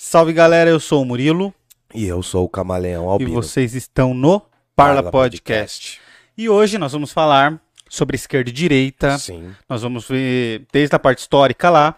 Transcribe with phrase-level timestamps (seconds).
[0.00, 1.52] Salve galera, eu sou o Murilo
[1.92, 3.32] E eu sou o Camaleão e Albino.
[3.32, 4.38] vocês estão no
[4.76, 6.00] Parla, Parla Podcast.
[6.36, 9.18] E hoje nós vamos falar sobre esquerda e direita.
[9.18, 9.52] Sim.
[9.68, 11.96] Nós vamos ver desde a parte histórica lá,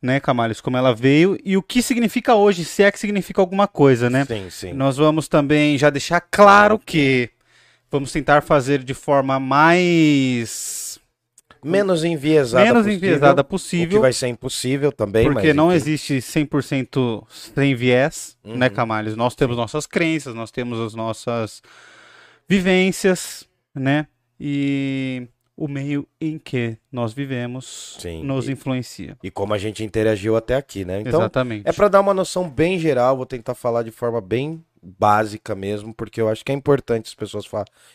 [0.00, 3.66] né, Camales, como ela veio e o que significa hoje, se é que significa alguma
[3.66, 4.26] coisa, né?
[4.26, 4.72] Sim, sim.
[4.74, 7.30] Nós vamos também já deixar claro que
[7.90, 10.50] vamos tentar fazer de forma mais
[11.64, 15.76] Menos enviesada menos possível, enviesada O que possível, vai ser impossível também, porque não enfim.
[15.76, 18.74] existe 100% sem viés, né, Uhum.
[18.74, 19.16] Camales?
[19.16, 21.62] Nós temos nossas crenças, nós temos as nossas
[22.48, 24.06] vivências, né?
[24.40, 25.26] E
[25.56, 29.16] o meio em que nós vivemos Sim, nos e- influencia.
[29.22, 31.00] E como a gente interagiu até aqui, né?
[31.00, 31.68] Então, Exatamente.
[31.68, 35.92] é pra dar uma noção bem geral, vou tentar falar de forma bem básica mesmo,
[35.92, 37.44] porque eu acho que é importante as pessoas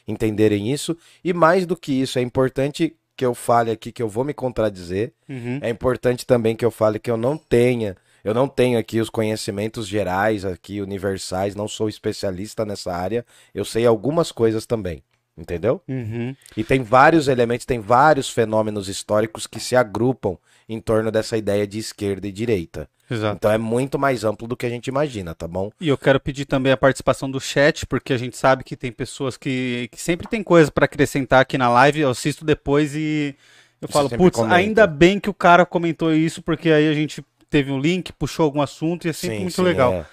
[0.05, 0.97] entenderem isso.
[1.23, 4.33] E mais do que isso, é importante que eu fale aqui que eu vou me
[4.33, 5.13] contradizer.
[5.29, 5.59] Uhum.
[5.61, 9.09] É importante também que eu fale que eu não tenha, eu não tenho aqui os
[9.09, 13.25] conhecimentos gerais aqui universais, não sou especialista nessa área.
[13.53, 15.03] Eu sei algumas coisas também,
[15.37, 15.81] entendeu?
[15.87, 16.35] Uhum.
[16.55, 21.67] E tem vários elementos, tem vários fenômenos históricos que se agrupam em torno dessa ideia
[21.67, 22.89] de esquerda e direita.
[23.13, 23.35] Exato.
[23.37, 25.71] Então é muito mais amplo do que a gente imagina, tá bom?
[25.79, 28.91] E eu quero pedir também a participação do chat, porque a gente sabe que tem
[28.91, 32.01] pessoas que, que sempre tem coisa para acrescentar aqui na live.
[32.01, 33.35] Eu assisto depois e
[33.81, 36.93] eu Você falo, putz, comenta." ainda bem que o cara comentou isso, porque aí a
[36.93, 39.93] gente teve um link, puxou algum assunto e é sempre muito legal.
[39.93, 40.05] é.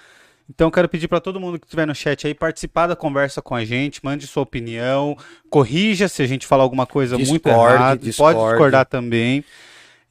[0.53, 3.41] Então eu quero pedir para todo mundo que estiver no chat aí participar da conversa
[3.41, 5.17] com a gente, mande sua opinião,
[5.49, 9.45] corrija se a gente falar alguma coisa muito Discorde, errada, pode discordar também.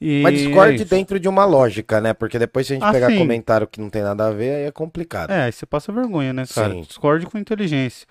[0.03, 0.85] E Mas é discorde isso.
[0.89, 2.11] dentro de uma lógica, né?
[2.11, 3.19] Porque depois se a gente Ah, pegar sim.
[3.19, 5.29] comentário que não tem nada a ver, aí é complicado.
[5.29, 6.73] É, aí você passa vergonha, né, cara?
[6.73, 6.81] Sim.
[6.81, 8.07] Discorde com inteligência.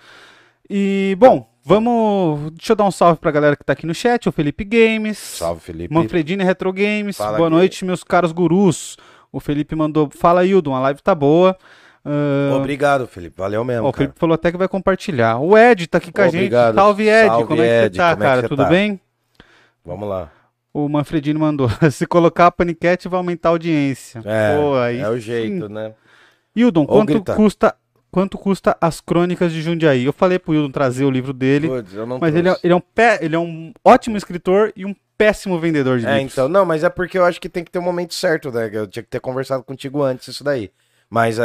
[0.72, 2.52] E, bom, vamos.
[2.52, 5.18] Deixa eu dar um salve pra galera que tá aqui no chat, o Felipe Games.
[5.18, 5.92] Salve, Felipe.
[5.92, 7.16] Manfredini Retro Games.
[7.16, 8.96] Fala Boa noite, meus caros gurus.
[9.32, 10.08] O Felipe mandou.
[10.16, 11.56] Fala, Hildon, a live tá boa.
[12.04, 13.34] Ah, Obrigado, Felipe.
[13.36, 13.92] Valeu mesmo, Ó, o.
[13.92, 15.38] Felipe falou até que vai compartilhar.
[15.40, 16.66] O Ed tá aqui com a Obrigado.
[16.68, 16.74] gente.
[16.76, 17.26] Salve, Ed.
[17.26, 17.94] Salve, Como é que Ed.
[17.96, 18.40] você tá, é que cara?
[18.42, 18.68] você Tudo tá?
[18.68, 19.00] bem?
[19.84, 20.30] Vamos lá.
[20.72, 21.68] O Manfredini mandou.
[21.90, 24.22] Se colocar a paniquete, vai aumentar a audiência.
[24.24, 25.20] É, Pô, aí é o sim.
[25.20, 25.92] jeito, né?
[26.54, 27.36] Hildon, Ou quanto gritar.
[27.36, 27.74] custa,
[28.10, 30.04] quanto custa as crônicas de Jundiaí?
[30.04, 31.68] Eu falei pro Hildon trazer o livro dele,
[32.06, 34.94] não mas ele é, ele, é um pé, ele é um ótimo escritor e um
[35.16, 36.32] péssimo vendedor de É, livros.
[36.32, 38.70] então, não, mas é porque eu acho que tem que ter um momento certo, né?
[38.72, 40.70] Eu tinha que ter conversado contigo antes isso daí.
[41.10, 41.42] Mas, é.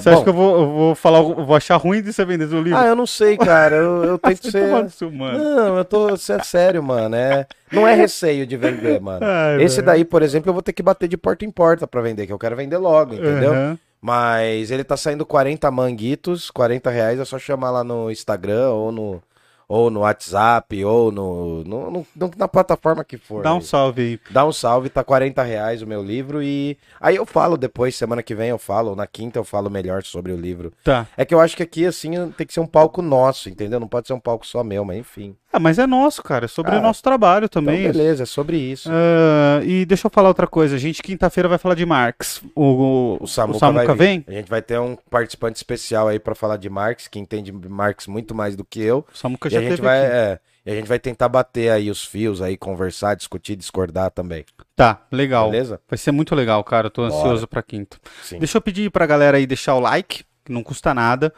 [0.00, 2.24] Você bom, acha que eu vou, eu vou falar, eu vou achar ruim de você
[2.24, 2.76] vender o livro?
[2.76, 3.76] Ah, eu não sei, cara.
[3.76, 5.10] Eu, eu tento Vai ser.
[5.12, 5.38] mano.
[5.38, 6.12] Não, eu tô.
[6.14, 7.14] Isso é sério, mano.
[7.14, 7.46] É...
[7.70, 9.24] Não é receio de vender, mano.
[9.24, 9.86] Ai, Esse velho.
[9.86, 12.32] daí, por exemplo, eu vou ter que bater de porta em porta pra vender, que
[12.32, 13.52] eu quero vender logo, entendeu?
[13.52, 13.78] Aham.
[14.02, 18.92] Mas ele tá saindo 40 manguitos, 40 reais, é só chamar lá no Instagram ou
[18.92, 19.22] no,
[19.68, 23.42] ou no WhatsApp ou no, no- no- na plataforma que for.
[23.42, 24.20] Dá um salve aí.
[24.30, 28.22] Dá um salve, tá 40 reais o meu livro e aí eu falo depois, semana
[28.22, 30.72] que vem eu falo, ou na quinta eu falo melhor sobre o livro.
[30.82, 31.06] Tá.
[31.16, 33.78] É que eu acho que aqui, assim, tem que ser um palco nosso, entendeu?
[33.80, 35.34] Não pode ser um palco só meu, mas enfim.
[35.52, 36.46] Ah, mas é nosso, cara.
[36.46, 37.84] É sobre Ah, o nosso trabalho Então, também.
[37.84, 38.90] beleza, é sobre isso.
[38.92, 40.74] Ah, e deixa eu falar outra coisa.
[40.74, 42.42] A gente quinta-feira vai falar de Marx.
[42.56, 43.96] O, O Samuca, Samuca vai vir.
[43.96, 44.24] vem?
[44.26, 48.08] A gente vai ter um participante especial aí pra falar de Marx, que entende Marx
[48.08, 49.04] muito mais do que eu.
[49.14, 52.04] O Samuca já a gente vai, é, e a gente vai tentar bater aí os
[52.04, 54.44] fios aí, conversar, discutir, discordar também.
[54.74, 55.50] Tá, legal.
[55.50, 55.80] Beleza?
[55.88, 56.86] Vai ser muito legal, cara.
[56.86, 57.14] Eu tô Bora.
[57.14, 57.96] ansioso pra quinta.
[58.22, 58.38] Sim.
[58.38, 61.32] Deixa eu pedir pra galera aí deixar o like, que não custa nada.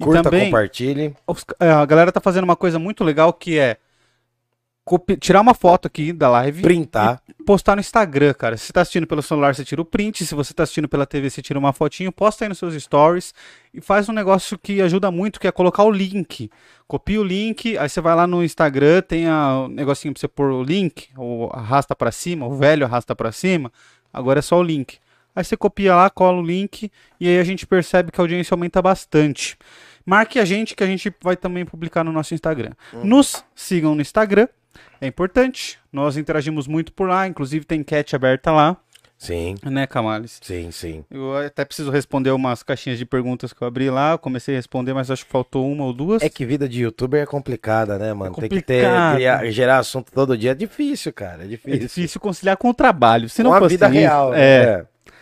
[0.00, 1.14] E Curta, também, compartilhe.
[1.60, 3.76] é, a galera tá fazendo uma coisa muito legal que é
[5.20, 7.22] tirar uma foto aqui da live Printar.
[7.28, 8.56] e postar no Instagram, cara.
[8.56, 10.26] Se você tá assistindo pelo celular, você tira o print.
[10.26, 13.32] Se você tá assistindo pela TV, você tira uma fotinho, posta aí nos seus stories
[13.72, 16.50] e faz um negócio que ajuda muito, que é colocar o link.
[16.88, 20.50] Copia o link, aí você vai lá no Instagram, tem o negocinho pra você pôr
[20.50, 23.72] o link, ou arrasta pra cima, o velho arrasta pra cima.
[24.12, 24.98] Agora é só o link.
[25.34, 28.52] Aí você copia lá, cola o link e aí a gente percebe que a audiência
[28.54, 29.56] aumenta bastante.
[30.04, 32.72] Marque a gente que a gente vai também publicar no nosso Instagram.
[33.04, 34.48] Nos sigam no Instagram,
[35.00, 35.78] é importante.
[35.92, 38.76] Nós interagimos muito por lá, inclusive tem enquete aberta lá,
[39.18, 40.40] Sim, né, Camales?
[40.42, 41.04] sim, sim.
[41.08, 44.10] Eu até preciso responder umas caixinhas de perguntas que eu abri lá.
[44.12, 46.22] Eu comecei a responder, mas acho que faltou uma ou duas.
[46.22, 48.34] É que vida de youtuber é complicada, né, mano?
[48.34, 48.84] Tem que ter,
[49.14, 50.50] criar- gerar assunto todo dia.
[50.50, 51.42] É difícil, cara.
[51.42, 51.78] É É difícil.
[51.78, 53.28] difícil conciliar com o trabalho.
[53.28, 54.34] Se não Com a vida isso- real.
[54.34, 54.38] É.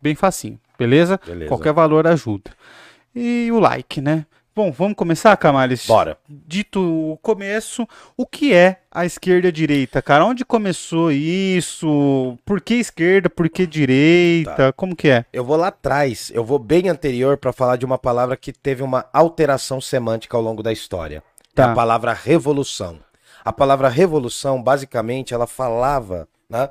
[0.00, 1.20] Bem facinho, beleza?
[1.24, 1.48] Beleza.
[1.48, 2.50] Qualquer valor ajuda.
[3.14, 4.26] E o like, né?
[4.54, 5.86] Bom, vamos começar, Camales?
[5.86, 6.18] Bora.
[6.28, 6.78] Dito
[7.12, 7.88] o começo,
[8.18, 10.26] o que é a esquerda e a direita, cara?
[10.26, 12.36] Onde começou isso?
[12.44, 13.30] Por que esquerda?
[13.30, 14.54] Por que direita?
[14.54, 14.72] Tá.
[14.72, 15.24] Como que é?
[15.32, 18.82] Eu vou lá atrás, eu vou bem anterior para falar de uma palavra que teve
[18.82, 21.22] uma alteração semântica ao longo da história.
[21.52, 21.72] É Tá.
[21.72, 22.98] a palavra revolução.
[23.44, 26.68] A palavra revolução, basicamente, ela falava né,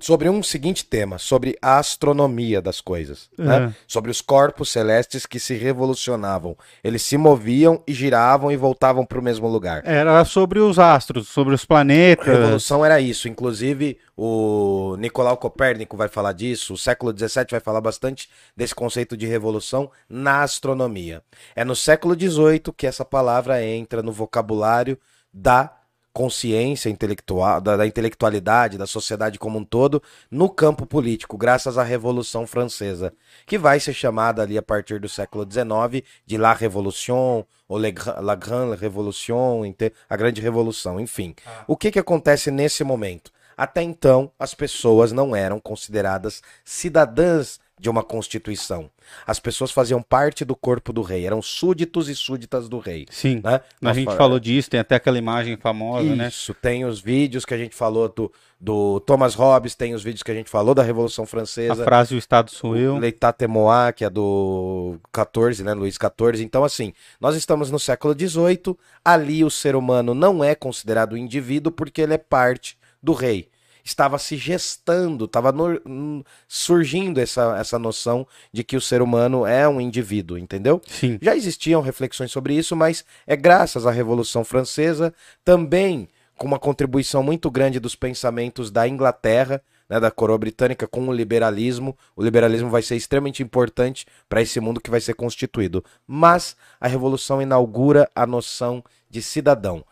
[0.00, 3.66] sobre um seguinte tema, sobre a astronomia das coisas, né?
[3.66, 3.74] É.
[3.86, 6.56] sobre os corpos celestes que se revolucionavam.
[6.82, 9.82] Eles se moviam e giravam e voltavam para o mesmo lugar.
[9.84, 12.28] Era sobre os astros, sobre os planetas.
[12.28, 13.28] A revolução era isso.
[13.28, 16.74] Inclusive, o Nicolau Copérnico vai falar disso.
[16.74, 21.22] O século XVII vai falar bastante desse conceito de revolução na astronomia.
[21.54, 24.98] É no século XVIII que essa palavra entra no vocabulário
[25.32, 25.72] da
[26.14, 30.00] consciência intelectual, da, da intelectualidade, da sociedade como um todo,
[30.30, 33.12] no campo político, graças à Revolução Francesa,
[33.44, 38.36] que vai ser chamada ali a partir do século XIX de La Révolution, ou La
[38.36, 39.62] Grande Révolution,
[40.08, 41.34] a Grande Revolução, enfim.
[41.66, 43.32] O que, que acontece nesse momento?
[43.56, 48.88] Até então, as pessoas não eram consideradas cidadãs de uma constituição.
[49.26, 53.04] As pessoas faziam parte do corpo do rei, eram súditos e súditas do rei.
[53.10, 53.42] Sim.
[53.44, 53.60] Né?
[53.82, 56.28] A gente fa- falou disso, tem até aquela imagem famosa, né?
[56.28, 60.22] Isso, tem os vídeos que a gente falou do, do Thomas Hobbes, tem os vídeos
[60.22, 61.84] que a gente falou da Revolução A Francesa.
[61.84, 62.94] frase o Estado sou eu.
[62.94, 66.42] O L'État Temois, que é do 14, né, Luís XIV.
[66.42, 71.70] Então, assim, nós estamos no século XVIII, ali o ser humano não é considerado indivíduo
[71.70, 73.50] porque ele é parte do rei.
[73.84, 79.68] Estava se gestando, estava no- surgindo essa, essa noção de que o ser humano é
[79.68, 80.80] um indivíduo, entendeu?
[80.86, 81.18] Sim.
[81.20, 85.12] Já existiam reflexões sobre isso, mas é graças à Revolução Francesa,
[85.44, 91.06] também com uma contribuição muito grande dos pensamentos da Inglaterra, né, da coroa britânica, com
[91.06, 91.96] o liberalismo.
[92.16, 95.84] O liberalismo vai ser extremamente importante para esse mundo que vai ser constituído.
[96.06, 99.84] Mas a Revolução inaugura a noção de cidadão.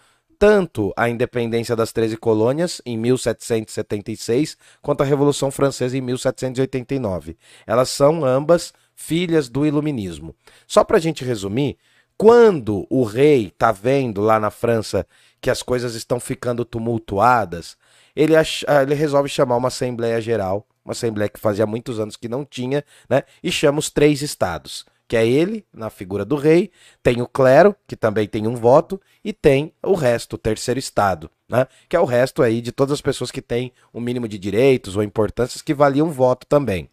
[0.43, 7.37] Tanto a independência das 13 colônias, em 1776, quanto a Revolução Francesa, em 1789.
[7.65, 10.35] Elas são ambas filhas do iluminismo.
[10.67, 11.79] Só para a gente resumir,
[12.19, 15.07] quando o rei tá vendo lá na França
[15.41, 17.77] que as coisas estão ficando tumultuadas,
[18.17, 18.43] ele, ah,
[18.83, 22.85] ele resolve chamar uma Assembleia Geral, uma Assembleia que fazia muitos anos que não tinha,
[23.09, 23.23] né?
[23.45, 26.71] E chama os três estados, que é ele, na figura do rei,
[27.03, 31.31] tem o clero, que também tem um voto, e tem o resto, o terceiro estado,
[31.47, 31.67] né?
[31.87, 34.97] Que é o resto aí de todas as pessoas que têm um mínimo de direitos
[34.97, 36.89] ou importâncias que valiam voto também.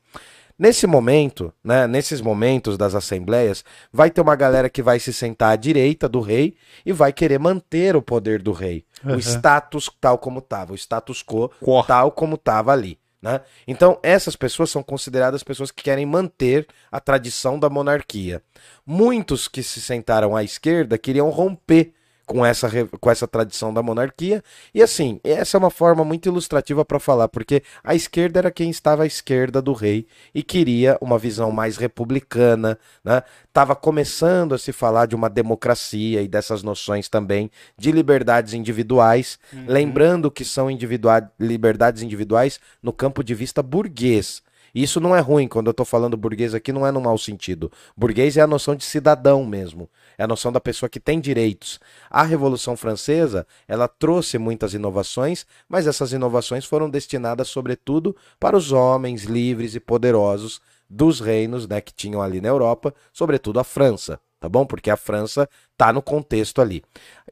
[0.58, 5.54] Nesse momento, né, nesses momentos das assembleias, vai ter uma galera que vai se sentar
[5.54, 6.56] à direita do rei
[6.86, 8.84] e vai querer manter o poder do rei.
[9.02, 9.16] Uhum.
[9.16, 11.82] O status tal como estava, o status quo Quo.
[11.84, 13.00] tal como estava ali.
[13.22, 13.42] Né?
[13.68, 18.42] Então, essas pessoas são consideradas pessoas que querem manter a tradição da monarquia.
[18.86, 21.94] Muitos que se sentaram à esquerda queriam romper
[22.30, 24.44] com essa, com essa tradição da monarquia.
[24.72, 28.70] E assim, essa é uma forma muito ilustrativa para falar, porque a esquerda era quem
[28.70, 33.24] estava à esquerda do rei e queria uma visão mais republicana, né?
[33.52, 39.40] Tava começando a se falar de uma democracia e dessas noções também de liberdades individuais,
[39.68, 44.44] lembrando que são individua- liberdades individuais no campo de vista burguês.
[44.74, 47.72] Isso não é ruim, quando eu tô falando burguês aqui, não é no mau sentido.
[47.96, 49.90] Burguês é a noção de cidadão mesmo.
[50.18, 51.80] É a noção da pessoa que tem direitos.
[52.10, 58.72] A Revolução Francesa, ela trouxe muitas inovações, mas essas inovações foram destinadas, sobretudo, para os
[58.72, 64.20] homens livres e poderosos dos reinos né, que tinham ali na Europa, sobretudo a França,
[64.40, 64.66] tá bom?
[64.66, 66.84] Porque a França tá no contexto ali.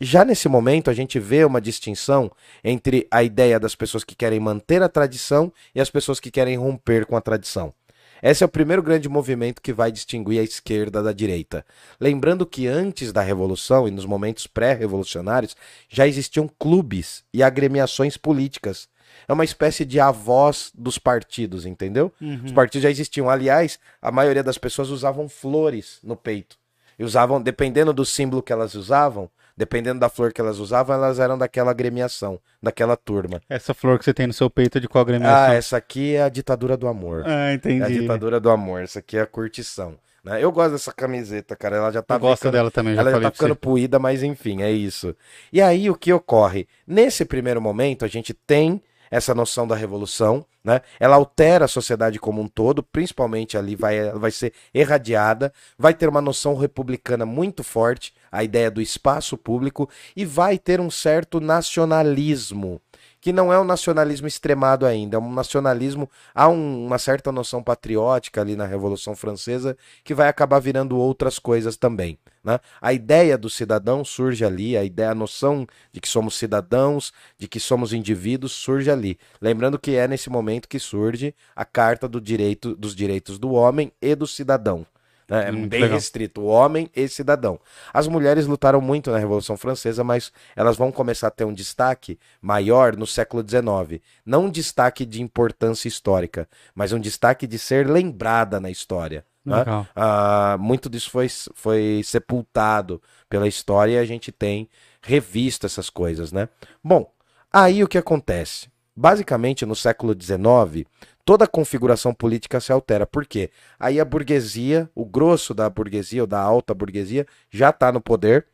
[0.02, 2.32] Já nesse momento, a gente vê uma distinção
[2.64, 6.58] entre a ideia das pessoas que querem manter a tradição e as pessoas que querem
[6.58, 7.74] romper com a tradição.
[8.22, 11.64] Esse é o primeiro grande movimento que vai distinguir a esquerda da direita.
[12.00, 15.56] Lembrando que antes da Revolução e nos momentos pré-revolucionários
[15.88, 18.90] já existiam clubes e agremiações políticas.
[19.28, 22.12] É uma espécie de avós dos partidos, entendeu?
[22.46, 23.30] Os partidos já existiam.
[23.30, 26.58] Aliás, a maioria das pessoas usavam flores no peito.
[27.00, 31.20] E usavam, dependendo do símbolo que elas usavam, dependendo da flor que elas usavam, elas
[31.20, 33.42] eram daquela agremiação, daquela turma.
[33.50, 35.52] Essa flor que você tem no seu peito é de qual agremiação?
[35.52, 37.24] Ah, essa aqui é a ditadura do amor.
[37.26, 38.00] Ah, É a entendi.
[38.02, 38.82] ditadura do amor.
[38.82, 39.96] Essa aqui é a curtição.
[40.24, 40.44] né?
[40.44, 41.78] Eu gosto dessa camiseta, cara.
[41.78, 43.60] Ela já tá Eu gosto ficando- dela também, já ela já tá ficando você.
[43.60, 45.16] poída, mas enfim, é isso.
[45.54, 46.68] E aí o que ocorre?
[46.86, 50.82] Nesse primeiro momento, a gente tem essa noção da revolução, né?
[51.00, 56.10] Ela altera a sociedade como um todo, principalmente ali vai, vai ser irradiada, vai ter
[56.10, 61.40] uma noção republicana muito forte, a ideia do espaço público, e vai ter um certo
[61.40, 62.82] nacionalismo
[63.28, 67.62] que não é um nacionalismo extremado ainda, é um nacionalismo, há um, uma certa noção
[67.62, 72.18] patriótica ali na Revolução Francesa que vai acabar virando outras coisas também.
[72.42, 72.58] Né?
[72.82, 77.50] A ideia do cidadão surge ali, a ideia, a noção de que somos cidadãos, de
[77.50, 79.20] que somos indivíduos surge ali.
[79.42, 83.92] Lembrando que é nesse momento que surge a Carta do direito, dos Direitos do Homem
[84.02, 84.86] e do Cidadão.
[85.30, 85.48] Né?
[85.48, 85.98] É Hum, bem legal.
[85.98, 87.60] restrito, o homem e cidadão.
[87.94, 92.18] As mulheres lutaram muito na Revolução Francesa, mas elas vão começar a ter um destaque
[92.42, 94.02] maior no século XIX.
[94.26, 99.26] Não um destaque de importância histórica, mas um destaque de ser lembrada na história.
[99.46, 99.64] né?
[99.96, 104.70] Ah, muito disso foi, foi sepultado pela história e a gente tem
[105.02, 106.50] revisto essas coisas, né?
[106.84, 107.10] Bom,
[107.52, 108.70] aí o que acontece?
[108.96, 110.86] Basicamente, no século XIX,
[111.28, 113.06] toda a configuração política se altera.
[113.06, 113.50] Por quê?
[113.78, 118.46] Aí a burguesia, o grosso da burguesia ou da alta burguesia, já está no poder,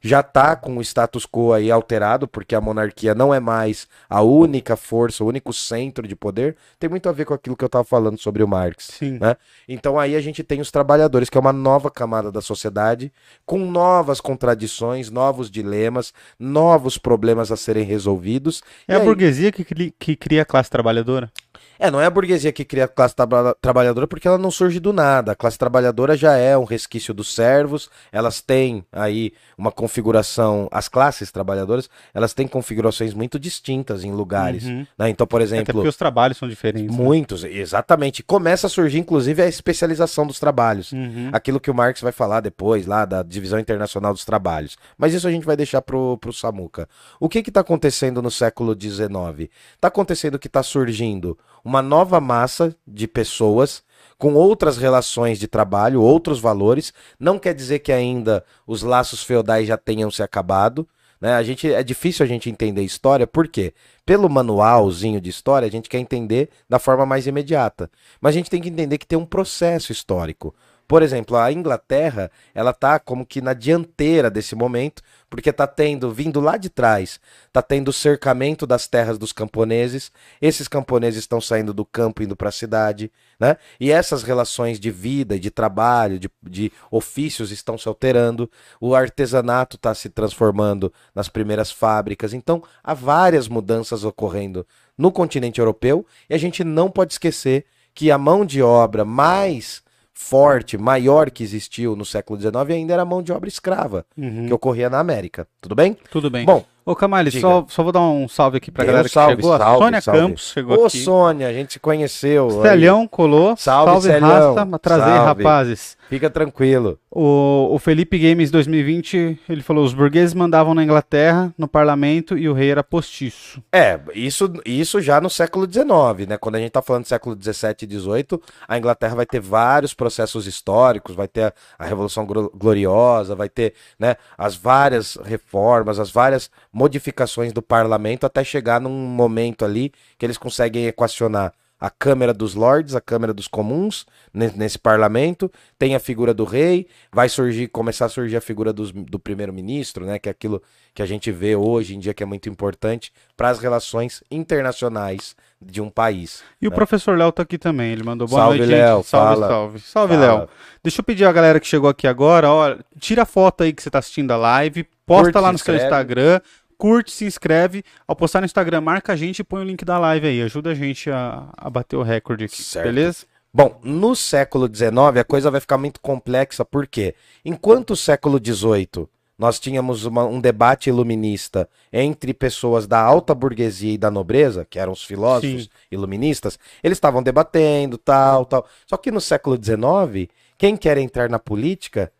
[0.00, 4.22] já está com o status quo aí alterado, porque a monarquia não é mais a
[4.22, 6.56] única força, o único centro de poder.
[6.78, 8.88] Tem muito a ver com aquilo que eu estava falando sobre o Marx.
[8.92, 9.18] Sim.
[9.20, 9.36] né?
[9.68, 13.12] Então aí a gente tem os trabalhadores, que é uma nova camada da sociedade,
[13.44, 18.62] com novas contradições, novos dilemas, novos problemas a serem resolvidos.
[18.88, 21.30] É E a aí- burguesia que, cri- que cria a classe trabalhadora?
[21.78, 24.80] É, não é a burguesia que cria a classe traba- trabalhadora porque ela não surge
[24.80, 25.32] do nada.
[25.32, 30.88] A classe trabalhadora já é um resquício dos servos, elas têm aí uma configuração, as
[30.88, 34.64] classes trabalhadoras, elas têm configurações muito distintas em lugares.
[34.64, 34.86] Uhum.
[34.98, 35.08] né?
[35.10, 36.96] Então, por Até exemplo, porque os trabalhos são diferentes.
[36.96, 37.02] né?
[37.02, 38.22] muitos, exatamente.
[38.22, 40.92] Começa a surgir, inclusive, a especialização dos trabalhos.
[40.92, 41.30] Uhum.
[41.32, 44.76] aquilo que o Marx vai falar depois, lá da Divisão Internacional dos Trabalhos.
[44.96, 46.88] Mas isso a gente vai deixar pro, pro Samuca.
[47.20, 49.50] O que que tá acontecendo no século XIX?
[49.80, 51.36] Tá acontecendo que tá surgindo
[51.66, 53.82] uma nova massa de pessoas
[54.16, 56.94] com outras relações de trabalho, outros valores.
[57.18, 60.88] Não quer dizer que ainda os laços feudais já tenham se acabado.
[61.20, 61.34] Né?
[61.34, 63.74] A gente, é difícil a gente entender história, por quê?
[64.04, 67.90] Pelo manualzinho de história, a gente quer entender da forma mais imediata.
[68.20, 70.54] Mas a gente tem que entender que tem um processo histórico.
[70.88, 76.12] Por exemplo, a Inglaterra, ela tá como que na dianteira desse momento, porque tá tendo,
[76.12, 77.18] vindo lá de trás,
[77.52, 80.12] tá tendo cercamento das terras dos camponeses.
[80.40, 83.56] Esses camponeses estão saindo do campo indo para a cidade, né?
[83.80, 88.48] E essas relações de vida de trabalho, de, de ofícios estão se alterando.
[88.80, 92.32] O artesanato está se transformando nas primeiras fábricas.
[92.32, 94.64] Então, há várias mudanças ocorrendo
[94.96, 99.82] no continente europeu e a gente não pode esquecer que a mão de obra mais
[100.18, 104.46] forte, maior que existiu no século XIX ainda era a mão de obra escrava, Uhum.
[104.46, 105.46] que ocorria na América.
[105.60, 105.94] Tudo bem?
[106.10, 106.46] Tudo bem.
[106.46, 107.40] Bom, Ô, Camale, diga.
[107.46, 109.58] só, só vou dar um salve aqui pra Dê um galera que salve, chegou.
[109.58, 110.20] salve, Sônia salve.
[110.20, 110.98] Campos chegou Ô, aqui.
[111.00, 112.62] Sônia, a gente se conheceu.
[112.62, 113.56] Celhão colou.
[113.56, 114.54] Salve, Celhão.
[114.54, 114.78] raça.
[114.78, 115.42] Trazer, Salve.
[115.42, 115.96] rapazes.
[116.08, 116.98] Fica tranquilo.
[117.10, 122.48] O, o Felipe Games 2020, ele falou: os burgueses mandavam na Inglaterra, no parlamento, e
[122.48, 123.62] o rei era postiço.
[123.72, 126.36] É, isso, isso já no século XIX, né?
[126.38, 129.94] Quando a gente tá falando do século XVII e XVIII, a Inglaterra vai ter vários
[129.94, 135.98] processos históricos, vai ter a, a Revolução Glo- Gloriosa, vai ter né, as várias reformas,
[135.98, 141.90] as várias modificações do parlamento até chegar num momento ali que eles conseguem equacionar a
[141.90, 146.86] Câmara dos Lords, a Câmara dos Comuns, ne- nesse parlamento, tem a figura do rei,
[147.12, 150.62] vai surgir, começar a surgir a figura dos- do primeiro-ministro, né, que é aquilo
[150.94, 155.36] que a gente vê hoje em dia que é muito importante para as relações internacionais
[155.60, 156.42] de um país.
[156.60, 157.92] E o professor Léo tá aqui também.
[157.92, 159.06] Ele mandou boa Salve, noite, Léo, gente.
[159.08, 159.48] Salve, fala.
[159.48, 159.80] salve.
[159.80, 160.16] Salve.
[160.16, 160.48] Léo.
[160.82, 163.82] Deixa eu pedir a galera que chegou aqui agora, ó, tira a foto aí que
[163.82, 165.84] você tá assistindo a live, posta Curte, lá no seu inscreve.
[165.84, 166.40] Instagram,
[166.76, 167.82] curte, se inscreve.
[168.06, 170.42] Ao postar no Instagram, marca a gente e põe o link da live aí.
[170.42, 172.84] Ajuda a gente a, a bater o recorde aqui, Certo.
[172.86, 173.24] beleza?
[173.52, 177.14] Bom, no século XIX a coisa vai ficar muito complexa, porque
[177.44, 183.92] enquanto o século XVIII nós tínhamos uma- um debate iluminista entre pessoas da alta burguesia
[183.94, 185.68] e da nobreza, que eram os filósofos Sim.
[185.90, 188.66] iluministas, eles estavam debatendo, tal, tal.
[188.86, 192.10] Só que no século XIX, quem quer entrar na política,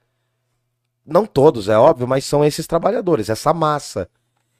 [1.06, 4.08] não todos, é óbvio, mas são esses trabalhadores, essa massa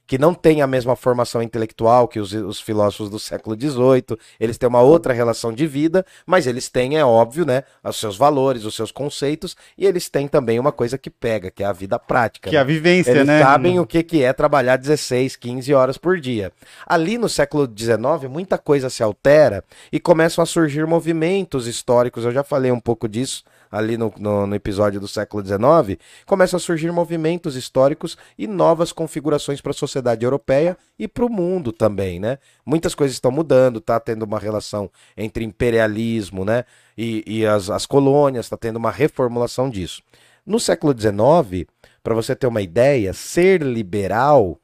[0.07, 4.57] que não tem a mesma formação intelectual que os, os filósofos do século XVIII, eles
[4.57, 8.65] têm uma outra relação de vida, mas eles têm, é óbvio, né, os seus valores,
[8.65, 11.99] os seus conceitos, e eles têm também uma coisa que pega, que é a vida
[11.99, 12.51] prática.
[12.51, 12.73] Que é a né?
[12.73, 13.43] vivência, Eles né?
[13.43, 16.53] sabem o que, que é trabalhar 16, 15 horas por dia.
[16.87, 22.25] Ali no século XIX, muita coisa se altera e começam a surgir movimentos históricos.
[22.25, 26.01] Eu já falei um pouco disso ali no, no, no episódio do século XIX.
[26.25, 31.29] Começam a surgir movimentos históricos e novas configurações para a sociedade europeia e para o
[31.29, 32.39] mundo também, né?
[32.65, 36.65] Muitas coisas estão mudando, tá tendo uma relação entre imperialismo, né?
[36.97, 40.03] E, e as, as colônias, está tendo uma reformulação disso.
[40.45, 41.69] No século XIX,
[42.03, 44.59] para você ter uma ideia, ser liberal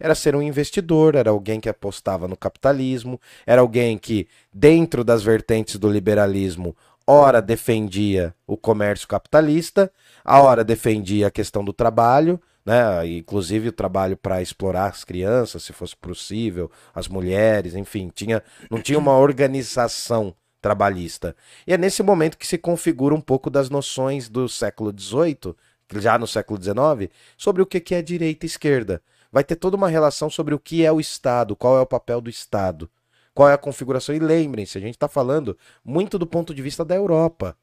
[0.00, 5.22] era ser um investidor, era alguém que apostava no capitalismo, era alguém que, dentro das
[5.22, 6.74] vertentes do liberalismo,
[7.10, 9.90] ora defendia o comércio capitalista,
[10.24, 13.04] a hora defendia a questão do trabalho, né?
[13.06, 18.80] Inclusive o trabalho para explorar as crianças, se fosse possível, as mulheres, enfim, tinha, não
[18.80, 21.34] tinha uma organização trabalhista.
[21.66, 25.56] E é nesse momento que se configura um pouco das noções do século XVIII,
[25.96, 29.02] já no século XIX, sobre o que é direita e esquerda.
[29.32, 32.20] Vai ter toda uma relação sobre o que é o Estado, qual é o papel
[32.20, 32.88] do Estado,
[33.34, 34.14] qual é a configuração.
[34.14, 37.56] E lembrem-se, a gente está falando muito do ponto de vista da Europa.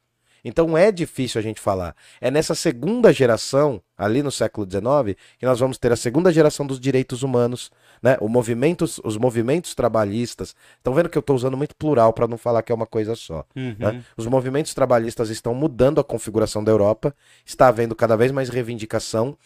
[0.44, 1.94] Então é difícil a gente falar.
[2.20, 6.66] É nessa segunda geração, ali no século XIX, que nós vamos ter a segunda geração
[6.66, 7.70] dos direitos humanos,
[8.02, 8.16] né?
[8.20, 10.54] O movimentos, os movimentos trabalhistas.
[10.76, 13.14] Estão vendo que eu estou usando muito plural para não falar que é uma coisa
[13.14, 13.44] só.
[13.56, 13.76] Uhum.
[13.78, 14.04] Né?
[14.16, 19.36] Os movimentos trabalhistas estão mudando a configuração da Europa, está havendo cada vez mais reivindicação.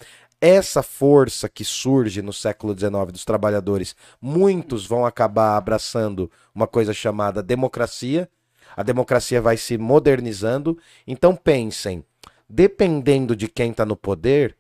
[0.44, 6.92] Essa força que surge no século XIX dos trabalhadores, muitos vão acabar abraçando uma coisa
[6.92, 8.28] chamada democracia,
[8.76, 10.76] a democracia vai se modernizando.
[11.06, 12.04] Então pensem,
[12.48, 14.56] dependendo de quem está no poder,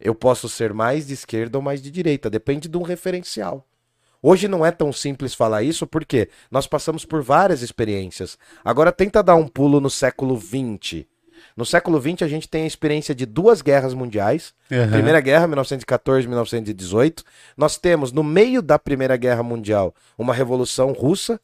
[0.00, 3.68] eu posso ser mais de esquerda ou mais de direita, depende de um referencial.
[4.22, 8.38] Hoje não é tão simples falar isso porque nós passamos por várias experiências.
[8.64, 11.04] Agora tenta dar um pulo no século XX.
[11.56, 14.54] No século XX a gente tem a experiência de duas guerras mundiais.
[14.70, 14.90] Uhum.
[14.90, 17.22] Primeira Guerra, 1914 1918.
[17.56, 21.40] Nós temos, no meio da Primeira Guerra Mundial, uma revolução russa,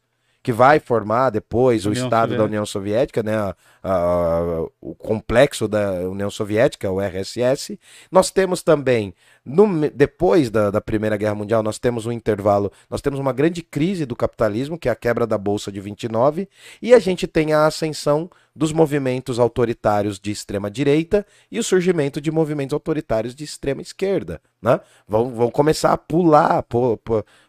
[0.49, 2.39] que vai formar depois União o Estado Soviética.
[2.39, 7.79] da União Soviética, né, a, a, o complexo da União Soviética, o RSS.
[8.11, 9.13] Nós temos também,
[9.45, 13.61] no, depois da, da, Primeira Guerra Mundial, nós temos um intervalo, nós temos uma grande
[13.61, 16.49] crise do capitalismo, que é a quebra da Bolsa de 29,
[16.81, 22.23] e a gente tem a ascensão dos movimentos autoritários de extrema direita e o surgimento
[22.23, 24.41] de movimentos autoritários de extrema esquerda.
[24.63, 24.81] Né?
[25.07, 26.65] Vão, vão começar a pular,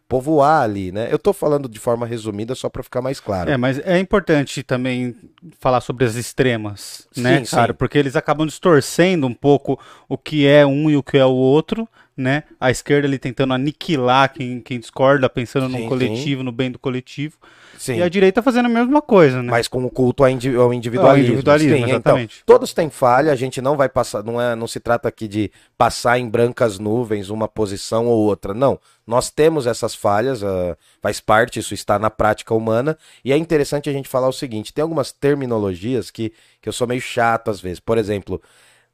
[0.09, 1.07] povoar ali, né?
[1.11, 3.51] Eu estou falando de forma resumida só para ficar mais claro.
[3.51, 5.15] É, mas é importante também
[5.59, 7.73] falar sobre as extremas, né, sim, cara?
[7.73, 7.77] Sim.
[7.77, 11.31] Porque eles acabam distorcendo um pouco o que é um e o que é o
[11.31, 11.88] outro,
[12.19, 12.43] né?
[12.60, 16.77] A esquerda ali tentando aniquilar quem, quem discorda, pensando sim, no coletivo, no bem do
[16.77, 17.38] coletivo.
[17.77, 17.95] Sim.
[17.95, 19.49] E a direita fazendo a mesma coisa, né?
[19.49, 21.08] Mas com o culto ao, individualismo.
[21.08, 21.93] Ao individualismo, Sim.
[21.93, 25.29] Então, todos têm falha, a gente não vai passar, não, é, não se trata aqui
[25.29, 28.77] de passar em brancas nuvens uma posição ou outra, não.
[29.08, 33.89] Nós temos essas falhas, uh, faz parte, isso está na prática humana, e é interessante
[33.89, 37.62] a gente falar o seguinte, tem algumas terminologias que, que eu sou meio chato às
[37.62, 37.79] vezes.
[37.79, 38.41] Por exemplo,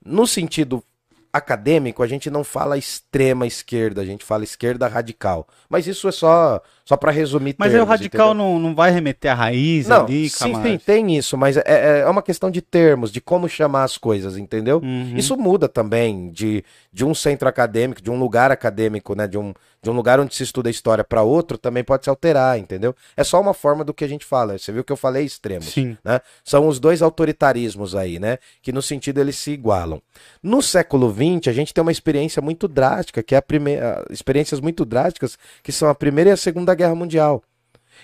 [0.06, 0.84] no sentido
[1.36, 5.48] acadêmico, a gente não fala extrema esquerda, a gente fala esquerda radical.
[5.70, 9.32] Mas isso é só só para resumir Mas termos, o radical não, não vai remeter
[9.32, 12.62] à raiz não, ali, sim, sim, tem isso, mas é, é, é uma questão de
[12.62, 14.80] termos, de como chamar as coisas, entendeu?
[14.84, 15.18] Uhum.
[15.18, 19.52] Isso muda também de, de um centro acadêmico, de um lugar acadêmico, né, de um,
[19.82, 22.96] de um lugar onde se estuda história para outro, também pode se alterar, entendeu?
[23.18, 24.58] É só uma forma do que a gente fala.
[24.58, 25.98] Você viu que eu falei extremos, sim.
[26.04, 26.22] né?
[26.44, 30.00] São os dois autoritarismos aí, né, que no sentido eles se igualam.
[30.44, 34.60] No século XX, a gente tem uma experiência muito drástica, que é a primeira, experiências
[34.60, 37.42] muito drásticas, que são a primeira e a segunda Guerra Mundial.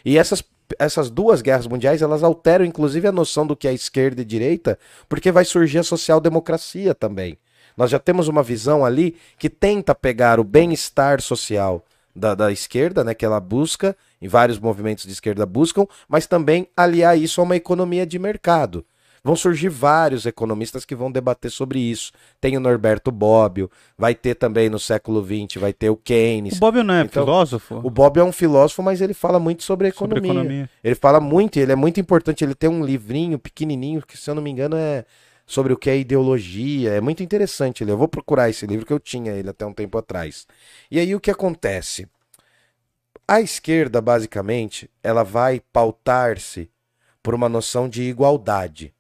[0.04, 0.44] E essas,
[0.80, 4.80] essas duas guerras mundiais, elas alteram inclusive a noção do que é esquerda e direita,
[5.08, 7.38] porque vai surgir a social-democracia também.
[7.78, 11.84] Nós já temos uma visão ali que tenta pegar o bem-estar social
[12.16, 16.68] da, da esquerda, né, que ela busca, e vários movimentos de esquerda buscam, mas também
[16.76, 18.86] aliar isso a uma economia de mercado.
[19.24, 22.12] Vão surgir vários economistas que vão debater sobre isso.
[22.40, 26.58] Tem o Norberto Bobbio, vai ter também no século XX, vai ter o Keynes.
[26.58, 27.76] O Bobbio não é então, filósofo?
[27.84, 30.22] O Bobbio é um filósofo, mas ele fala muito sobre economia.
[30.22, 30.70] Sobre economia.
[30.84, 32.44] Ele fala muito, ele é muito importante.
[32.44, 35.06] Ele tem um livrinho pequenininho, que se eu não me engano é
[35.46, 36.92] sobre o que é ideologia.
[36.94, 37.84] É muito interessante.
[37.88, 40.48] Eu vou procurar esse livro que eu tinha ele até um tempo atrás.
[40.90, 42.08] E aí o que acontece?
[43.28, 46.72] A esquerda, basicamente, ela vai pautar-se
[47.22, 48.92] por uma noção de igualdade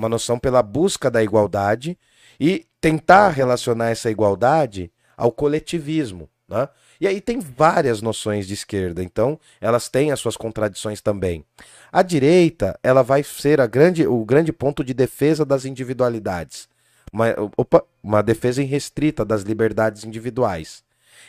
[0.00, 1.96] uma noção pela busca da igualdade
[2.40, 6.28] e tentar relacionar essa igualdade ao coletivismo.
[6.48, 6.66] Né?
[6.98, 11.44] E aí tem várias noções de esquerda, então elas têm as suas contradições também.
[11.92, 16.66] A direita ela vai ser a grande, o grande ponto de defesa das individualidades,
[17.12, 20.82] uma, opa, uma defesa irrestrita das liberdades individuais.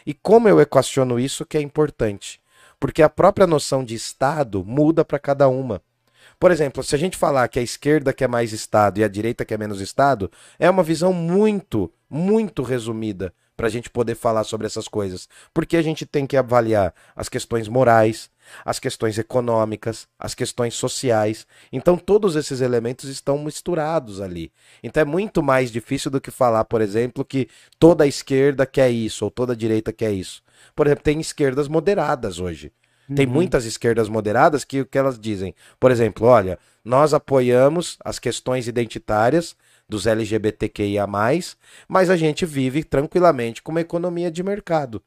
[0.05, 2.41] E como eu equaciono isso que é importante?
[2.79, 5.81] Porque a própria noção de Estado muda para cada uma.
[6.41, 9.45] Por exemplo, se a gente falar que a esquerda quer mais Estado e a direita
[9.45, 14.65] quer menos Estado, é uma visão muito, muito resumida para a gente poder falar sobre
[14.65, 15.29] essas coisas.
[15.53, 18.31] Porque a gente tem que avaliar as questões morais,
[18.65, 21.45] as questões econômicas, as questões sociais.
[21.71, 24.51] Então, todos esses elementos estão misturados ali.
[24.81, 28.89] Então, é muito mais difícil do que falar, por exemplo, que toda a esquerda quer
[28.89, 30.41] isso ou toda a direita quer isso.
[30.75, 32.71] Por exemplo, tem esquerdas moderadas hoje.
[33.15, 33.33] Tem Uhum.
[33.33, 35.53] muitas esquerdas moderadas que o que elas dizem?
[35.79, 39.55] Por exemplo, olha, nós apoiamos as questões identitárias
[39.87, 41.05] dos LGBTQIA+,
[41.87, 45.01] mas a gente vive tranquilamente com uma economia de mercado.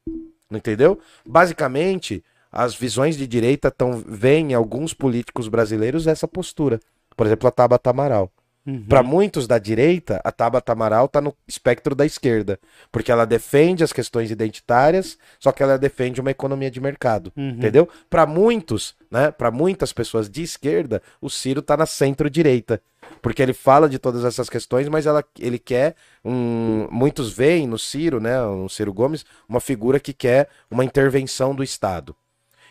[0.49, 0.99] Não entendeu?
[1.25, 6.79] Basicamente, as visões de direita tão veem em alguns políticos brasileiros essa postura.
[7.17, 8.31] Por exemplo, a Tabata Amaral.
[8.65, 8.85] Uhum.
[8.85, 12.59] Para muitos da direita, a Tabata Amaral está no espectro da esquerda,
[12.91, 17.49] porque ela defende as questões identitárias, só que ela defende uma economia de mercado, Uhum.
[17.49, 17.87] entendeu?
[18.09, 22.81] Para muitos, né, para muitas pessoas de esquerda, o Ciro está na centro-direita,
[23.21, 27.77] porque ele fala de todas essas questões, mas ela, ele quer um, muitos veem no
[27.77, 32.15] Ciro, né, no Ciro Gomes, uma figura que quer uma intervenção do Estado.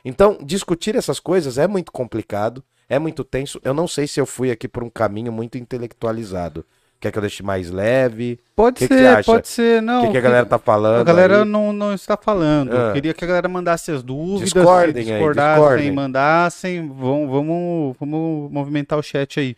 [0.04, 3.60] Então, discutir essas coisas é muito complicado, é muito tenso.
[3.64, 6.64] Eu não sei se eu fui aqui por um caminho muito intelectualizado.
[7.00, 8.40] Quer que eu deixe mais leve?
[8.56, 9.24] Pode Que que ser, acha?
[9.30, 9.80] pode ser.
[9.80, 11.00] O Não, que, que a galera tá falando?
[11.00, 11.44] A galera aí?
[11.48, 12.72] não, não está falando.
[12.72, 12.92] Eu Ah.
[12.94, 15.92] queria que a galera mandasse as dúvidas, Discordem se aí, discordassem, discordem.
[15.92, 16.88] mandassem.
[16.88, 19.54] Vamos, vamos, vamos movimentar o chat aí.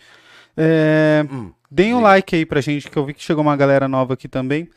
[0.56, 3.86] É, Hum, deem um like aí pra gente, que eu vi que chegou uma galera
[3.86, 4.68] nova aqui também.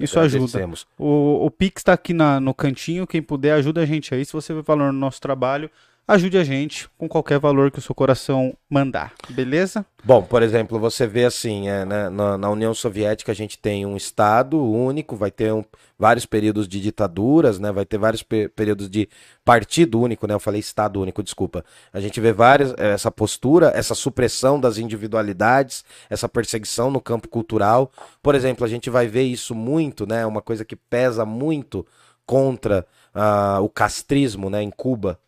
[0.00, 0.68] Isso ajuda.
[0.98, 3.06] O, o Pix tá aqui na- no cantinho.
[3.06, 4.24] Quem puder, ajuda a gente aí.
[4.24, 5.70] Se você vê valor no nosso trabalho,
[6.06, 9.12] ajude a gente com qualquer valor que o seu coração mandar.
[9.28, 9.86] Beleza?
[10.02, 13.86] Bom, por exemplo, você vê assim, é, né, na, na União Soviética a gente tem
[13.86, 15.64] um Estado único, vai ter um-
[15.98, 19.08] vários períodos de ditaduras, né, vai ter vários pe- períodos de
[19.44, 21.64] partido único, né, eu falei Estado único, desculpa.
[21.92, 27.28] A gente vê várias, eh, essa postura, essa supressão das individualidades, essa perseguição no campo
[27.28, 27.92] cultural.
[28.22, 31.86] Por exemplo, a gente vai ver isso muito, né, uma coisa que pesa muito
[32.26, 35.18] contra ah, o castrismo, né, em Cuba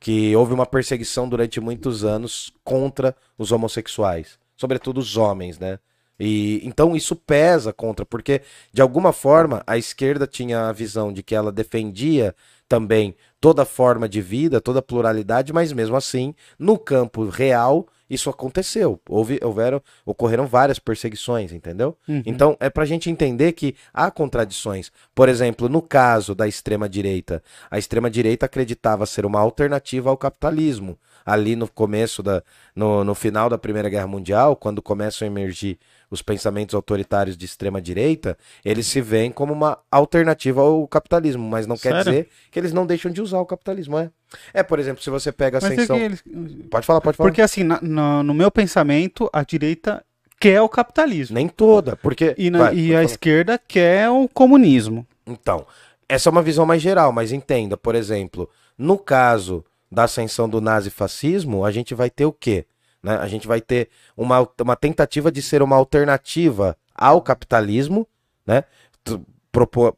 [0.00, 5.78] que houve uma perseguição durante muitos anos contra os homossexuais, sobretudo os homens, né?
[6.20, 11.22] E então isso pesa contra, porque de alguma forma a esquerda tinha a visão de
[11.22, 12.34] que ela defendia
[12.68, 19.00] também toda forma de vida, toda pluralidade, mas mesmo assim, no campo real, isso aconteceu.
[19.08, 21.96] Houve, houveram, ocorreram várias perseguições, entendeu?
[22.06, 22.22] Uhum.
[22.26, 24.92] Então, é pra gente entender que há contradições.
[25.14, 30.98] Por exemplo, no caso da extrema-direita, a extrema-direita acreditava ser uma alternativa ao capitalismo.
[31.24, 32.42] Ali no começo da.
[32.74, 35.78] No, no final da Primeira Guerra Mundial, quando começam a emergir
[36.10, 41.76] os pensamentos autoritários de extrema-direita, eles se veem como uma alternativa ao capitalismo, mas não
[41.76, 42.04] quer Sério?
[42.04, 44.10] dizer que eles não deixam de usar o capitalismo, é?
[44.54, 45.96] É, por exemplo, se você pega a Mas é ascensão.
[45.98, 46.24] que eles-
[46.70, 47.28] Pode falar, pode falar.
[47.28, 50.04] Porque assim, na- na- no meu pensamento, a direita
[50.40, 51.34] quer o capitalismo.
[51.34, 52.34] Nem toda, porque.
[52.38, 53.04] E, na- Vai, e a falar.
[53.04, 55.06] esquerda quer o comunismo.
[55.26, 55.66] Então,
[56.08, 60.60] essa é uma visão mais geral, mas entenda, por exemplo, no caso da ascensão do
[60.60, 62.66] nazifascismo, a gente vai ter o quê?
[63.02, 63.16] Né?
[63.20, 68.06] A gente vai ter uma, uma tentativa de ser uma alternativa ao capitalismo,
[68.46, 68.64] né?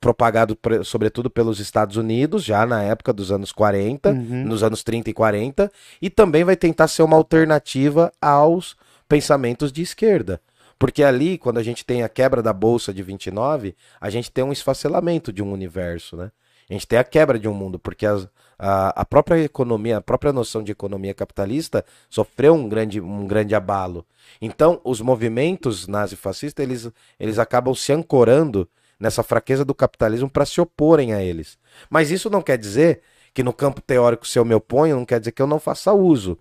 [0.00, 4.44] Propagado sobretudo pelos Estados Unidos, já na época dos anos 40, Uhum.
[4.44, 5.70] nos anos 30 e 40,
[6.02, 8.76] e também vai tentar ser uma alternativa aos
[9.08, 10.40] pensamentos de esquerda.
[10.76, 14.42] Porque ali, quando a gente tem a quebra da bolsa de 29, a gente tem
[14.42, 16.32] um esfacelamento de um universo, né?
[16.68, 18.26] A gente tem a quebra de um mundo, porque as-
[18.58, 23.54] a, a própria economia, a própria noção de economia capitalista sofreu um grande, um grande
[23.54, 24.04] abalo.
[24.40, 26.90] Então, os movimentos nazifascistas, eles,
[27.20, 31.58] eles acabam se ancorando nessa fraqueza do capitalismo para se oporem a eles.
[31.90, 33.00] Mas isso não quer dizer
[33.32, 35.92] que no campo teórico, se eu me oponho, não quer dizer que eu não faça
[35.92, 36.38] uso.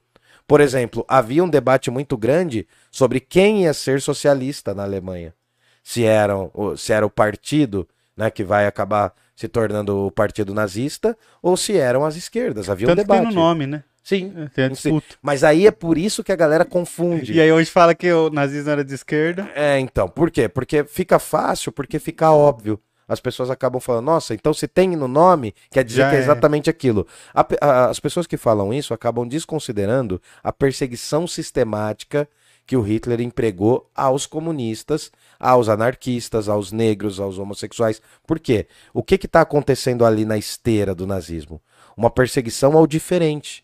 [0.48, 5.34] Por exemplo, havia um debate muito grande sobre quem ia ser socialista na Alemanha.
[5.82, 10.54] Se era, o- se era o partido né, que vai acabar se tornando o partido
[10.54, 12.70] nazista ou se eram as esquerdas.
[12.70, 13.34] Havia um Tanto que tem debate.
[13.36, 13.84] no nome, né?
[14.04, 14.34] Sim.
[14.54, 15.16] Tem a disputa.
[15.22, 17.32] Mas aí é por isso que a galera confunde.
[17.34, 19.50] E aí hoje fala que o nazismo era de esquerda.
[19.56, 20.50] É, então, por quê?
[20.50, 22.80] Porque fica fácil, porque fica óbvio.
[23.08, 26.20] As pessoas acabam falando, nossa, então se tem no nome, quer dizer Já que é
[26.20, 26.22] é.
[26.22, 27.06] exatamente aquilo.
[27.34, 32.28] A a- as pessoas que falam isso acabam desconsiderando a perseguição sistemática
[32.66, 38.02] que o Hitler empregou aos comunistas, aos anarquistas, aos negros, aos homossexuais.
[38.26, 38.68] Por quê?
[38.94, 41.62] O que está acontecendo ali na esteira do nazismo?
[41.96, 43.64] Uma perseguição ao diferente.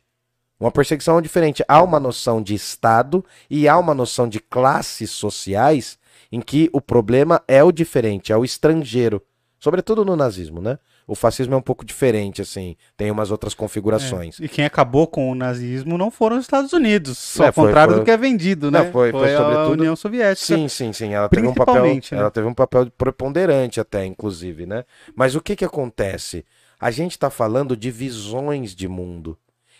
[0.60, 1.64] Uma perseguição ao diferente.
[1.68, 5.98] Há uma noção de Estado e há uma noção de classes sociais
[6.32, 9.22] em que o problema é o diferente, é o estrangeiro.
[9.58, 10.78] Sobretudo no nazismo, né?
[11.08, 14.40] O fascismo é um pouco diferente, assim, tem umas outras configurações.
[14.40, 17.40] E quem acabou com o nazismo não foram os Estados Unidos.
[17.40, 18.84] É, ao foi- contrário foi- do que é vendido, né?
[18.84, 20.46] Não, foi- foi a sobretudo- União Soviética.
[20.56, 21.14] Sim, sim, sim.
[21.14, 22.00] Ela teve um papel, né?
[22.12, 24.86] ela teve um papel preponderante até, inclusive, né?
[25.16, 26.46] Mas o que que acontece?
[26.80, 29.36] A gente está falando de visões de mundo.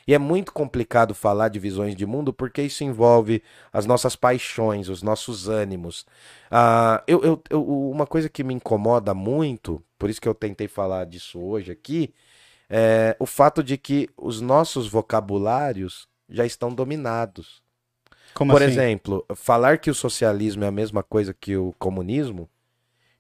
[0.10, 4.90] E é muito complicado falar de visões de mundo porque isso envolve as nossas paixões,
[4.90, 6.04] os nossos ânimos.
[6.50, 10.68] Ah, eu, eu, eu, uma coisa que me incomoda muito, por isso que eu tentei
[10.68, 12.12] falar disso hoje aqui,
[12.68, 17.62] é o fato de que os nossos vocabulários já estão dominados.
[18.34, 18.72] Como Por assim?
[18.72, 22.50] exemplo, falar que o socialismo é a mesma coisa que o comunismo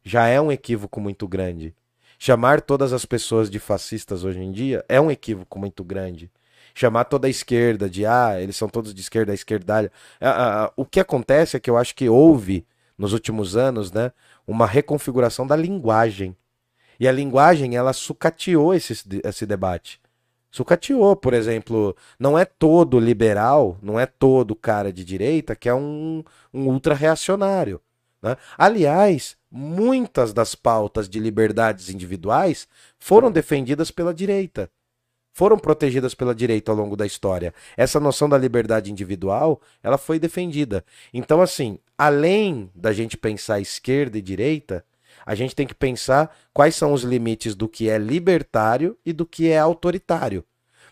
[0.04, 1.75] já é um equívoco muito grande.
[2.17, 6.32] Chamar todas as pessoas de fascistas hoje em dia é um equívoco muito grande.
[6.80, 9.92] Chamar toda a esquerda de ah, eles são todos de esquerda, a esquerdalha.
[10.18, 12.65] Ah, ah, o que acontece é que eu acho que houve
[12.98, 14.13] nos últimos anos, né,
[14.48, 16.34] uma reconfiguração da linguagem.
[16.98, 18.94] E a linguagem, ela sucateou esse,
[19.26, 20.00] esse debate.
[20.50, 25.74] Sucateou, por exemplo, não é todo liberal, não é todo cara de direita que é
[25.74, 27.82] um, um ultra-reacionário.
[28.22, 28.38] Né?
[28.58, 34.72] Aliás, muitas das pautas de liberdades individuais foram defendidas pela direita.
[35.32, 37.54] Foram protegidas pela direita ao longo da história.
[37.78, 40.84] Essa noção da liberdade individual, ela foi defendida.
[41.13, 44.84] Então, assim, além da gente pensar esquerda e direita,
[45.26, 49.26] a gente tem que pensar quais são os limites do que é libertário e do
[49.26, 50.44] que é autoritário.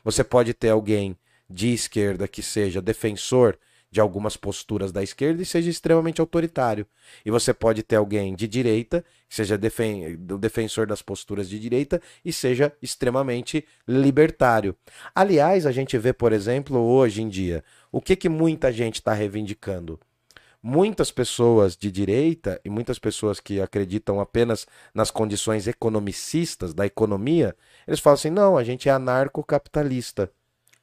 [0.04, 1.17] Você pode ter alguém
[1.50, 3.58] de esquerda que seja defensor
[3.89, 6.86] de algumas posturas da esquerda e seja extremamente autoritário.
[7.26, 12.02] E você pode ter alguém de direita que seja defen defensor das posturas de direita
[12.23, 14.76] e seja extremamente libertário.
[15.15, 19.13] Aliás, a gente vê, por exemplo, hoje em dia, o que, que muita gente está
[19.13, 20.00] reivindicando?
[20.62, 27.56] muitas pessoas de direita e muitas pessoas que acreditam apenas nas condições economicistas da economia,
[27.88, 30.30] eles falam assim: não, a gente é anarcocapitalista.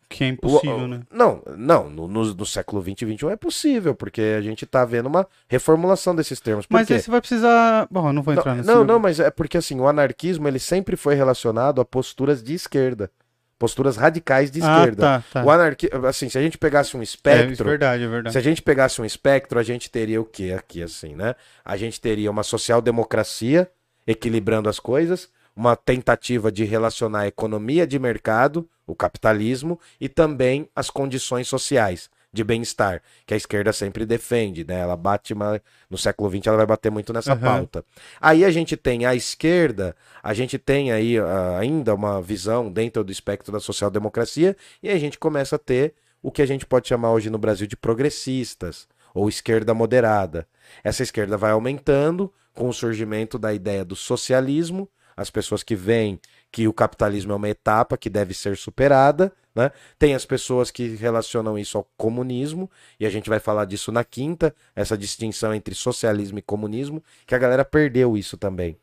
[0.09, 1.01] Que é impossível, O- né?
[1.11, 4.85] Não, não, no, no- no século 20 e 21 é possível, porque a gente tá
[4.85, 6.67] vendo uma reformulação desses termos.
[6.67, 6.95] Por Mas quê?
[6.95, 7.89] aí você vai precisar.
[7.91, 8.69] Bom, eu não vou entrar Não, nesse.
[8.69, 12.55] não, não, mas é porque assim, o anarquismo ele sempre foi relacionado a posturas de
[12.55, 13.11] esquerda,
[13.59, 15.01] posturas radicais de Ah, esquerda.
[15.03, 15.45] tá, tá.
[15.45, 15.89] O anarqui...
[16.07, 18.33] assim, se a gente pegasse um É, isso é espectro, verdade, é verdade.
[18.33, 21.35] se a gente pegasse um espectro, a gente teria o quê aqui, assim, né?
[21.65, 23.71] A gente teria uma social-democracia
[24.07, 30.69] equilibrando as coisas, uma tentativa de relacionar a economia de mercado, o capitalismo, e também
[30.75, 34.81] as condições sociais de bem-estar, que a esquerda sempre defende, né?
[34.81, 37.41] Ela bate, mas no século XX ela vai bater muito nessa Aham.
[37.41, 37.85] pauta.
[38.21, 43.05] Aí a gente tem a esquerda, a gente tem aí ah, ainda uma visão dentro
[43.05, 46.89] do espectro da social-democracia, e a gente começa a ter o que a gente pode
[46.89, 50.49] chamar hoje no Brasil de progressistas, ou esquerda moderada.
[50.83, 56.19] Essa esquerda vai aumentando com o surgimento da ideia do socialismo, as pessoas que veem
[56.55, 59.73] que o capitalismo é uma etapa que deve ser superada, né?
[59.99, 64.05] Tem as pessoas que relacionam isso ao comunismo, e a gente vai falar disso na
[64.05, 68.79] quinta, essa distinção entre socialismo e comunismo, que a galera perdeu isso também.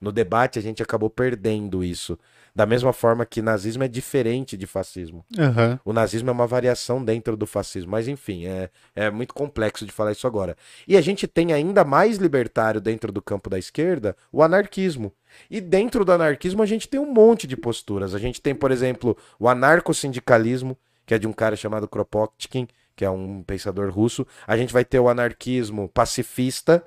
[0.00, 2.18] No debate a gente acabou perdendo isso.
[2.54, 5.24] Da mesma forma que nazismo é diferente de fascismo.
[5.38, 5.78] Aham.
[5.84, 9.92] O nazismo é uma variação dentro do fascismo, mas enfim, é, é muito complexo de
[9.92, 10.56] falar isso agora.
[10.88, 15.12] E a gente tem ainda mais libertário dentro do campo da esquerda, o anarquismo.
[15.50, 18.14] E dentro do anarquismo a gente tem um monte de posturas.
[18.14, 23.04] A gente tem, por exemplo, o anarcossindicalismo, que é de um cara chamado Kropotkin, que
[23.04, 24.26] é um pensador russo.
[24.46, 26.84] A gente vai ter o anarquismo pacifista,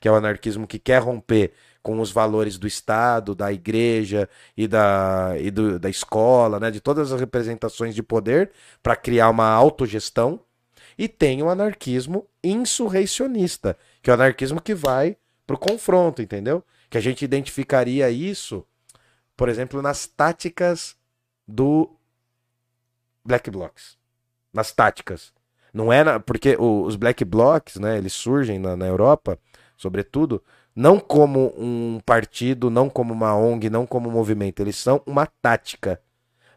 [0.00, 1.52] que é o anarquismo que quer romper
[1.84, 6.80] com os valores do Estado, da igreja e da, e do- da escola, né, de
[6.80, 8.50] todas as representações de poder,
[8.82, 10.40] para criar uma autogestão.
[10.96, 16.64] E tem o anarquismo insurreicionista, que é o anarquismo que vai pro confronto, entendeu?
[16.88, 18.64] Que a gente identificaria isso,
[19.36, 20.96] por exemplo, nas táticas
[21.46, 21.90] do
[23.22, 23.98] Black Blocs.
[24.54, 25.34] Nas táticas.
[25.70, 29.38] Não é na, porque o- os Black Blocs, né, eles surgem na, na Europa,
[29.76, 30.42] sobretudo,
[30.74, 35.26] não como um partido, não como uma ONG, não como um movimento, eles são uma
[35.26, 36.00] tática.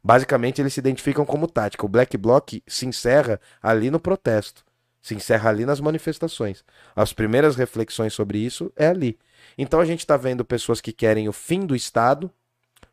[0.03, 1.85] Basicamente, eles se identificam como tática.
[1.85, 4.63] O Black Bloc se encerra ali no protesto,
[5.01, 6.63] se encerra ali nas manifestações.
[6.95, 9.19] As primeiras reflexões sobre isso é ali.
[9.57, 12.31] Então a gente está vendo pessoas que querem o fim do Estado,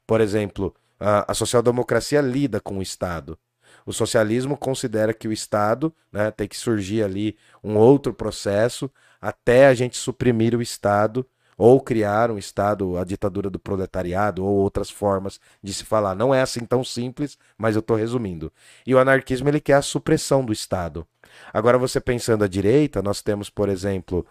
[0.07, 3.39] por exemplo, a, a social-democracia lida com o Estado.
[3.87, 8.91] O socialismo considera que o Estado né, tem que surgir ali um outro processo
[9.29, 14.57] até a gente suprimir o Estado ou criar um Estado, a ditadura do proletariado ou
[14.57, 16.15] outras formas de se falar.
[16.15, 18.53] Não é assim tão simples, mas eu estou resumindo.
[18.87, 21.07] E o anarquismo ele quer a supressão do Estado.
[21.53, 24.27] Agora você pensando à direita, nós temos, por exemplo,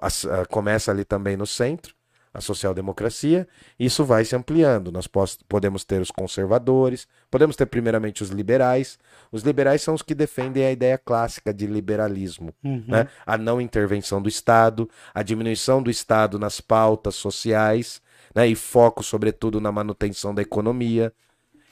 [0.00, 0.06] a-
[0.42, 1.94] a- começa ali também no centro,
[2.36, 4.92] a social-democracia, isso vai se ampliando.
[4.92, 5.08] Nós
[5.48, 8.98] podemos ter os conservadores, podemos ter primeiramente os liberais.
[9.32, 12.84] Os liberais são os que defendem a ideia clássica de liberalismo, Uhum.
[12.86, 13.08] né?
[13.24, 18.02] A não intervenção do Estado, a diminuição do Estado nas pautas sociais,
[18.34, 18.46] né?
[18.46, 21.12] E foco, sobretudo, na manutenção da economia.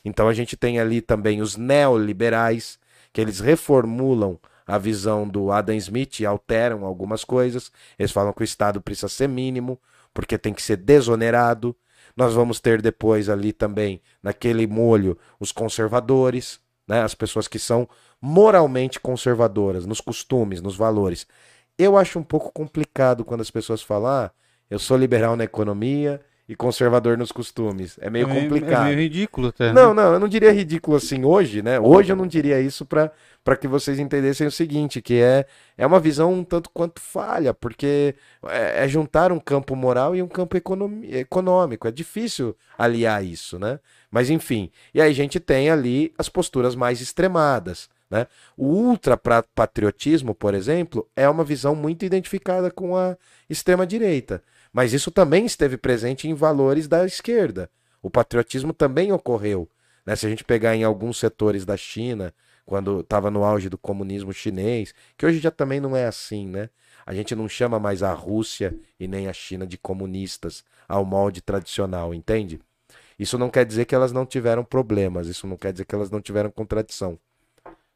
[0.02, 2.78] Então a gente tem ali também os neoliberais,
[3.12, 7.70] que eles reformulam a visão do Adam Smith e alteram algumas coisas.
[7.98, 9.78] Eles falam que o Estado precisa ser mínimo,
[10.14, 11.76] porque tem que ser desonerado.
[12.16, 17.02] Nós vamos ter depois ali também, naquele molho, os conservadores, né?
[17.02, 17.88] as pessoas que são
[18.20, 21.26] moralmente conservadoras, nos costumes, nos valores.
[21.76, 24.30] Eu acho um pouco complicado quando as pessoas falam, ah,
[24.70, 27.98] eu sou liberal na economia e conservador nos costumes.
[28.00, 28.82] É meio é complicado.
[28.82, 29.72] É meio ridículo até.
[29.72, 31.80] Não, não, eu não diria ridículo assim hoje, né?
[31.80, 35.98] Hoje eu não diria isso para que vocês entendessem o seguinte, que é, é uma
[35.98, 38.14] visão um tanto quanto falha, porque
[38.46, 41.88] é, é juntar um campo moral e um campo econômico.
[41.88, 43.80] É difícil aliar isso, né?
[44.10, 47.88] Mas enfim, e aí a gente tem ali as posturas mais extremadas.
[48.10, 48.26] Né?
[48.56, 53.16] O ultrapatriotismo, por exemplo, é uma visão muito identificada com a
[53.48, 54.42] extrema-direita.
[54.74, 57.70] Mas isso também esteve presente em valores da esquerda.
[58.02, 59.68] O patriotismo também ocorreu.
[60.04, 60.16] Né?
[60.16, 62.34] Se a gente pegar em alguns setores da China,
[62.66, 66.70] quando estava no auge do comunismo chinês, que hoje já também não é assim, né?
[67.06, 71.40] A gente não chama mais a Rússia e nem a China de comunistas ao molde
[71.40, 72.58] tradicional, entende?
[73.16, 76.10] Isso não quer dizer que elas não tiveram problemas, isso não quer dizer que elas
[76.10, 77.16] não tiveram contradição.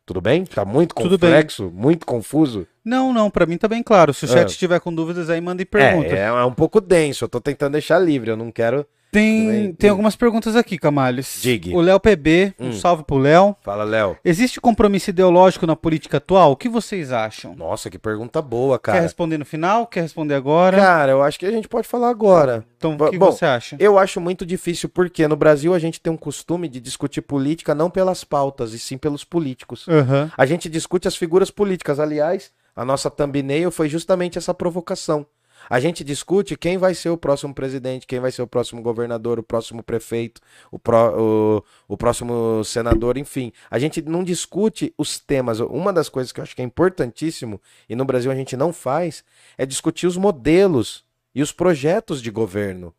[0.09, 0.47] Tudo bem?
[0.47, 2.67] Tá muito Tudo complexo, muito confuso?
[2.83, 4.15] Não, não, para mim tá bem claro.
[4.15, 4.57] Se o chat É.
[4.57, 6.09] tiver com dúvidas aí, manda e pergunta.
[6.17, 8.87] É, é um pouco denso, eu tô tentando deixar livre, eu não quero.
[9.11, 11.39] Tem, Também- tem algumas perguntas aqui, Camales.
[11.41, 11.75] Digue.
[11.75, 12.73] O Léo PB, um Hum.
[12.75, 13.57] salve pro Léo.
[13.63, 14.19] Fala, Léo.
[14.23, 16.53] Existe compromisso ideológico na política atual?
[16.53, 17.55] O que vocês acham?
[17.55, 19.01] Nossa, que pergunta boa, Quer cara.
[19.01, 19.87] responder no final?
[19.87, 20.77] Quer responder agora?
[20.77, 22.65] Cara, eu acho que a gente pode falar agora.
[22.77, 23.77] então, o que bom, você acha?
[23.81, 27.75] Eu acho muito difícil porque no Brasil a gente tem um costume de discutir política
[27.75, 29.87] não pelas pautas, e sim pelos políticos.
[29.89, 30.31] Aham.
[30.37, 31.99] A gente discute as figuras políticas.
[31.99, 35.27] Aliás, a nossa thumbnail foi justamente essa provocação.
[35.69, 39.39] A gente discute quem vai ser o próximo presidente, quem vai ser o próximo governador,
[39.39, 43.53] o próximo prefeito, o, pró- o- o próximo senador, enfim.
[43.71, 45.61] A gente não discute os temas.
[45.61, 48.73] Uma das coisas que eu acho que é importantíssimo, e no Brasil a gente não
[48.73, 49.25] faz,
[49.57, 51.05] é discutir os modelos
[51.35, 52.95] e os projetos de governo.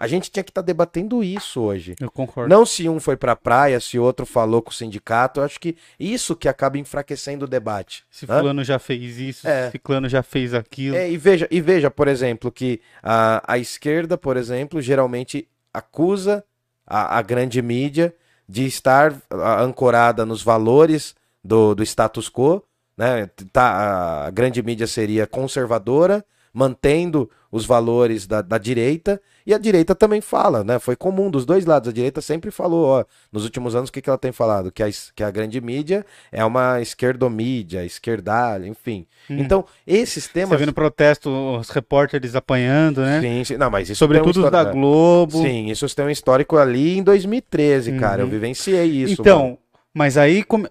[0.00, 1.94] A gente tinha que estar debatendo isso hoje.
[2.00, 2.48] Eu concordo.
[2.48, 5.40] Não se um foi pra praia, se outro falou com o sindicato.
[5.40, 8.02] Eu acho que isso que acaba enfraquecendo o debate.
[8.10, 8.38] Se né?
[8.38, 9.66] fulano já fez isso, É.
[9.66, 10.96] se ciclano já fez aquilo.
[10.96, 16.42] É, e, veja, e veja, por exemplo, que a, a esquerda, por exemplo, geralmente acusa
[16.86, 18.14] a, a grande mídia
[18.48, 19.14] de estar
[19.60, 22.62] ancorada nos valores do, do status quo.
[22.96, 23.28] Né?
[23.52, 29.94] Tá, a grande mídia seria conservadora, mantendo os valores da, da direita, e a direita
[29.94, 30.78] também fala, né?
[30.78, 31.88] Foi comum dos dois lados.
[31.88, 34.70] A direita sempre falou, ó, nos últimos anos, o que, que ela tem falado?
[34.70, 39.06] Que a, que a grande mídia é uma esquerdomídia, esquerdalha, enfim.
[39.28, 39.38] Hum.
[39.40, 40.58] Então, esses Você temas.
[40.58, 43.20] vê no protesto os repórteres apanhando, né?
[43.20, 43.56] Sim, sim.
[43.56, 45.32] Não, mas isso Sobretudo tem um da histórico- Globo.
[45.42, 48.22] Sim, isso tem um histórico ali em 2013, cara.
[48.22, 48.30] Eu Uhum.
[48.30, 49.20] vivenciei isso.
[49.20, 49.58] então, mano.
[49.92, 50.68] mas aí, come...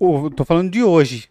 [0.00, 1.28] o- tô falando de hoje.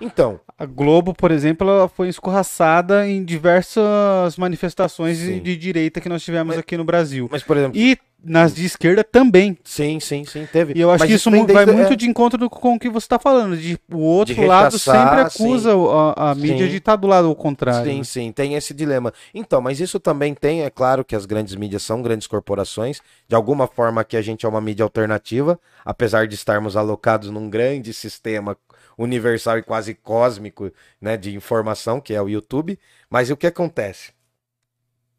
[0.00, 5.40] Então, A Globo, por exemplo, ela foi escorraçada em diversas manifestações de, Sim.
[5.40, 7.28] de direita que nós tivemos aqui no Brasil.
[7.32, 7.76] mas por exemplo.
[7.76, 9.58] E nas de esquerda também.
[9.64, 10.74] Sim, sim, sim, teve.
[10.76, 12.78] E eu acho Mas que isso mu- vai desde- muito é, de encontro com o
[12.78, 13.56] que você está falando.
[13.56, 15.72] De, o outro De lado sempre acusa
[16.16, 16.70] a, a mídia Sim.
[16.70, 17.90] de estar do lado ao contrário.
[17.90, 18.04] Sim, né?
[18.04, 19.12] sim, tem esse dilema.
[19.34, 23.00] Então, mas isso também tem, é claro que as grandes mídias são grandes corporações.
[23.28, 27.50] De alguma forma aqui a gente é uma mídia alternativa, apesar de estarmos alocados num
[27.50, 28.56] grande sistema
[28.96, 32.78] universal e quase cósmico, né, de informação, que é o YouTube.
[33.08, 34.12] Mas o que acontece?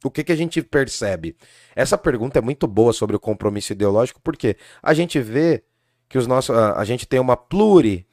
[0.04, 1.36] O que, que a gente percebe?
[1.76, 5.64] Essa pergunta é muito boa sobre o compromisso ideológico, porque a gente vê
[6.10, 8.06] que os nossos, a, a gente tem uma pluri,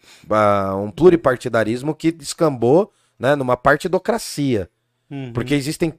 [0.83, 4.71] um pluripartidarismo que descambou né, numa partidocracia.
[5.11, 5.33] Uhum.
[5.33, 5.93] Porque existem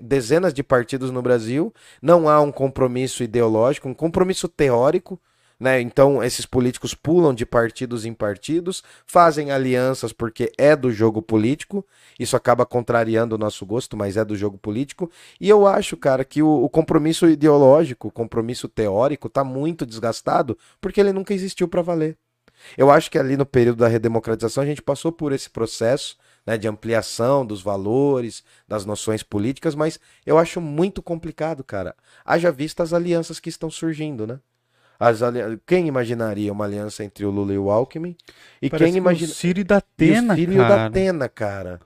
[0.00, 5.20] dezenas de partidos no Brasil, não há um compromisso ideológico, um compromisso teórico.
[5.58, 5.80] Né?
[5.80, 11.84] Então, esses políticos pulam de partidos em partidos, fazem alianças porque é do jogo político.
[12.18, 15.10] Isso acaba contrariando o nosso gosto, mas é do jogo político.
[15.40, 20.58] E eu acho, cara, que o, o compromisso ideológico, o compromisso teórico, está muito desgastado
[20.80, 22.18] porque ele nunca existiu para valer.
[22.76, 26.56] Eu acho que ali no período da redemocratização a gente passou por esse processo né,
[26.56, 31.94] de ampliação dos valores, das noções políticas, mas eu acho muito complicado, cara.
[32.24, 34.38] Haja vista as alianças que estão surgindo, né?
[34.98, 35.20] As.
[35.66, 38.16] Quem imaginaria uma aliança entre o Lula e o Alckmin?
[38.60, 39.32] E Parece quem que imagina.
[39.32, 40.68] O Ciro e da E Atena, o filho cara.
[40.68, 41.80] da Atena, cara.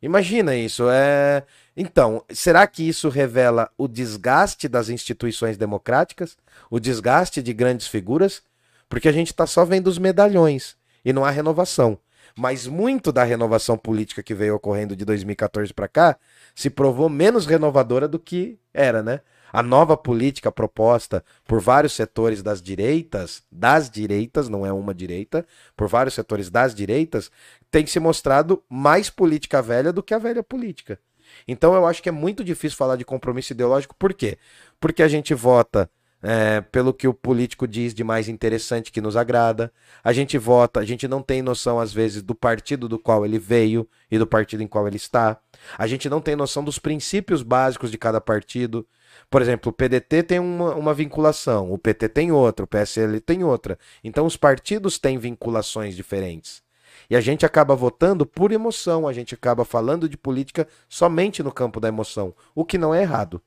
[0.00, 0.88] Imagina isso.
[0.90, 1.44] É...
[1.76, 6.36] Então, será que isso revela o desgaste das instituições democráticas?
[6.70, 8.42] O desgaste de grandes figuras?
[8.88, 11.98] Porque a gente está só vendo os medalhões e não há renovação.
[12.36, 16.16] Mas muito da renovação política que veio ocorrendo de 2014 para cá
[16.54, 19.20] se provou menos renovadora do que era, né?
[19.52, 25.46] A nova política proposta por vários setores das direitas, das direitas, não é uma direita,
[25.76, 27.30] por vários setores das direitas,
[27.70, 30.98] tem se mostrado mais política velha do que a velha política.
[31.46, 34.38] Então eu acho que é muito difícil falar de compromisso ideológico, por quê?
[34.80, 35.90] Porque a gente vota
[36.22, 39.72] é, pelo que o político diz de mais interessante que nos agrada.
[40.04, 43.38] A gente vota, a gente não tem noção, às vezes, do partido do qual ele
[43.38, 45.38] veio e do partido em qual ele está.
[45.76, 48.86] A gente não tem noção dos princípios básicos de cada partido.
[49.30, 53.44] Por exemplo, o PDT tem uma, uma vinculação, o PT tem outra, o PSL tem
[53.44, 53.78] outra.
[54.02, 56.62] Então, os partidos têm vinculações diferentes.
[57.08, 61.52] E a gente acaba votando por emoção, a gente acaba falando de política somente no
[61.52, 63.40] campo da emoção, o que não é errado.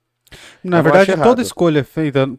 [0.64, 2.30] Na verdade, toda escolha é feita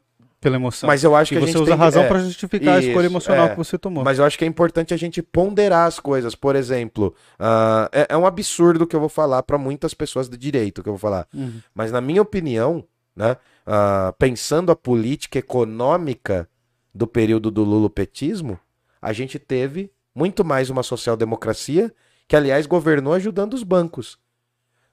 [0.40, 0.86] pela emoção.
[0.86, 2.90] Mas eu acho que e a você usa tem razão é, para justificar isso, a
[2.90, 3.48] escolha emocional é.
[3.50, 4.04] que você tomou.
[4.04, 6.34] Mas eu acho que é importante a gente ponderar as coisas.
[6.34, 10.28] Por exemplo, ah, é, é um absurdo o que eu vou falar para muitas pessoas
[10.28, 11.26] de direito, que eu vou falar.
[11.34, 11.60] Uhum.
[11.74, 12.84] Mas na minha opinião,
[13.16, 13.36] né,
[13.66, 16.48] ah, pensando a política econômica
[16.94, 18.58] do período do lulopetismo,
[19.00, 21.92] a gente teve muito mais uma social-democracia
[22.28, 24.18] que, aliás, governou ajudando os bancos.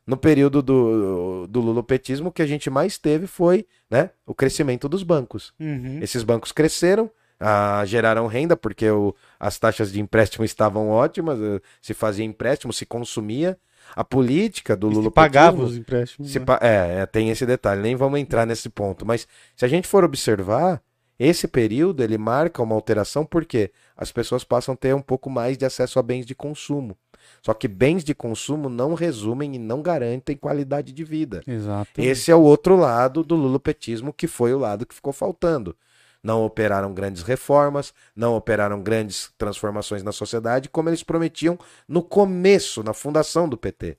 [0.05, 4.89] No período do, do lulopetismo, o que a gente mais teve foi né, o crescimento
[4.89, 5.53] dos bancos.
[5.59, 5.99] Uhum.
[6.01, 7.09] Esses bancos cresceram,
[7.39, 12.73] ah, geraram renda, porque o- as taxas de empréstimo estavam ótimas, eh, se fazia empréstimo,
[12.73, 13.57] se consumia.
[13.95, 16.31] A política do E se pagava os empréstimos.
[16.31, 16.45] Se né?
[16.61, 19.05] é, é, tem esse detalhe, nem vamos entrar nesse ponto.
[19.05, 20.81] Mas se a gente for observar,
[21.19, 25.57] esse período ele marca uma alteração porque as pessoas passam a ter um pouco mais
[25.57, 26.97] de acesso a bens de consumo.
[27.41, 31.41] Só que bens de consumo não resumem e não garantem qualidade de vida.
[31.47, 32.01] Exato.
[32.01, 35.75] Esse é o outro lado do lulopetismo, que foi o lado que ficou faltando.
[36.23, 42.81] Não operaram grandes reformas, não operaram grandes transformações na sociedade, como eles prometiam no começo,
[42.81, 43.97] na fundação do PT.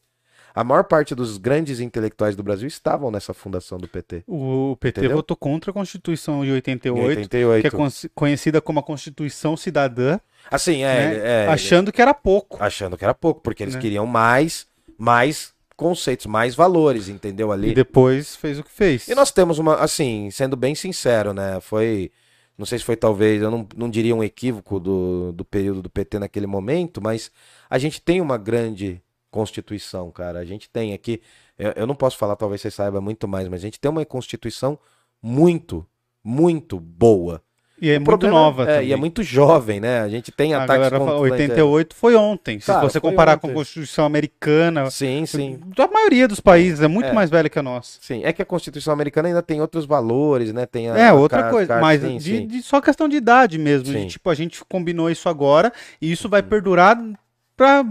[0.54, 4.22] A maior parte dos grandes intelectuais do Brasil estavam nessa fundação do PT.
[4.26, 5.16] O PT Entendeu?
[5.16, 7.60] votou contra a Constituição de 88, Em 88.
[7.62, 10.18] que é con- conhecida como a Constituição Cidadã,
[10.50, 11.10] Assim, é, né?
[11.14, 12.56] ele- é, achando que era pouco.
[12.62, 13.80] achando que era pouco, porque eles Né?
[13.80, 14.66] queriam mais,
[14.96, 17.70] mais conceitos, mais valores, entendeu ali?
[17.70, 19.08] E depois fez o que fez.
[19.08, 21.60] E nós temos uma, assim, sendo bem sincero, né?
[21.60, 22.10] Foi,
[22.56, 25.90] não sei se foi talvez, eu não, não diria um equívoco do, do período do
[25.90, 27.30] PT naquele momento, mas
[27.68, 30.38] a gente tem uma grande Constituição, cara.
[30.38, 31.20] A gente tem aqui,
[31.58, 34.04] eu, eu não posso falar, talvez você saiba muito mais, mas a gente tem uma
[34.04, 34.78] Constituição
[35.20, 35.84] muito,
[36.22, 37.42] muito boa.
[37.82, 38.88] E é O muito problema nova é, também.
[38.88, 40.00] E é muito jovem, né?
[40.00, 42.60] A gente tem A ataques galera contra- 88 foi ontem.
[42.60, 43.56] Se Cara, você comparar com a ontem.
[43.58, 45.58] Constituição americana, Sim, sim.
[45.76, 47.12] a maioria dos países é muito É.
[47.12, 47.98] mais velha que a nossa.
[48.00, 50.66] Sim, é que a Constituição americana ainda tem outros valores, né?
[50.66, 52.46] Tem a, É, outra car- coisa, car- mas sim, de, sim.
[52.46, 53.84] de só questão de idade mesmo.
[53.92, 56.96] de, tipo, a gente combinou isso agora e isso vai perdurar
[57.56, 57.84] pra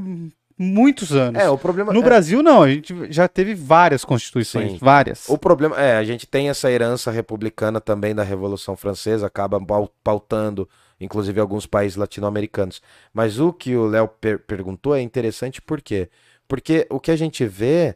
[0.57, 1.41] muitos anos.
[1.41, 4.77] É, o problema No é- Brasil, não, a gente já teve várias constituições, Sim.
[4.79, 5.27] várias.
[5.29, 9.91] O problema é, a gente tem essa herança republicana também da Revolução Francesa, acaba pau-
[10.03, 10.67] pautando,
[10.99, 12.81] inclusive, alguns países latino-americanos.
[13.13, 16.09] Mas o que o Léo per- perguntou é interessante por quê?
[16.47, 17.95] Porque o que a gente vê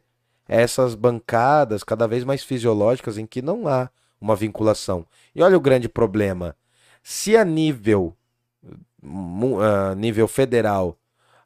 [0.49, 3.89] é essas bancadas cada vez mais fisiológicas em que não há
[4.19, 5.05] uma vinculação.
[5.35, 6.55] E olha o grande problema.
[7.03, 8.15] Se a nível,
[9.61, 10.97] ah, nível federal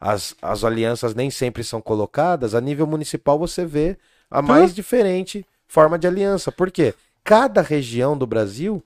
[0.02, 3.96] as, as alianças nem sempre são colocadas, a nível municipal você vê
[4.32, 6.52] a mais diferente forma de aliança.
[6.52, 6.96] Por quê?
[7.24, 8.84] Cada região do Brasil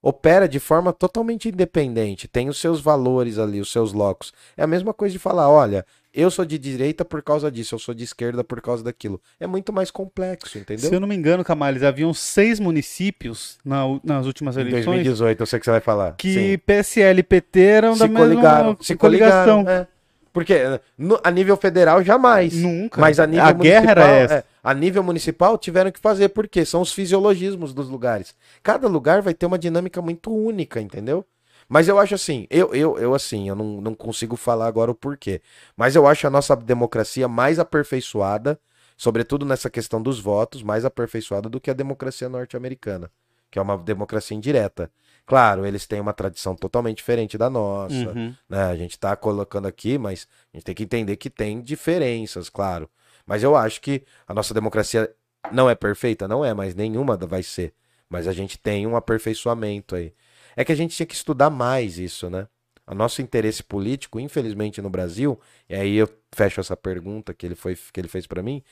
[0.00, 4.32] opera de forma totalmente independente, tem os seus valores ali, os seus locos.
[4.56, 7.78] É a mesma coisa de falar, olha, eu sou de direita por causa disso, eu
[7.78, 9.18] sou de esquerda por causa daquilo.
[9.40, 10.88] É muito mais complexo, entendeu?
[10.90, 15.40] Se eu não me engano, Camales, haviam seis municípios na nas últimas Em eleições 2018,
[15.40, 16.12] eu sei que você vai falar.
[16.16, 16.58] que Sim.
[16.58, 19.64] PSL e PT eram da se mesma coligaram, se coligação.
[19.64, 19.82] coligaram.
[19.90, 19.93] é.
[20.34, 22.52] Porque no- a nível federal jamais.
[22.54, 23.00] Nunca.
[23.00, 24.34] Mas a nível A guerra era municipal, essa.
[24.34, 28.34] é, a nível municipal tiveram que fazer, porque são os fisiologismos dos lugares.
[28.60, 31.24] Cada lugar vai ter uma dinâmica muito única, entendeu?
[31.68, 34.94] Mas eu acho assim, eu, eu, eu assim, eu não, não consigo falar agora o
[34.94, 35.40] porquê.
[35.76, 38.58] Mas eu acho a nossa democracia mais aperfeiçoada,
[38.96, 43.08] sobretudo nessa questão dos votos, mais aperfeiçoada do que a democracia norte-americana,
[43.52, 44.90] que é uma democracia indireta.
[45.26, 48.34] Claro, eles têm uma tradição totalmente diferente da nossa Uhum.
[48.48, 48.64] né?
[48.64, 52.88] A gente tá colocando aqui, mas a gente tem que entender que tem diferenças, claro.
[53.26, 55.10] Mas eu acho que a nossa democracia
[55.50, 57.72] não é perfeita, não é, mas nenhuma vai ser.
[58.08, 60.12] Mas a gente tem um aperfeiçoamento aí.
[60.56, 62.46] É que a gente tinha que estudar mais isso, né?
[62.86, 67.54] O nosso interesse político, infelizmente no Brasil, e aí eu fecho essa pergunta que ele,
[67.54, 68.62] foi, que ele fez para mim.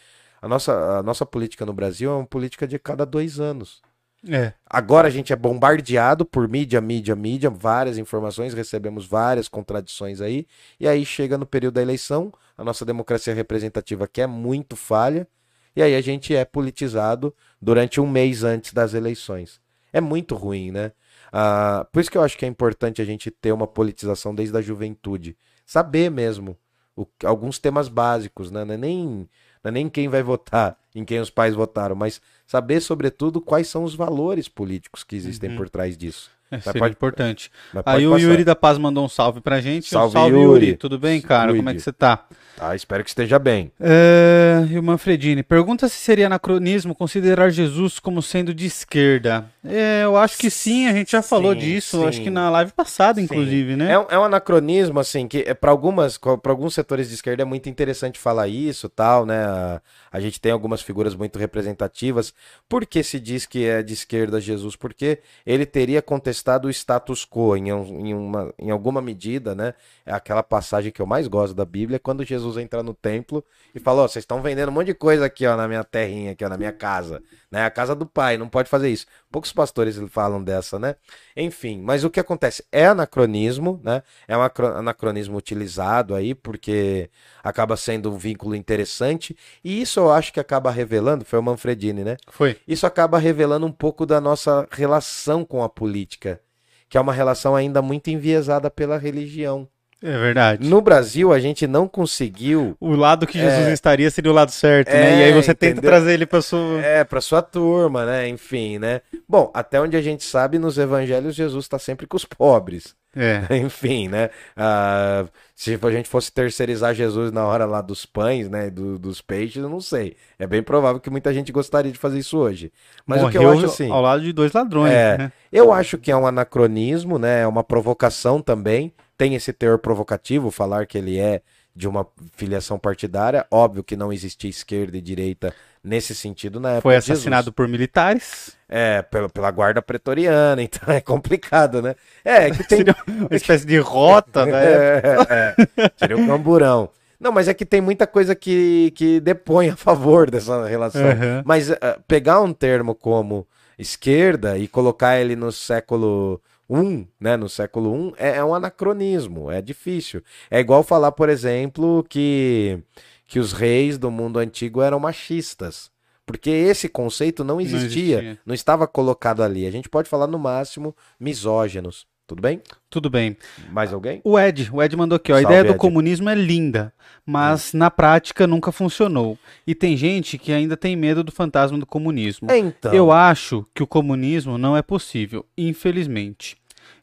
[0.40, 3.80] A nossa, a nossa política no Brasil é uma política de cada dois anos.
[4.28, 4.52] É.
[4.66, 10.46] Agora a gente é bombardeado por mídia, mídia, mídia, várias informações, recebemos várias contradições aí,
[10.78, 15.26] e aí chega no período da eleição, a nossa democracia representativa que é muito falha,
[15.74, 19.60] E aí a gente é politizado durante um mês antes das eleições.
[19.92, 20.92] É muito ruim, né?
[21.32, 24.56] Ah, por isso que eu acho que é importante a gente ter uma politização desde
[24.56, 25.36] a juventude.
[25.66, 26.58] Saber mesmo
[26.96, 28.64] o- alguns temas básicos, né?
[28.64, 29.28] Não é, nem,
[29.62, 33.68] não é nem quem vai votar, em quem os pais votaram, mas saber, sobretudo, quais
[33.68, 35.56] são os valores políticos que existem Uhum.
[35.56, 36.30] por trás disso.
[36.52, 37.50] É, seria pode- importante.
[37.72, 38.22] Pode Aí o passar.
[38.24, 39.86] Yuri da Paz mandou um salve pra gente.
[39.86, 40.40] Um Salve, Yuri.
[40.66, 40.76] Yuri.
[40.76, 41.54] Tudo bem, cara?
[41.54, 42.26] Como é que você tá?
[42.56, 43.72] Tá, espero que esteja bem.
[43.80, 49.46] É, e o Manfredini pergunta se seria anacronismo considerar Jesus como sendo de esquerda.
[49.64, 52.06] É, eu acho que sim, a gente já falou Sim, disso, sim.
[52.06, 53.24] acho que na live passada, Sim.
[53.24, 53.92] inclusive, né?
[53.92, 57.44] É um, é um anacronismo, assim, que para algumas, para alguns setores de esquerda é
[57.46, 59.42] muito interessante falar isso, tal, né?
[59.44, 59.80] A,
[60.12, 62.34] a gente tem algumas figuras muito representativas.
[62.68, 64.76] Por que se diz que é de esquerda Jesus?
[64.76, 69.74] Porque ele teria contestado o status quo em, em uma, em alguma medida, né?
[70.04, 73.44] É aquela passagem que eu mais gosto da Bíblia, é quando Jesus entra no templo
[73.74, 76.32] e fala, ó, vocês estão vendendo um monte de coisa aqui, ó, na minha terrinha,
[76.32, 77.22] aqui, ó, na minha casa,
[77.52, 77.66] né?
[77.66, 79.04] A casa do pai, não pode fazer isso.
[79.30, 80.96] Poucos pastores falam dessa, né?
[81.36, 82.64] Enfim, mas o que acontece?
[82.72, 84.02] É anacronismo, né?
[84.26, 87.10] É um acro- anacronismo utilizado aí, porque
[87.44, 92.02] acaba sendo um vínculo interessante, e isso eu acho que acaba revelando, foi o Manfredini,
[92.02, 92.16] né?
[92.28, 92.58] Foi.
[92.66, 96.40] Isso acaba revelando um pouco da nossa relação com a política,
[96.88, 99.68] que é uma relação ainda muito enviesada pela religião.
[100.02, 100.68] É verdade.
[100.68, 103.72] No Brasil, a gente não conseguiu O lado que Jesus É.
[103.72, 105.12] estaria seria o lado certo, né?
[105.14, 105.90] É, E aí você tenta entendeu?
[105.90, 106.80] trazer ele pra sua.
[106.82, 108.28] É, pra sua turma, né?
[108.28, 109.00] Enfim, né?
[109.28, 112.94] Bom, até onde a gente sabe, nos evangelhos, Jesus tá sempre com os pobres.
[113.14, 113.42] É.
[113.58, 114.30] Enfim, né?
[114.56, 118.70] Ah, se a gente fosse terceirizar Jesus na hora lá dos pães, né?
[118.70, 120.16] do- dos peixes, eu não sei.
[120.38, 122.72] É bem provável que muita gente gostaria de fazer isso hoje.
[123.06, 123.90] Mas o que eu Morreu acho assim.
[123.90, 125.18] ao lado de dois ladrões, É.
[125.18, 125.32] né?
[125.52, 127.42] Eu acho que é um anacronismo, né?
[127.42, 128.92] É uma provocação também.
[129.16, 131.42] Tem esse teor provocativo, falar que ele é
[131.74, 133.46] de uma filiação partidária.
[133.50, 138.56] Óbvio que não existia esquerda e direita nesse sentido na época Foi assassinado por militares.
[138.68, 141.94] É, pela, pela guarda pretoriana, então é complicado, né?
[142.24, 142.78] É, que tem.
[142.78, 144.64] Seria uma espécie de rota, né?
[144.64, 146.88] É, é, seria um camburão.
[147.20, 151.06] Não, mas é que tem muita coisa que, que depõe a favor dessa relação.
[151.06, 151.42] Aham.
[151.44, 153.46] Mas eh, pegar um termo como
[153.82, 159.50] esquerda e colocar ele no século I, né, no século I, é, é um anacronismo,
[159.50, 160.22] é difícil.
[160.50, 162.78] É igual falar, por exemplo, que,
[163.26, 165.90] que os reis do mundo antigo eram machistas.
[166.24, 168.54] Porque esse conceito não existia, não, existia.
[168.54, 169.66] estava colocado ali.
[169.66, 172.06] A gente pode falar no máximo misóginos.
[172.26, 172.62] Tudo bem?
[172.88, 173.36] Tudo bem.
[173.70, 174.20] Mais alguém?
[174.24, 175.36] O Ed, o Ed mandou aqui, ó.
[175.36, 175.78] A Salve, ideia do Ed.
[175.78, 176.92] comunismo é linda,
[177.26, 179.36] mas na prática nunca funcionou.
[179.66, 182.48] E tem gente que ainda tem medo do fantasma do comunismo.
[182.50, 186.56] Então, Eu acho que o comunismo não é possível, infelizmente.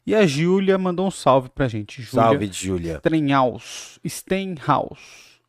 [0.06, 2.02] E a Júlia mandou um salve pra gente.
[2.02, 2.98] Júlia salve, Júlia.
[2.98, 4.00] Steinhaus.
[4.08, 4.98] Steinhaus.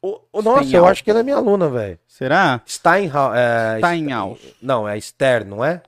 [0.02, 1.98] O- o- Nossa, eu acho que ela é minha aluna, velho.
[2.08, 2.62] Será?
[2.68, 3.34] Steinhaus.
[3.36, 4.40] É, Steinhaus.
[4.62, 5.82] Não, é Stern, não é?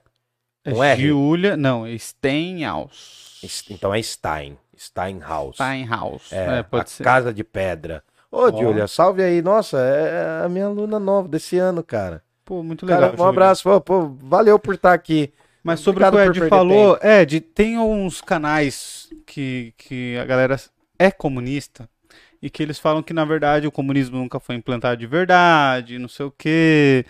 [0.68, 0.96] Com É?
[0.96, 3.23] Júlia, não, Steinhaus.
[3.70, 4.58] Então é Stein.
[4.76, 5.56] Steinhaus.
[5.56, 6.32] Steinhaus.
[6.32, 7.04] É, É, pode a ser.
[7.04, 8.02] Casa de Pedra.
[8.30, 9.40] Ô, Júlia, salve aí.
[9.40, 12.22] Nossa, é a minha aluna nova desse ano, cara.
[12.44, 13.10] Pô, muito legal.
[13.10, 13.62] Cara, um abraço.
[13.62, 15.32] Pô, pô, valeu por estar aqui.
[15.62, 20.24] Mas sobre Obrigado o que o Ed falou, Ed, tem uns canais que, que a
[20.26, 20.60] galera
[20.98, 21.88] é comunista
[22.42, 26.08] e que eles falam que, na verdade, o comunismo nunca foi implantado de verdade, não
[26.08, 27.06] sei o quê.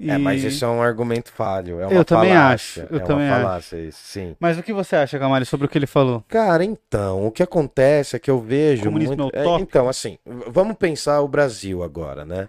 [0.00, 1.80] É, mas E- isso é um argumento falho.
[1.80, 2.84] É uma Eu também falácia.
[2.84, 3.42] acho, eu é também uma acho.
[3.44, 4.36] falácia isso, sim.
[4.38, 6.24] Mas o que você acha, Camari, sobre o que ele falou?
[6.28, 9.34] Cara, então, o que acontece é que eu vejo Comunismo muito...
[9.36, 9.68] é é, utópico.
[9.68, 12.48] então, assim, vamos pensar o Brasil agora, né?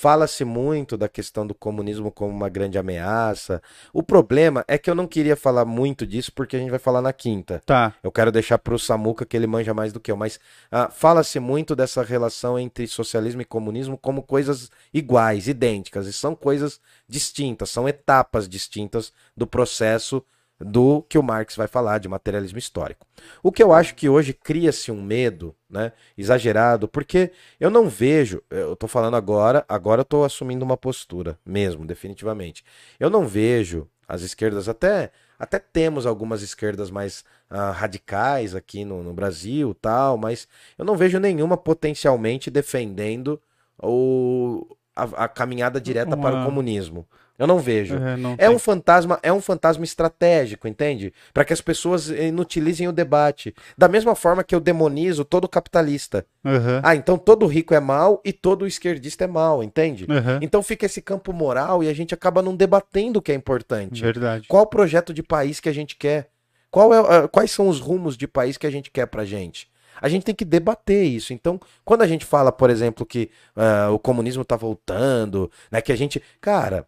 [0.00, 3.62] Fala-se muito da questão do comunismo como uma grande ameaça.
[3.92, 7.02] O problema é que eu não queria falar muito disso porque a gente vai falar
[7.02, 7.62] na quinta.
[7.66, 7.94] Tá.
[8.02, 10.40] Eu quero deixar para o Samuca que ele manja mais do que eu, mas
[10.72, 16.34] ah, fala-se muito dessa relação entre socialismo e comunismo como coisas iguais, idênticas, e são
[16.34, 20.24] coisas distintas, são etapas distintas do processo
[20.60, 23.06] do que o Marx vai falar de materialismo histórico.
[23.42, 28.42] O que eu acho que hoje cria-se um medo, né, exagerado, porque eu não vejo,
[28.50, 32.64] eu tô falando agora, agora eu tô assumindo uma postura mesmo, definitivamente.
[32.98, 39.02] Eu não vejo as esquerdas até até temos algumas esquerdas mais ah, radicais aqui no,
[39.02, 40.46] no Brasil, tal, mas
[40.76, 43.40] eu não vejo nenhuma potencialmente defendendo
[43.82, 47.06] o, a, a caminhada direta para o Uma- comunismo.
[47.40, 47.96] Eu não vejo.
[47.96, 51.10] É, não É um fantasma, é um fantasma estratégico, entende?
[51.32, 53.54] Para que as pessoas inutilizem o debate.
[53.78, 56.26] Da mesma forma que eu demonizo todo capitalista.
[56.44, 60.06] Aham, Ah, então todo rico é mal e todo esquerdista é mal, entende?
[60.10, 63.34] aham, Então fica esse campo moral e a gente acaba não debatendo o que é
[63.34, 64.02] importante.
[64.02, 64.46] Verdade.
[64.46, 66.28] Qual o projeto de país que a gente quer?
[66.70, 69.66] Qual é, ah, quais são os rumos de país que a gente quer pra gente?
[69.98, 71.32] A gente tem que debater isso.
[71.32, 75.80] Então, quando a gente fala, por exemplo, que uh, o comunismo tá voltando, né?
[75.80, 76.22] Que a gente.
[76.40, 76.86] Cara,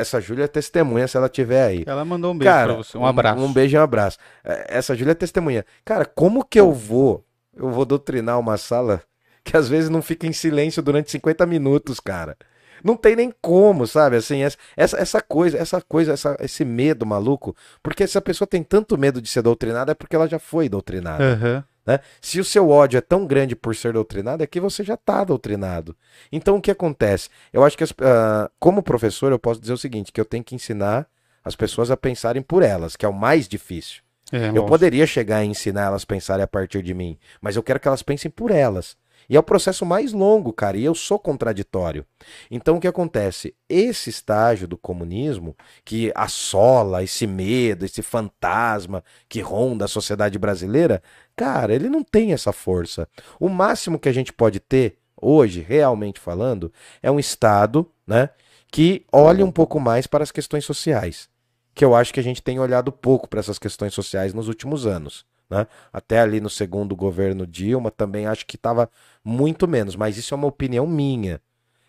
[0.00, 1.84] essa Júlia é testemunha se ela tiver aí.
[1.86, 2.98] Ela mandou um beijo Cara, pra você.
[2.98, 3.40] Um abraço.
[3.40, 4.18] Um, um beijo e um abraço.
[4.44, 5.64] É, Essa Júlia é testemunha.
[5.84, 7.24] Cara, como que eu vou?
[7.54, 9.02] Eu vou doutrinar uma sala
[9.42, 12.36] que às vezes não fica em silêncio durante 50 minutos, cara.
[12.84, 14.16] Não tem nem como, sabe?
[14.16, 17.56] Assim, essa, essa, coisa, essa coisa, essa, esse medo maluco.
[17.82, 20.68] Porque se a pessoa tem tanto medo de ser doutrinada, é porque ela já foi
[20.68, 21.24] doutrinada.
[21.24, 21.64] Aham.
[21.86, 22.00] Né?
[22.20, 25.22] Se o seu ódio é tão grande por ser doutrinado, é que você já está
[25.24, 25.96] doutrinado.
[26.32, 27.28] Então o que acontece?
[27.52, 30.44] Eu acho que, as- ah, como professor, eu posso dizer o seguinte: que eu tenho
[30.44, 31.06] que ensinar
[31.44, 34.02] as pessoas a pensarem por elas, que é o mais difícil.
[34.32, 34.66] É, Eu lógico.
[34.66, 37.86] poderia chegar e ensinar elas a pensarem a partir de mim, mas eu quero que
[37.86, 38.96] elas pensem por elas.
[39.28, 42.06] E é o processo mais longo, cara, e eu sou contraditório.
[42.50, 43.54] Então o que acontece?
[43.68, 51.02] Esse estágio do comunismo que assola esse medo, esse fantasma que ronda a sociedade brasileira,
[51.34, 53.08] cara, ele não tem essa força.
[53.40, 56.72] O máximo que a gente pode ter hoje, realmente falando,
[57.02, 58.30] é um estado, né,
[58.70, 61.28] que olhe um pouco mais para as questões sociais
[61.76, 64.86] que eu acho que a gente tem olhado pouco para essas questões sociais nos últimos
[64.86, 65.26] anos.
[65.48, 65.66] Né?
[65.92, 68.90] Até ali no segundo governo Dilma também acho que estava
[69.24, 71.40] muito menos, mas isso é uma opinião minha.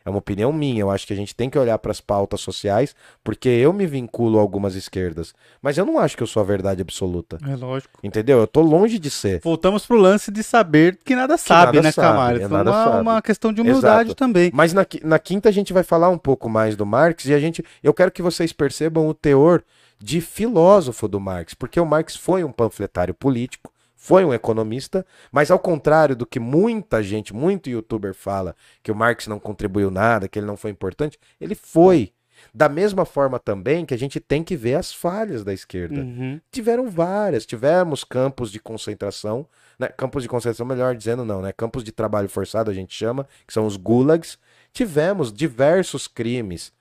[0.08, 0.80] É uma opinião minha.
[0.80, 3.86] Eu acho que a gente tem que olhar para as pautas sociais, porque eu me
[3.86, 5.34] vinculo a algumas esquerdas.
[5.62, 7.38] Mas eu não acho que eu sou a verdade absoluta.
[7.46, 8.00] É lógico.
[8.02, 8.40] Entendeu?
[8.40, 9.42] Eu tô longe de ser.
[9.44, 12.40] Voltamos pro lance de saber que nada sabe, nada né, sabe, Camargo?
[12.40, 13.02] é, Foi nada uma, sabe.
[13.02, 14.16] uma questão de humildade Exato.
[14.16, 14.50] também.
[14.54, 17.40] Mas na, na quinta a gente vai falar um pouco mais do Marx e a
[17.40, 19.62] gente, eu quero que vocês percebam o teor
[20.00, 25.50] de filósofo do Marx, porque o Marx foi um panfletário político, foi um economista, mas
[25.50, 30.28] ao contrário do que muita gente, muito youtuber fala, que o Marx não contribuiu nada,
[30.28, 32.14] que ele não foi importante, ele foi.
[32.54, 36.40] Da mesma forma também que a gente tem que ver as falhas da esquerda Uhum.
[36.52, 37.48] tiveram várias.
[37.48, 39.48] Tivemos campos de concentração,
[39.80, 39.88] né?
[39.88, 41.52] Campos de concentração, melhor dizendo, não, né?
[41.52, 44.38] Campos de trabalho forçado, a gente chama, que são os gulags.
[44.72, 46.72] Tivemos diversos crimes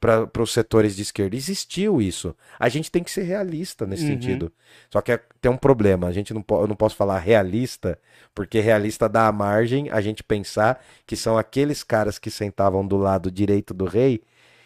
[0.00, 1.36] para os setores de esquerda.
[1.36, 2.34] Existiu isso.
[2.58, 4.08] A gente tem que ser realista nesse Uhum.
[4.10, 4.52] sentido.
[4.90, 6.06] Só que é- tem um problema.
[6.06, 7.98] A gente não, eu não posso falar realista,
[8.34, 12.96] porque realista dá a margem a gente pensar que são aqueles caras que sentavam do
[12.96, 14.22] lado direito do rei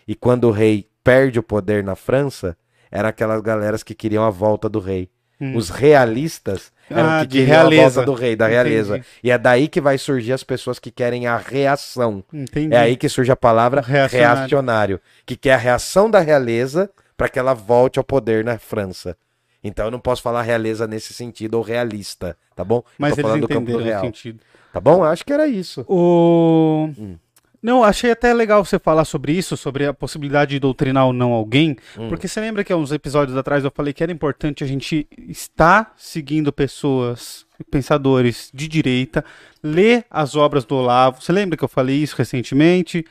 [0.07, 2.57] e quando o rei perde o poder na França,
[2.91, 5.11] eram aquelas galeras que queriam a volta do rei.
[5.41, 5.55] Hum.
[5.57, 8.05] Os realistas eram Ah, que de realeza.
[8.05, 8.97] do rei, da realeza.
[8.99, 9.09] Entendi.
[9.23, 12.25] E é daí que vai surgir as pessoas que querem a reação.
[12.33, 12.75] Entendi.
[12.75, 14.37] É aí que surge a palavra reacionário.
[14.41, 19.17] reacionário, que quer a reação da realeza para que ela volte ao poder na França.
[19.63, 22.79] Então eu não posso falar realeza nesse sentido ou realista, tá bom?
[22.79, 24.05] Eu Mas tô eles falando do campo do real.
[24.05, 24.41] sentido.
[24.73, 25.03] Tá bom?
[25.05, 25.85] Acho que era isso.
[25.89, 26.91] O...
[26.99, 27.17] Hum.
[27.63, 31.33] Não, achei até legal você falar sobre isso, sobre a possibilidade de doutrinar ou não
[31.33, 32.09] alguém, Hum.
[32.09, 35.07] porque você lembra que há uns episódios atrás eu falei que era importante a gente
[35.29, 39.25] estar seguindo pessoas, pensadores de direita,
[39.63, 41.21] ler as obras do Olavo.
[41.21, 43.05] Você lembra que eu falei isso recentemente?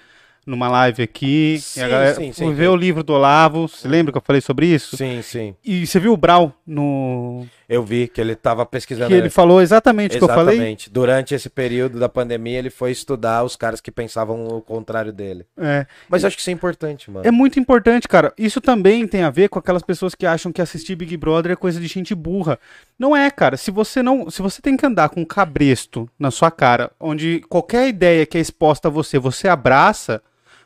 [0.46, 2.54] Numa live aqui, Sim, a galera sim, sim.
[2.54, 3.68] ver o livro do Olavo.
[3.68, 4.96] Você lembra que eu falei sobre isso?
[4.96, 5.54] Sim, sim.
[5.62, 7.46] E você viu o Brau no.
[7.70, 9.10] Eu vi que ele estava pesquisando.
[9.10, 10.56] Que ele falou exatamente o que eu falei?
[10.56, 10.90] Exatamente.
[10.90, 15.46] Durante esse período da pandemia, ele foi estudar os caras que pensavam o contrário dele.
[15.58, 15.86] É.
[16.08, 17.28] Mas eu acho que isso é importante, mano.
[17.28, 18.34] É muito importante, cara.
[18.38, 21.56] Isso também tem a ver com aquelas pessoas que acham que assistir Big Brother é
[21.58, 22.58] coisa de gente burra.
[22.98, 23.58] Não é, cara.
[23.58, 27.42] Se você não, se você tem que andar com um cabresto na sua cara, onde
[27.50, 30.22] qualquer ideia que é exposta a você, você abraça,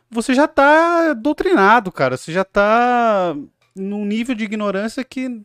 [0.07, 2.15] você já tá doutrinado, cara.
[2.15, 3.35] Você já tá
[3.75, 5.41] num nível de ignorância que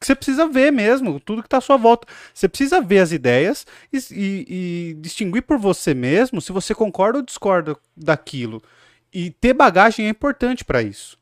[0.00, 2.06] que você precisa ver mesmo, tudo que tá à sua volta.
[2.32, 7.18] Você precisa ver as ideias e, e- e distinguir por você mesmo se você concorda
[7.18, 8.62] ou discorda daquilo.
[9.12, 11.18] E ter bagagem é importante para isso.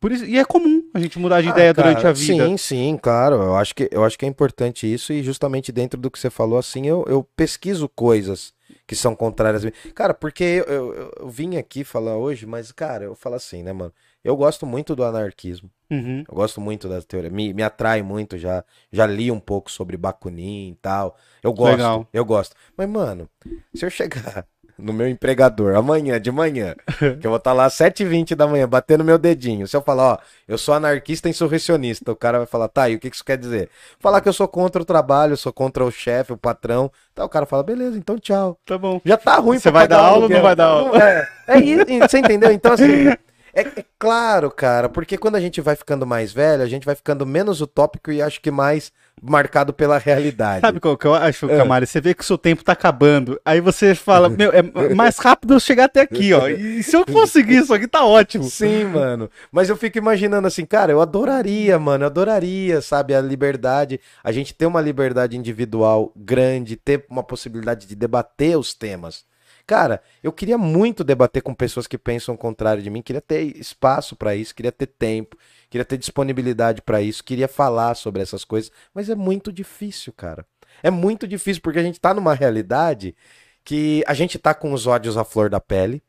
[0.00, 0.24] Por isso.
[0.24, 2.46] E é comum a gente mudar de Ah, ideia cara, durante a vida.
[2.46, 3.34] Sim, sim, claro.
[3.36, 6.30] Eu acho que, eu acho que é importante isso e justamente dentro do que você
[6.30, 8.52] falou, assim, eu, eu pesquiso coisas
[8.86, 9.64] que são contrárias.
[9.94, 13.72] Cara, porque eu, eu- eu vim aqui falar hoje, mas, cara, eu falo assim, né,
[13.72, 13.92] mano?
[14.28, 15.70] Eu gosto muito do anarquismo.
[15.90, 16.22] Uhum.
[16.28, 17.30] Eu gosto muito da teoria.
[17.30, 18.62] Me, me atrai muito, já,
[18.92, 21.16] já li um pouco sobre Bakunin e tal.
[21.42, 22.06] Eu gosto, Legal.
[22.12, 22.54] eu gosto.
[22.76, 23.26] Mas, mano,
[23.74, 24.44] se eu chegar
[24.78, 26.74] no meu empregador amanhã, de manhã,
[27.18, 30.12] que eu vou estar lá às 7h20 da manhã, batendo meu dedinho, se eu falar,
[30.12, 33.24] ó, eu sou anarquista insurrecionista, o cara vai falar, tá, e o que que isso
[33.24, 33.70] quer dizer?
[33.98, 36.92] Falar que eu sou contra o trabalho, sou contra o chefe, o patrão.
[37.14, 38.58] Tá, o cara fala, beleza, então tchau.
[38.66, 39.00] Tá bom.
[39.06, 41.02] Já tá ruim Você vai dar aula ou não vai dar aula?
[41.02, 42.52] É, é isso, você entendeu?
[42.52, 43.06] Então, assim,
[43.52, 46.94] É, é claro, cara, porque quando a gente vai ficando mais velho, a gente vai
[46.94, 48.92] ficando menos utópico e acho que mais
[49.22, 50.60] marcado pela realidade.
[50.60, 51.56] Sabe qual que eu acho, É.
[51.56, 51.84] Camara?
[51.84, 53.40] Você vê que o seu tempo tá acabando.
[53.44, 54.62] Aí você fala, meu, é
[54.94, 56.48] mais rápido eu chegar até aqui, ó.
[56.48, 58.44] E se eu conseguir isso aqui, tá ótimo.
[58.44, 59.30] Sim, mano.
[59.50, 64.32] Mas eu fico imaginando assim, cara, eu adoraria, mano, eu adoraria, sabe, a liberdade, a
[64.32, 69.24] gente ter uma liberdade individual grande, ter uma possibilidade de debater os temas.
[69.68, 73.54] Cara, eu queria muito debater com pessoas que pensam o contrário de mim, queria ter
[73.54, 75.36] espaço pra isso, queria ter tempo,
[75.68, 80.46] queria ter disponibilidade pra isso, queria falar sobre essas coisas, mas é muito difícil, cara.
[80.82, 83.14] É muito difícil porque a gente tá numa realidade
[83.62, 86.02] que a gente tá com os ódios à flor da pele.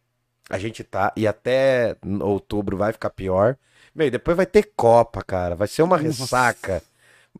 [0.50, 3.58] A gente tá, e até outubro vai ficar pior.
[3.94, 5.54] Meu, e depois vai ter Copa, cara.
[5.54, 6.24] Vai ser uma Nossa.
[6.24, 6.82] ressaca.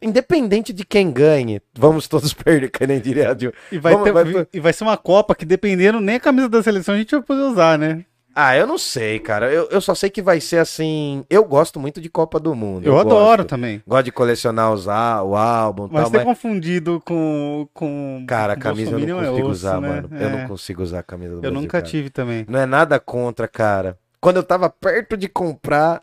[0.02, 3.34] Independente de quem ganhe, vamos todos perder, que nem diria.
[3.36, 3.54] Dilma.
[3.72, 6.48] E vai, Vamos- ter- vai- e vai ser uma Copa que, dependendo, nem a camisa
[6.50, 8.06] da seleção a gente vai poder usar, né?
[8.36, 9.52] Ah, eu não sei, cara.
[9.52, 11.26] Eu, eu só sei que vai ser assim.
[11.30, 12.86] Eu gosto muito de Copa do Mundo.
[12.86, 13.50] Eu, adoro gosto.
[13.50, 13.82] também.
[13.86, 16.26] Gosto de colecionar á- o álbum e Mas tal, ter mas.
[16.26, 17.68] confundido com.
[17.74, 19.88] com Cara, a camisa eu não é consigo osso, usar, né?
[19.90, 20.10] mano.
[20.12, 20.32] Eu É.
[20.42, 21.84] não consigo usar a camisa do Eu Brasil, nunca cara.
[21.84, 22.46] tive também.
[22.48, 23.98] Não é nada contra, cara.
[24.22, 26.02] Quando eu tava perto de comprar,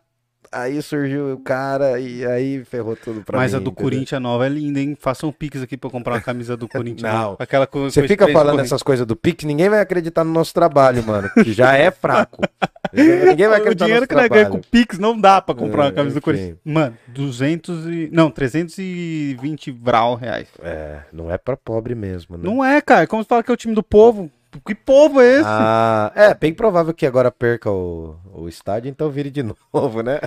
[0.52, 3.56] aí surgiu o cara e aí ferrou tudo pra Mas mim.
[3.56, 3.82] a do entendeu?
[3.84, 4.96] Corinthians nova é linda, hein?
[4.98, 7.02] Façam um pix aqui pra eu comprar uma camisa do Corinthians.
[7.12, 7.22] Não.
[7.22, 7.36] nova.
[7.40, 10.52] Aquela co- Você com fica falando essas coisas do Pix, ninguém vai acreditar no nosso
[10.54, 11.28] trabalho, mano.
[11.42, 12.40] Que já é fraco.
[12.92, 14.62] ninguém vai O acreditar no dinheiro nosso que nós ganhamos trabalho.
[14.64, 16.24] com Pix não dá pra comprar uma É, camisa do enfim.
[16.24, 16.58] Corinthians.
[16.64, 18.08] Mano, 200 e...
[18.12, 20.48] Não, 320 vral reais.
[20.62, 22.42] É, não é pra pobre mesmo, né?
[22.44, 23.02] Não é, cara.
[23.02, 24.30] É como se fala que é o time do povo.
[24.64, 25.44] Que povo é esse?
[25.48, 29.42] Ah, é, bem provável que agora perca o, o estádio, então vire de
[29.72, 30.20] novo, né?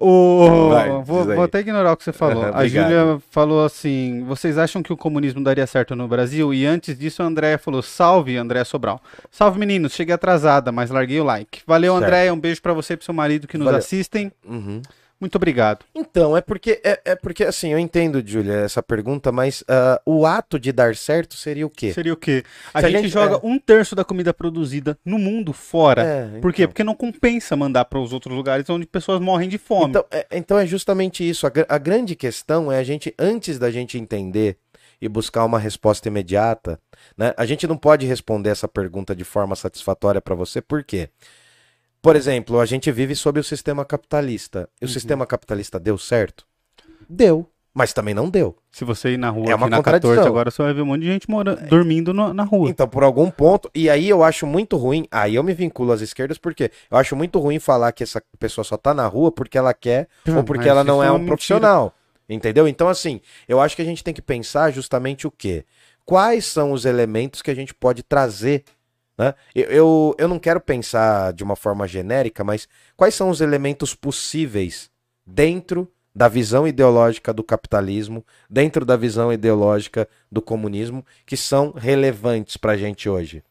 [0.00, 0.68] O...
[0.70, 2.44] Vai, vou, vou até ignorar o que você falou.
[2.54, 2.66] A.
[2.68, 6.54] Júlia falou assim: vocês acham que o comunismo daria certo no Brasil?
[6.54, 9.00] E antes disso, a Andréia falou: salve, Andréia Sobral.
[9.28, 9.92] Salve, meninos.
[9.92, 11.62] Cheguei atrasada, mas larguei o like.
[11.66, 11.96] Valeu.
[11.96, 12.32] Andréia.
[12.32, 13.78] Um beijo pra você e pro seu marido que nos Valeu.
[13.78, 14.30] assistem.
[14.48, 14.80] Uhum.
[15.20, 15.84] Muito obrigado.
[15.94, 20.24] Então, é porque, é, é porque assim, eu entendo, Júlia, essa pergunta, mas ah, o
[20.24, 21.92] ato de dar certo seria o quê?
[21.92, 22.44] Seria o quê?
[22.72, 23.40] A Se a gente, gente- joga é.
[23.42, 26.02] um terço da comida produzida no mundo fora.
[26.04, 26.62] É, Por quê?
[26.62, 26.68] então.
[26.70, 29.90] Porque não compensa mandar para os outros lugares onde pessoas morrem de fome.
[29.90, 31.46] Então é, então é justamente isso.
[31.46, 34.56] A, a grande questão é a gente, antes da gente entender
[35.00, 36.80] e buscar uma resposta imediata,
[37.16, 37.32] né?
[37.36, 41.08] A gente não pode responder essa pergunta de forma satisfatória para você, por quê?
[42.00, 44.68] Por exemplo, a gente vive sob o sistema capitalista.
[44.80, 44.92] E o Uhum.
[44.92, 46.46] sistema capitalista deu certo?
[47.08, 47.48] Deu.
[47.74, 48.56] Mas também não deu.
[48.72, 50.10] Se você ir na rua É uma aqui na contradição.
[50.14, 52.68] 14 agora, você vai ver um monte de gente mora, dormindo no- na rua.
[52.70, 56.00] Então, por algum ponto, e aí eu acho muito ruim, aí eu me vinculo às
[56.00, 59.56] esquerdas, porque eu acho muito ruim falar que essa pessoa só tá na rua porque
[59.56, 61.26] ela quer ou porque ela não é é um mentira.
[61.28, 61.94] profissional.
[62.28, 62.66] Entendeu?
[62.66, 65.64] Então, assim, eu acho que a gente tem que pensar justamente o quê?
[66.04, 68.64] Quais são os elementos que a gente pode trazer?
[69.18, 69.34] Né?
[69.54, 73.94] Eu, eu, eu não quero pensar de uma forma genérica, mas quais são os elementos
[73.94, 74.90] possíveis
[75.26, 82.56] dentro da visão ideológica do capitalismo, dentro da visão ideológica do comunismo, que são relevantes
[82.56, 83.42] pra gente hoje?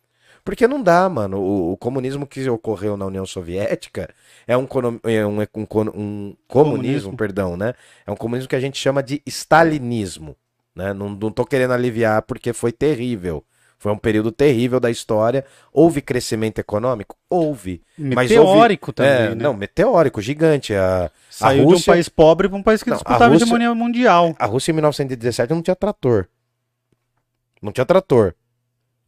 [0.43, 1.39] Porque não dá, mano.
[1.39, 4.09] O, o comunismo que ocorreu na União Soviética
[4.47, 4.65] é um,
[5.03, 5.45] é um, um
[5.93, 7.17] um comunismo, Comunismo.
[7.17, 7.73] perdão, né?
[8.05, 10.37] É um comunismo que a gente chama de stalinismo.
[10.73, 10.93] Né?
[10.93, 13.43] Não, não tô querendo aliviar porque foi terrível.
[13.79, 15.45] Foi um período terrível da história.
[15.71, 17.15] Houve crescimento econômico?
[17.29, 17.83] Houve.
[17.97, 19.43] Mas Meteórico houve- também, é, né?
[19.43, 20.73] Não, meteórico, gigante.
[20.73, 23.27] A, Saiu de um Rússia- país pobre para um país que Não, a disputava a
[23.27, 24.35] Rússia- hegemonia mundial.
[24.39, 26.27] a Rússia em 1917 não tinha trator.
[27.61, 28.33] Não tinha trator.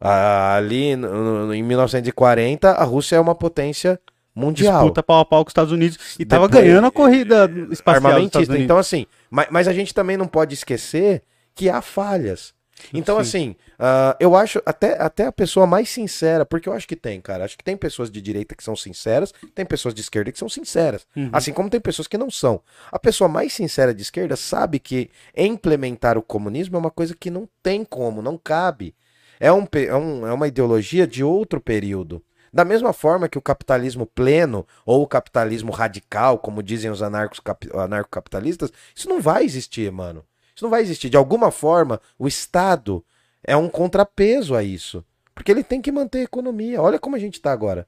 [0.00, 4.00] Ali em 1940, a Rússia é uma potência
[4.34, 4.78] mundial.
[4.80, 5.98] Disputa pau a pau com os Estados Unidos.
[6.18, 8.58] E tava Depois- ganhando a corrida espacial dos Estados armamentista.
[8.58, 11.22] Então, assim, mas, mas a gente também não pode esquecer
[11.54, 12.54] que há falhas.
[12.92, 13.20] Então, Sim.
[13.20, 17.20] assim, ah, eu acho até, até a pessoa mais sincera, porque eu acho que tem,
[17.20, 17.44] cara.
[17.44, 20.48] Acho que tem pessoas de direita que são sinceras, tem pessoas de esquerda que são
[20.48, 21.06] sinceras.
[21.16, 21.30] Uhum.
[21.32, 22.60] Assim como tem pessoas que não são.
[22.90, 27.30] A pessoa mais sincera de esquerda sabe que implementar o comunismo é uma coisa que
[27.30, 28.94] não tem como, não cabe.
[29.38, 32.22] É, um, é, um- é uma ideologia de outro período.
[32.52, 38.72] Da mesma forma que o capitalismo pleno ou o capitalismo radical, como dizem os anarcocapitalistas,
[38.94, 40.24] isso não vai existir, mano.
[40.60, 41.08] Isso não vai existir.
[41.08, 43.02] De alguma forma, o Estado
[43.42, 45.02] é um contrapeso a isso.
[45.34, 46.82] Porque ele tem que manter a economia.
[46.82, 47.86] Olha como a gente tá agora.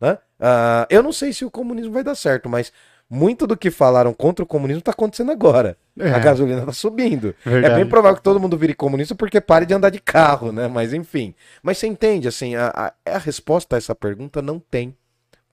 [0.00, 0.16] Né?
[0.40, 2.72] Ah, eu não sei se o comunismo vai dar certo, mas
[3.08, 5.76] muito do que falaram contra o comunismo tá acontecendo agora.
[5.98, 6.08] É.
[6.08, 7.34] A gasolina tá subindo.
[7.44, 7.74] Verdade.
[7.74, 10.68] É bem provável que todo mundo vire comunista porque pare de andar de carro, né?
[10.68, 11.34] Mas enfim.
[11.62, 14.96] Mas você entende, assim, a, a, a resposta a essa pergunta não tem.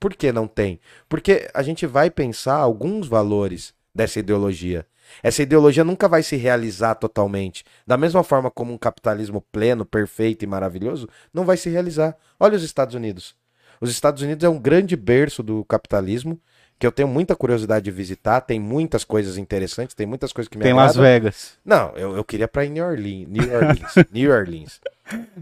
[0.00, 0.80] Por que não tem?
[1.10, 4.86] Porque a gente vai pensar alguns valores dessa ideologia.
[5.22, 7.64] Essa ideologia nunca vai se realizar totalmente.
[7.86, 12.16] Da mesma forma como um capitalismo pleno, perfeito e maravilhoso, não vai se realizar.
[12.38, 13.34] Olha os Estados Unidos.
[13.80, 16.40] Os Estados Unidos é um grande berço do capitalismo.
[16.78, 20.58] que eu tenho muita curiosidade de visitar, tem muitas coisas interessantes, tem muitas coisas que
[20.58, 21.52] me Tem Las Vegas.
[21.64, 24.80] Não, eu, eu queria em New Orleans, New Orleans, New Orleans.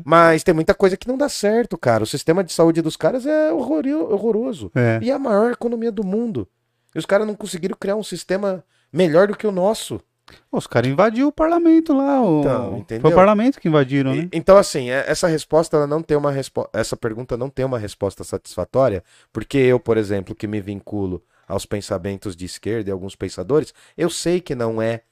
[0.04, 2.02] Mas tem muita coisa que não dá certo, cara.
[2.04, 4.70] O sistema de saúde dos caras é horror- horroroso.
[4.74, 4.98] É.
[5.02, 6.46] E é a maior economia do mundo.
[6.94, 8.62] E os caras não conseguiram criar um sistema
[8.92, 10.00] melhor do que o nosso.
[10.50, 12.22] Os caras invadiram o parlamento lá.
[12.22, 12.40] O...
[12.78, 13.00] Então?
[13.00, 14.28] Foi o parlamento que invadiram, E- né?
[14.32, 16.68] então, assim, é- essa resposta ela não tem uma respo...
[16.72, 21.66] essa pergunta não tem uma resposta satisfatória, porque eu, por exemplo, que me vinculo aos
[21.66, 25.02] pensamentos de esquerda e alguns pensadores, eu sei que não é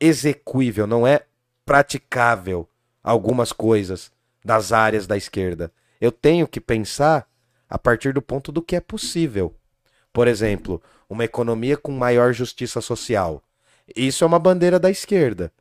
[0.00, 1.22] execuível, não é
[1.66, 2.68] praticável
[3.02, 4.10] algumas coisas
[4.44, 5.70] das áreas da esquerda.
[6.00, 7.26] Eu tenho que pensar
[7.68, 9.54] a partir do ponto do que é possível.
[10.12, 13.42] Por exemplo, uma economia com maior justiça social.
[13.96, 15.52] Isso é uma bandeira da esquerda.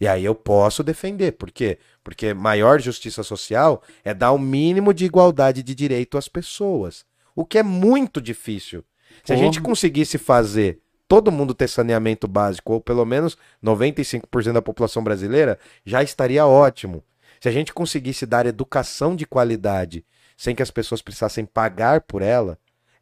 [0.00, 1.32] E aí eu posso defender.
[1.32, 1.78] Por quê?
[2.02, 7.04] Porque maior justiça social é dar o mínimo de igualdade de direito às pessoas.
[7.34, 8.84] O que é muito difícil.
[9.24, 14.62] Se a gente conseguisse fazer todo mundo ter saneamento básico, ou pelo menos 95% da
[14.62, 17.04] população brasileira, já estaria ótimo.
[17.40, 20.04] Se a gente conseguisse dar educação de qualidade
[20.36, 22.58] sem que as pessoas precisassem pagar por ela,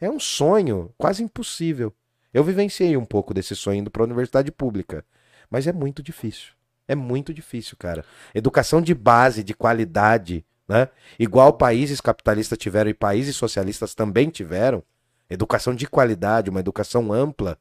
[0.07, 1.95] é um sonho quase impossível.
[2.35, 5.05] Eu vivenciei um pouco desse sonho indo para a universidade pública,
[5.51, 6.53] mas é muito difícil.
[6.89, 8.05] É muito difícil, cara.
[8.35, 10.89] Educação de base, de qualidade, né?
[11.19, 14.83] Igual países capitalistas tiveram e países socialistas também tiveram,
[15.31, 17.59] educação de qualidade, uma educação ampla,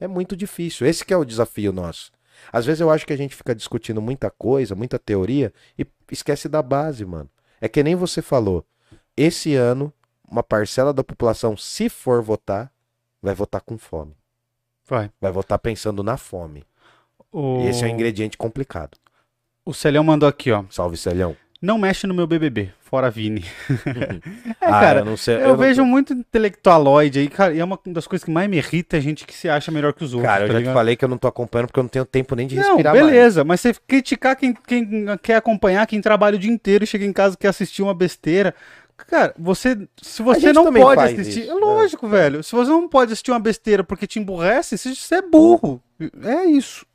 [0.00, 0.86] é muito difícil.
[0.86, 2.10] Esse é o desafio nosso.
[2.52, 6.48] Às vezes eu acho que a gente fica discutindo muita coisa, muita teoria e esquece
[6.48, 7.30] da base, mano.
[7.60, 8.66] É que nem você falou.
[9.16, 9.92] Esse ano,
[10.28, 12.70] uma parcela da população, se for votar,
[13.22, 14.14] vai votar com fome.
[14.88, 15.10] Vai.
[15.20, 16.64] Vai votar pensando na fome.
[17.32, 17.60] O...
[17.62, 18.96] E esse é um ingrediente complicado.
[19.64, 20.64] o Celhão mandou aqui, ó.
[20.70, 21.36] Salve, Celhão.
[21.62, 23.42] Não mexe no meu BBB, fora Vini.
[24.60, 25.36] é, Ah, cara, eu não sei.
[25.36, 28.58] eu, não- vejo muito intelectualoide aí, cara, e é uma das coisas que mais me
[28.58, 30.30] irrita a gente que se acha melhor que os outros.
[30.30, 30.72] Cara, eu tá já ligado?
[30.72, 32.62] te falei que eu não tô acompanhando porque eu não tenho tempo nem de Não,
[32.74, 33.06] respirar mais.
[33.06, 37.06] beleza, mas você criticar quem, quem quer acompanhar, quem trabalha o dia inteiro e chega
[37.06, 38.54] em casa e quer assistir uma besteira.
[38.96, 39.76] Cara, você.
[40.00, 41.40] Se você não pode assistir.
[41.42, 41.60] isso, é né?
[41.60, 42.42] lógico, velho.
[42.42, 45.82] Se você não pode assistir uma besteira porque te emburrece, você- você é burro.
[46.24, 46.86] É isso.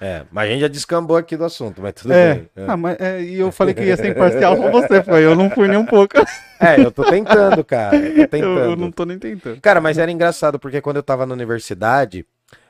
[0.00, 2.34] É, mas a gente já descambou aqui do assunto, mas tudo É.
[2.34, 2.50] bem.
[2.56, 2.64] É.
[2.66, 5.24] Ah, mas, é, e eu falei que ia ser imparcial com você, foi.
[5.24, 6.14] Eu não fui nem um pouco.
[6.62, 7.96] É, eu tô tentando, cara.
[7.96, 8.58] Eu tô tentando.
[8.60, 9.60] Eu, eu não tô nem tentando.
[9.60, 12.24] Cara, mas era engraçado porque quando eu tava na universidade,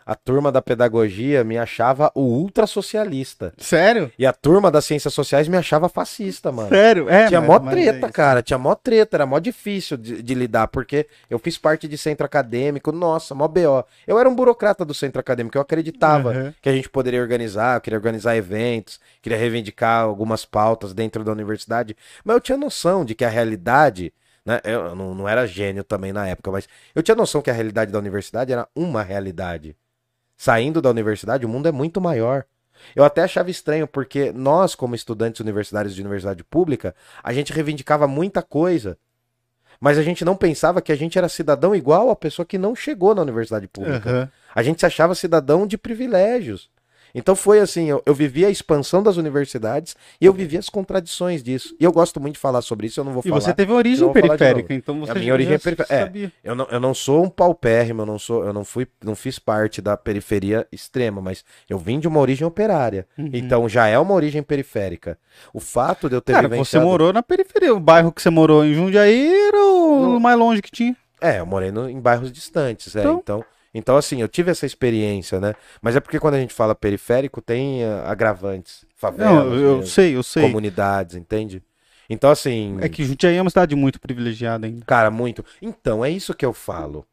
[0.04, 3.52] a turma da pedagogia me achava o ultra socialista.
[3.58, 4.10] Sério?
[4.18, 6.68] E a turma das ciências sociais me achava fascista, mano.
[6.68, 7.08] Sério?
[7.08, 8.12] É, Tinha mas- mó é treta, isso.
[8.12, 8.42] cara.
[8.42, 12.26] Tinha mó treta, era mó difícil de, de lidar, porque eu fiz parte de centro
[12.26, 13.84] acadêmico, nossa, mó BO.
[14.06, 16.52] Eu era um burocrata do centro acadêmico, eu acreditava Uhum.
[16.60, 21.32] que a gente poderia organizar, eu queria organizar eventos, queria reivindicar algumas pautas dentro da
[21.32, 24.12] universidade, mas eu tinha noção de que a realidade,
[24.44, 27.54] né, eu não, não era gênio também na época, mas eu tinha noção que a
[27.54, 29.76] realidade da universidade era uma realidade.
[30.42, 32.44] Saindo da universidade, o mundo é muito maior.
[32.96, 38.08] Eu até achava estranho, porque nós, como estudantes universitários de universidade pública, a gente reivindicava
[38.08, 38.98] muita coisa.
[39.80, 42.74] Mas a gente não pensava que a gente era cidadão igual a pessoa que não
[42.74, 44.10] chegou na universidade pública.
[44.10, 44.30] Aham.
[44.52, 46.68] A gente se achava cidadão de privilégios.
[47.14, 51.42] Então foi assim, eu, eu vivi a expansão das universidades e eu vivi as contradições
[51.42, 51.74] disso.
[51.78, 53.40] E eu gosto muito de falar sobre isso, eu não vou E falar.
[53.40, 55.94] você teve origem periférica, então você A minha origem é periférica.
[55.94, 56.30] É.
[56.42, 59.38] Eu não, eu não sou um paupérrimo, eu não sou, eu não fui, não fiz
[59.38, 63.06] parte da periferia extrema, mas eu vim de uma origem operária.
[63.18, 63.30] Uhum.
[63.32, 65.18] Então já é uma origem periférica.
[65.52, 66.86] O fato de eu ter Cara, você vivenciado...
[66.86, 67.74] morou na periferia.
[67.74, 70.96] O bairro que você morou em Jundiaí era o No- mais longe que tinha.
[71.20, 73.00] É, eu morei no- em bairros distantes, é.
[73.00, 73.18] Então.
[73.22, 73.44] Então,
[73.74, 75.54] então, assim, eu tive essa experiência, né?
[75.80, 79.86] Mas é porque quando a gente fala periférico, tem ah, agravantes, favelas, Não, eu mesmo,
[79.86, 80.42] sei, eu sei.
[80.42, 81.62] comunidades, entende?
[82.08, 84.84] Então, assim, É que Jundiaí é uma cidade muito privilegiada ainda.
[84.84, 85.44] cara, muito.
[85.62, 87.06] Então, é isso que eu falo.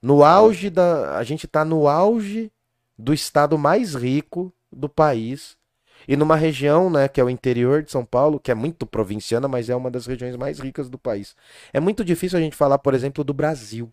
[0.00, 1.18] No auge da.
[1.18, 2.50] A gente tá no auge
[2.98, 5.56] do estado mais rico do país.
[6.08, 9.48] E numa região, né, que é o interior de São Paulo, que é muito provinciana,
[9.48, 11.34] mas é uma das regiões mais ricas do país.
[11.72, 13.92] É muito difícil a gente falar, por exemplo, do Brasil.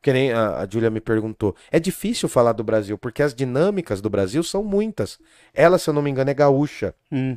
[0.00, 1.54] Que nem a, a Júlia me perguntou.
[1.70, 5.18] É difícil falar do Brasil, porque as dinâmicas do Brasil são muitas.
[5.52, 6.94] Ela, se eu não me engano, é gaúcha.
[7.10, 7.36] Hum.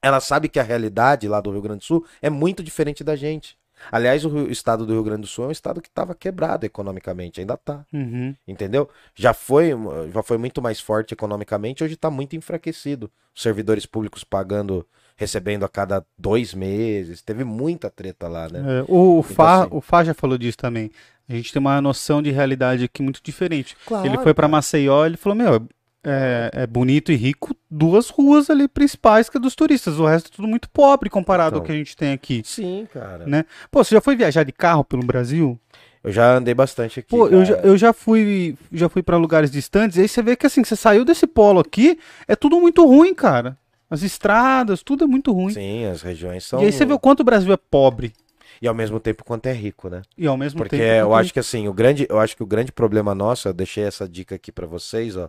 [0.00, 3.16] Ela sabe que a realidade lá do Rio Grande do Sul é muito diferente da
[3.16, 3.56] gente.
[3.92, 6.14] Aliás, o, Rio- o estado do Rio Grande do Sul é um estado que estava
[6.14, 8.34] quebrado economicamente, ainda tá, Uhum.
[8.46, 8.88] entendeu?
[9.14, 9.70] Já foi,
[10.12, 13.10] já foi muito mais forte economicamente, hoje está muito enfraquecido.
[13.34, 14.84] Os servidores públicos pagando,
[15.16, 18.80] recebendo a cada dois meses, teve muita treta lá, né?
[18.80, 20.90] É, o, Fá, assim- o Fá já falou disso também.
[21.28, 23.76] A gente tem uma noção de realidade aqui muito diferente.
[23.86, 25.68] Claro, ele foi pra Maceió ele falou: Meu,
[26.02, 29.98] é, é bonito e rico duas ruas ali principais que é dos turistas.
[29.98, 31.66] O resto é tudo muito pobre comparado ao Então.
[31.66, 32.42] que a gente tem aqui.
[32.44, 33.26] Sim, cara.
[33.26, 33.44] Né?
[33.70, 35.58] Pô, você já foi viajar de carro pelo Brasil?
[36.02, 37.10] Eu já andei bastante aqui.
[37.10, 40.36] Pô, eu já, eu já fui já fui para lugares distantes, e aí você vê
[40.36, 43.58] que assim, você saiu desse polo aqui, é tudo muito ruim, cara.
[43.90, 45.52] As estradas, tudo é muito ruim.
[45.52, 46.62] Sim, as regiões são.
[46.62, 48.12] E aí você vê o quanto o Brasil é pobre.
[48.60, 50.02] E ao mesmo tempo quanto é rico, né?
[50.16, 50.84] E ao mesmo Porque tempo.
[50.84, 53.52] eu quanto- acho que assim, o grande, eu acho que o grande problema nosso, eu
[53.52, 55.28] deixei essa dica aqui pra vocês, ó.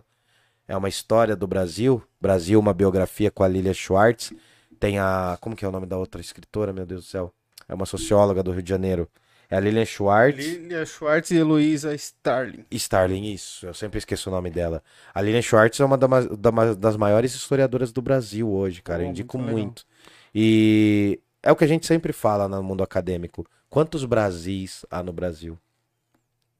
[0.66, 2.02] É uma história do Brasil.
[2.20, 4.32] Brasil, uma biografia com a Lilia Schwartz.
[4.78, 7.32] Tem a, como que é o nome da outra escritora, meu Deus do céu?
[7.68, 9.08] É uma socióloga do Rio de Janeiro.
[9.48, 10.38] É a Lilian Schwartz.
[10.46, 12.64] Lilia Schwartz e Heloísa Starling.
[12.70, 14.80] Starling, isso, eu sempre esqueço o nome dela.
[15.12, 18.80] A Lilian Schwartz é uma da ma- da ma- das maiores historiadoras do Brasil hoje,
[18.80, 19.02] cara.
[19.02, 19.84] eu Oh, indico muito muito.
[20.32, 23.46] E é o que a gente sempre fala no mundo acadêmico.
[23.68, 25.58] Quantos Brasis há no Brasil?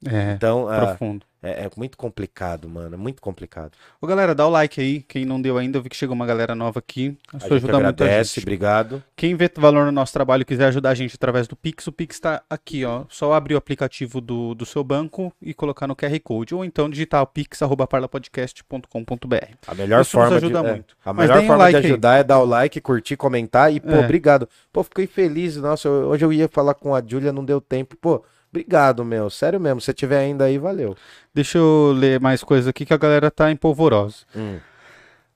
[0.07, 1.27] É, Então, ah, profundo.
[1.43, 2.95] é, é muito complicado, mano.
[2.95, 3.73] É muito complicado.
[4.01, 5.03] Ô, galera, dá o like aí.
[5.03, 7.19] Quem não deu ainda, eu vi que chegou uma galera nova aqui.
[7.33, 8.45] A Isso ajuda muito a agradece, gente.
[8.45, 9.03] obrigado.
[9.15, 11.93] Quem vê valor no nosso trabalho e quiser ajudar a gente através do Pix, o
[11.93, 13.05] Pix tá aqui, ó.
[13.11, 16.55] Só abrir o aplicativo do, do seu banco e colocar no QR Code.
[16.55, 19.55] Ou então digitar o pix.parlapodcast.com.br.
[19.67, 20.97] A melhor Isso nos forma ajuda de, é, muito.
[21.05, 21.85] a Mas melhor forma de like aí.
[21.93, 24.01] ajudar é dar o like, curtir, comentar e, pô, É.
[24.05, 24.49] obrigado.
[24.73, 25.57] Pô, fiquei feliz.
[25.57, 27.97] Nossa, eu- hoje eu ia falar com a Júlia, não deu tempo.
[28.01, 29.31] Pô, obrigado, meu.
[29.31, 29.81] Sério mesmo.
[29.81, 30.97] Se tiver ainda aí, valeu.
[31.35, 34.19] Deixa eu ler mais coisas aqui que a galera tá empolvorosa.
[34.37, 34.59] Hum.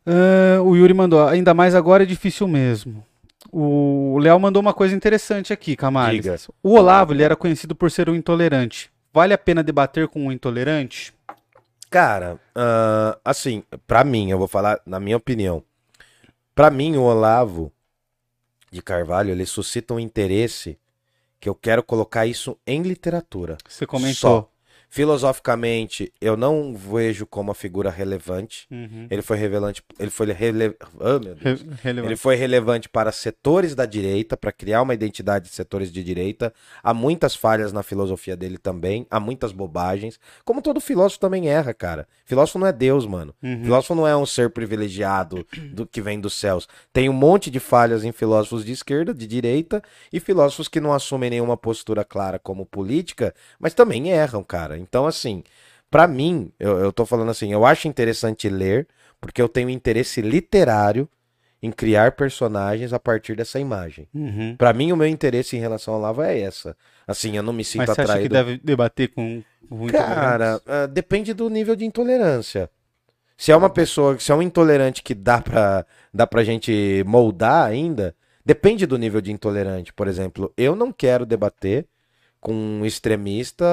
[0.07, 3.05] Ah, o Yuri mandou, ainda mais agora é difícil mesmo.
[3.51, 6.49] O Léo mandou uma coisa interessante aqui, Camales.
[6.63, 8.91] O Olavo, ele era conhecido por ser um intolerante.
[9.13, 11.15] Vale a pena debater com um intolerante?
[11.89, 15.63] Cara, ah, assim, pra mim, eu vou falar na minha opinião.
[16.55, 17.73] Pra mim, o Olavo
[18.71, 20.77] de Carvalho, ele suscita um interesse
[21.45, 23.59] que eu quero colocar isso em literatura.
[23.69, 24.15] Você comentou.
[24.15, 24.51] Só.
[24.89, 28.67] Filosoficamente, eu não vejo como uma figura relevante.
[28.71, 29.07] Uhum.
[29.11, 30.77] Ele foi relevante, ele foi rele...
[30.95, 31.19] oh.
[31.19, 32.09] Re- relevante.
[32.09, 36.53] Ele foi relevante para setores da direita, para criar uma identidade de setores de direita.
[36.83, 40.19] Há muitas falhas na filosofia dele também, há muitas bobagens.
[40.45, 42.07] Como todo filósofo também erra, cara.
[42.25, 43.35] Filósofo não é Deus, mano.
[43.43, 43.65] Uhum.
[43.65, 46.69] Filósofo não é um ser privilegiado do que vem dos céus.
[46.93, 49.83] Tem um monte de falhas em filósofos de esquerda, de direita,
[50.13, 54.84] e filósofos que não assumem nenhuma postura clara como política, mas também erram, cara.
[54.87, 55.43] Então, assim,
[55.91, 58.87] pra mim, eu, eu tô falando assim, eu acho interessante ler,
[59.21, 61.09] porque eu tenho interesse literário
[61.63, 64.07] em criar personagens a partir dessa imagem.
[64.15, 64.55] Uhum.
[64.57, 66.77] Pra mim, o meu interesse em relação ao Lava é essa.
[67.07, 68.35] Assim, eu não me sinto Mas você acha que atraído.
[68.35, 72.71] deve debater com com Cara, ah, depende do nível de intolerância.
[73.37, 77.67] Se é uma pessoa, se é um intolerante que dá pra, dá pra gente moldar
[77.67, 78.15] ainda,
[78.45, 79.93] depende do nível de intolerante.
[79.93, 81.87] Por exemplo, eu não quero debater
[82.45, 83.65] com um extremista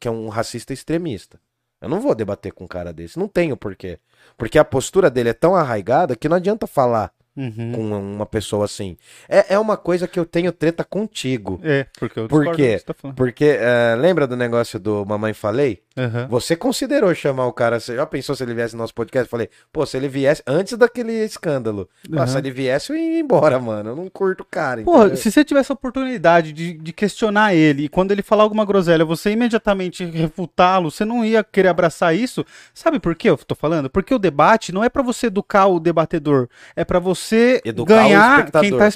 [0.00, 1.38] que é um racista extremista.
[1.78, 3.18] Eu não vou debater com um cara desse.
[3.18, 3.98] Não tenho porquê.
[4.38, 7.72] Porque a postura dele é tão arraigada que não adianta falar Uhum.
[7.72, 7.80] com
[8.14, 8.94] uma pessoa assim.
[9.26, 11.58] É, é uma coisa que eu tenho treta contigo.
[11.64, 12.78] É, porque eu Por quê?
[12.78, 12.94] tá.
[13.16, 15.82] Porque, eh, lembra do negócio do Mamãe Falei?
[15.96, 16.26] Aham.
[16.28, 17.78] Você considerou chamar o cara?
[17.78, 19.26] Você já pensou se ele viesse no nosso podcast?
[19.26, 21.88] Eu falei, pô, se ele viesse antes daquele escândalo.
[22.12, 22.26] Aham.
[22.26, 23.90] se ele viesse, eu ia embora, mano.
[23.90, 24.82] Eu não curto o cara.
[24.82, 25.16] Porra, entendeu?
[25.16, 29.04] se você tivesse a oportunidade de, de questionar ele e quando ele falar alguma groselha,
[29.04, 32.44] você imediatamente refutá-lo, você não ia querer abraçar isso.
[32.72, 33.90] Sabe por que eu tô falando?
[33.90, 38.50] Porque o debate não é pra você educar o debatedor, é pra você Educar ganhar
[38.50, 38.88] quem tá,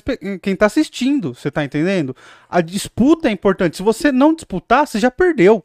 [0.42, 2.16] quem tá assistindo, você tá entendendo?
[2.48, 3.76] A disputa é importante.
[3.76, 5.64] Se você não disputar, você já perdeu.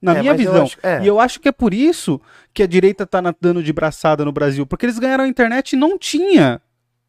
[0.00, 0.64] Na É, minha mas eu visão.
[0.64, 1.02] acho- é.
[1.02, 2.20] E eu acho que é por isso
[2.54, 4.64] que a direita tá dando de braçada no Brasil.
[4.66, 6.60] Porque eles ganharam a internet e não tinha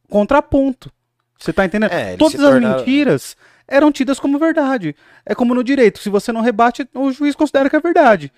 [0.10, 0.92] contraponto.
[1.40, 1.92] Você tá entendendo?
[1.92, 3.36] É, Todas as tornaram- mentiras
[3.68, 4.96] eram tidas como verdade.
[5.26, 6.00] É como no direito.
[6.00, 8.32] Se você não rebate, o juiz considera que é verdade.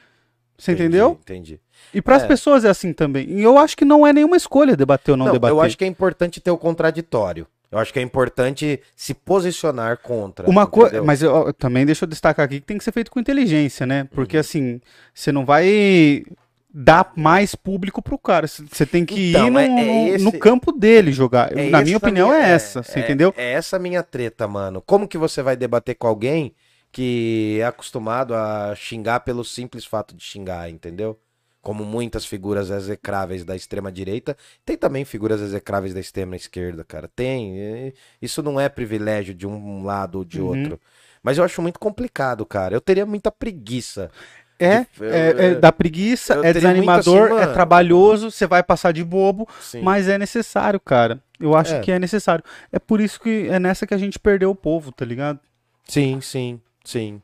[0.57, 1.19] Você Entendi, entendeu?
[1.21, 1.59] Entendi.
[1.93, 2.27] E para as É.
[2.27, 3.27] pessoas é assim também.
[3.27, 5.55] E eu acho que não é nenhuma escolha debater ou não, Não, debater.
[5.57, 7.47] eu acho que é importante ter o contraditório.
[7.74, 10.47] Eu acho que é importante se posicionar contra.
[10.49, 13.09] Uma coisa, mas eu, eu também deixa eu destacar aqui que tem que ser feito
[13.11, 14.07] com inteligência, né?
[14.13, 14.80] Porque assim,
[15.13, 16.24] você não vai
[16.71, 18.47] dar mais público pro cara.
[18.47, 21.51] Você tem que Então, ir no, é- é esse- no campo dele jogar.
[21.57, 23.34] É Na minha opinião minha- é essa, você entendeu?
[23.38, 24.82] É essa a minha treta, mano.
[24.82, 26.53] Como que você vai debater com alguém
[26.91, 31.19] que é acostumado a xingar pelo simples fato de xingar, entendeu?
[31.64, 37.09] Como muitas figuras execráveis da extrema direita, tem também figuras execráveis da extrema esquerda, cara.
[37.16, 37.93] Tem.
[38.22, 40.47] Isso não é privilégio de um lado ou de Uhum.
[40.49, 40.80] outro.
[41.24, 42.76] Mas eu acho muito complicado, cara.
[42.76, 44.11] Eu teria muita preguiça.
[44.59, 48.91] É, de- é, é da preguiça, eu é desanimador, assim, é trabalhoso, você vai passar
[48.93, 49.82] de bobo, Sim.
[49.82, 51.20] mas é necessário, cara.
[51.39, 51.80] Eu acho É.
[51.80, 52.43] que é necessário.
[52.72, 55.39] É por isso que é nessa que a gente perdeu o povo, tá ligado?
[55.88, 57.22] Sim, sim, sim.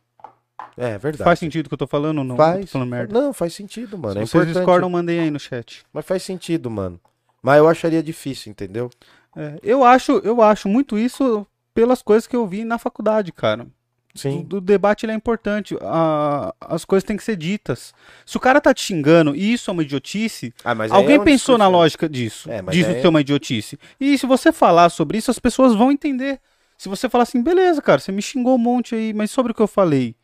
[0.79, 1.23] É verdade.
[1.25, 2.37] Faz sentido o que eu tô falando ou não?
[2.37, 2.61] Faz.
[2.61, 3.13] tô falando merda.
[3.19, 4.13] Não, faz sentido, mano.
[4.13, 4.55] Se é vocês importante.
[4.57, 5.83] discordam, mandem aí no chat.
[5.93, 6.99] Mas faz sentido, mano.
[7.43, 8.89] Mas eu acharia difícil, entendeu?
[9.35, 13.67] É, eu acho, eu acho muito isso pelas coisas que eu vi na faculdade, cara.
[14.15, 14.41] Sim.
[14.41, 15.77] do debate ele é importante.
[15.81, 17.93] A- as coisas têm que ser ditas.
[18.25, 21.57] Se o cara tá te xingando e isso é uma idiotice, Ah, alguém é pensou
[21.57, 22.51] na discurso- lógica disso.
[22.51, 23.77] É, disso aí- ser uma idiotice.
[23.99, 26.39] E se você falar sobre isso, as pessoas vão entender.
[26.77, 29.55] Se você falar assim, beleza, cara, você me xingou um monte aí, mas sobre o
[29.55, 30.15] que eu falei.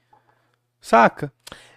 [0.85, 1.31] Saca?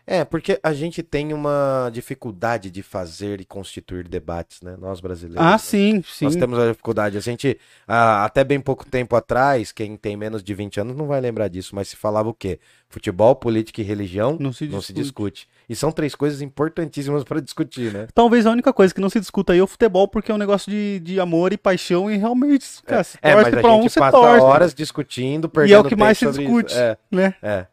[0.07, 4.75] É, porque a gente tem uma dificuldade de fazer e constituir debates, né?
[4.79, 5.43] Nós brasileiros.
[5.47, 5.59] Ah, né?
[5.59, 6.25] sim, sim.
[6.27, 7.17] Nós temos a dificuldade.
[7.19, 11.07] A gente, ah, até bem pouco tempo atrás, quem tem menos de 20 anos não
[11.07, 12.59] vai lembrar disso, mas se falava o quê?
[12.89, 15.43] Futebol, política e religião Não se não se discute.
[15.45, 15.49] discute.
[15.69, 18.09] E são três coisas importantíssimas para discutir, né?
[18.15, 20.39] Talvez a única coisa que não se discuta aí é o futebol, porque é um
[20.39, 23.73] negócio de, de amor e paixão, e realmente, cara, se É, torce mas a pra
[23.73, 24.41] um, gente você passa torce.
[24.43, 26.75] horas discutindo, E perdendo é o que mais se discute.
[26.75, 27.35] É, né?
[27.43, 27.67] é,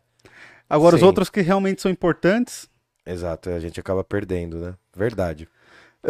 [0.69, 1.05] Agora, os Sim.
[1.07, 2.67] outros que realmente são importantes.
[3.05, 3.49] exato.
[3.49, 4.73] A gente acaba perdendo, né?
[4.95, 5.47] Verdade.
[6.03, 6.07] ah,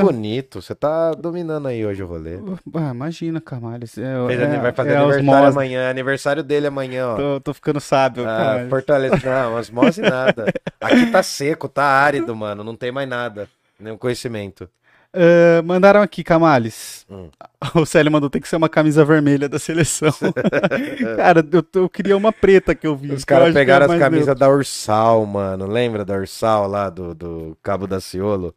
[0.00, 0.60] Que bonito.
[0.60, 2.38] Você tá dominando aí hoje o rolê.
[2.74, 3.96] ah, imagina, Camales.
[3.98, 5.80] É, é, vai fazer é aniversário amanhã.
[5.82, 7.16] é Aniversário dele amanhã, ó.
[7.16, 8.66] Tô, tô ficando sábio, Ah.
[8.68, 9.16] Fortaleza.
[9.24, 10.46] Não, osmose nada.
[10.80, 12.64] Aqui tá seco, tá árido, mano.
[12.64, 13.48] Não tem mais nada.
[13.78, 14.68] Nenhum conhecimento.
[15.14, 17.06] Ah, mandaram aqui, Camales.
[17.08, 17.28] Hum.
[17.74, 20.12] O Célio mandou tem que ser uma camisa vermelha da seleção.
[21.16, 23.10] Cara, eu, eu queria uma preta que eu vi.
[23.10, 25.66] Os caras pegaram as camisas da Ursal, mano.
[25.66, 28.54] Lembra da Ursal lá do, do Cabo da Ciolo?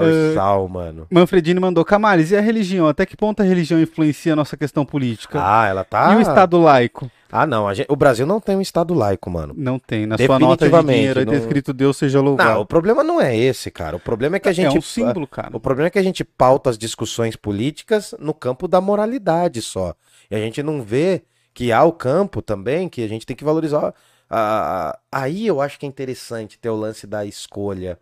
[0.00, 1.06] Ursal, mano.
[1.10, 2.86] Manfredini mandou, Camales, e a religião?
[2.88, 5.38] Até que ponto a religião influencia a nossa questão política?
[5.42, 6.12] Ah, ela tá.
[6.12, 7.10] E o Estado laico?
[7.30, 7.72] Ah, não.
[7.74, 9.54] gente- O Brasil não tem um Estado laico, mano.
[9.56, 10.04] Não tem.
[10.06, 12.60] Na sua nota de dinheiro aí tá não- escrito Deus seja Não, louvado.
[12.60, 13.96] o problema não é esse, cara.
[13.96, 14.74] O problema é que a gente.
[14.76, 15.56] É um símbolo, cara.
[15.56, 19.94] O problema é que a gente pauta as discussões políticas no campo da moralidade só.
[20.30, 21.22] E a gente não vê
[21.54, 23.94] que há o campo também que a gente tem que valorizar.
[24.34, 27.98] a- a- Aí eu acho que é interessante ter o lance da escolha.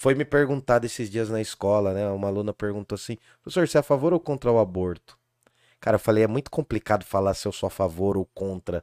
[0.00, 2.08] Foi me perguntado esses dias na escola, né?
[2.08, 5.18] Uma aluna perguntou assim: professor, você é a favor ou contra o aborto?
[5.78, 8.82] Cara, eu falei: é muito complicado falar se eu sou a favor ou contra.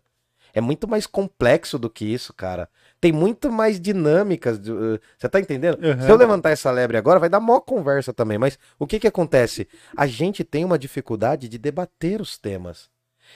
[0.53, 2.69] É muito mais complexo do que isso, cara.
[3.01, 4.59] Tem muito mais dinâmicas.
[4.59, 5.83] uh, Você tá entendendo?
[5.83, 6.01] Uhum.
[6.01, 8.37] Se eu levantar essa lebre agora, vai dar mó conversa também.
[8.37, 9.67] Mas o que que acontece?
[9.97, 12.91] A gente tem uma dificuldade de debater os temas.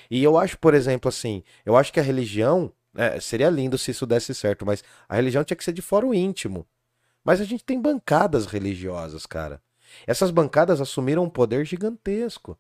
[0.09, 2.71] E eu acho, por exemplo, assim, eu acho que a religião.
[2.95, 6.13] é, seria lindo se isso desse certo, mas a religião tinha que ser de fórum
[6.13, 6.67] íntimo.
[7.23, 9.61] Mas a gente tem bancadas religiosas, cara.
[10.07, 12.57] Essas bancadas assumiram um poder gigantesco.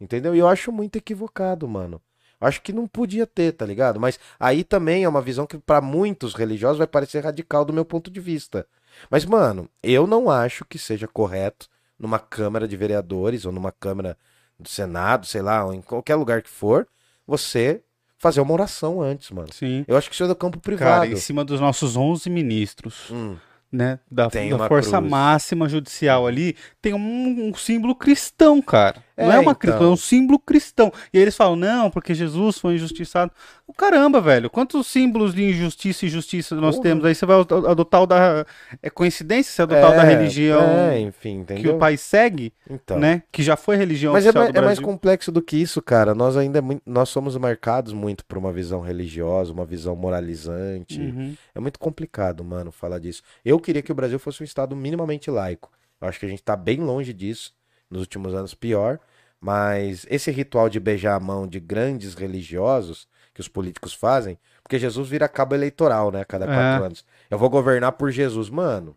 [0.00, 0.34] Entendeu?
[0.34, 2.00] E eu acho muito equivocado, mano.
[2.40, 3.98] Acho que não podia ter, tá ligado?
[3.98, 7.84] Mas aí também é uma visão que pra muitos religiosos vai parecer radical do meu
[7.84, 8.66] ponto de vista.
[9.08, 14.18] Mas, mano, eu não acho que seja correto numa Câmara de Vereadores ou numa Câmara
[14.58, 16.86] do Senado, sei lá, ou em qualquer lugar que for,
[17.26, 17.82] você
[18.18, 19.52] fazer uma oração antes, mano.
[19.52, 19.84] Sim.
[19.88, 21.06] Eu acho que isso é do campo Cara, privado.
[21.06, 23.36] em cima dos nossos 11 ministros, Hum,
[23.74, 25.10] né, da, da força cruz.
[25.10, 29.02] máxima judicial ali, tem um, um símbolo cristão, cara.
[29.16, 29.54] Não É, é uma então.
[29.54, 30.92] cristão, é um símbolo cristão.
[31.12, 33.30] E aí eles falam, não, porque Jesus foi injustiçado.
[33.66, 37.04] O caramba, velho, quantos símbolos de injustiça e justiça nós temos?
[37.04, 38.44] Aí você vai ado- adotar o da...
[38.82, 42.98] É coincidência você adotar o da é, religião É, enfim, que o país segue, Então.
[42.98, 43.22] né?
[43.32, 46.14] Que já foi religião Mas é, é mais complexo do que isso, cara.
[46.14, 51.00] Nós ainda é muito- nós somos marcados muito por uma visão religiosa, uma visão moralizante.
[51.00, 51.34] Uhum.
[51.54, 53.22] É muito complicado, mano, falar disso.
[53.44, 55.70] Eu queria que o Brasil fosse um estado minimamente laico.
[56.00, 57.52] Eu acho que a gente tá bem longe disso.
[57.90, 58.98] Nos últimos anos, pior.
[59.40, 64.78] Mas esse ritual de beijar a mão de grandes religiosos que os políticos fazem, porque
[64.78, 66.86] Jesus vira cabo eleitoral, né, a cada quatro É.
[66.86, 67.04] anos.
[67.30, 68.48] Eu vou governar por Jesus.
[68.48, 68.96] Mano,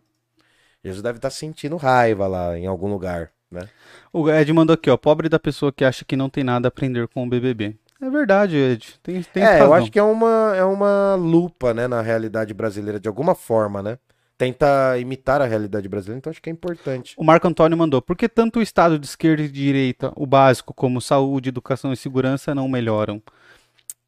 [0.82, 3.68] Jesus deve estar sentindo raiva lá em algum lugar, né?
[4.12, 4.96] O Ed mandou aqui, ó.
[4.96, 7.76] Pobre da pessoa que acha que não tem nada a aprender com o BBB.
[8.00, 8.94] É verdade, Ed.
[9.02, 9.74] Tem, tem é, eu razão.
[9.74, 13.98] acho que é uma, é uma lupa, né, na realidade brasileira, de alguma forma, né?
[14.38, 17.14] Tenta imitar a realidade brasileira, então acho que é importante.
[17.18, 18.00] O Marco Antônio mandou.
[18.00, 21.92] Por que tanto o Estado de esquerda e de direita, o básico, como saúde, educação
[21.92, 23.20] e segurança, não melhoram?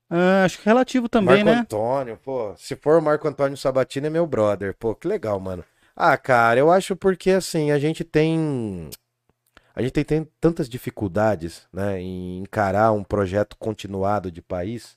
[0.09, 1.61] Ah, acho que relativo também, Marco né?
[1.62, 5.64] Antônio, pô, se for o Marco Antônio Sabatini é meu brother, pô, que legal, mano.
[5.97, 8.89] Ah, cara, eu acho porque assim, a gente tem
[9.74, 14.97] a gente tem, tem tantas dificuldades, né, em encarar um projeto continuado de país.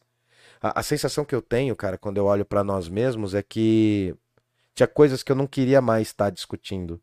[0.62, 4.16] A, a sensação que eu tenho, cara, quando eu olho pra nós mesmos é que
[4.76, 7.00] tinha coisas que eu não queria mais estar discutindo.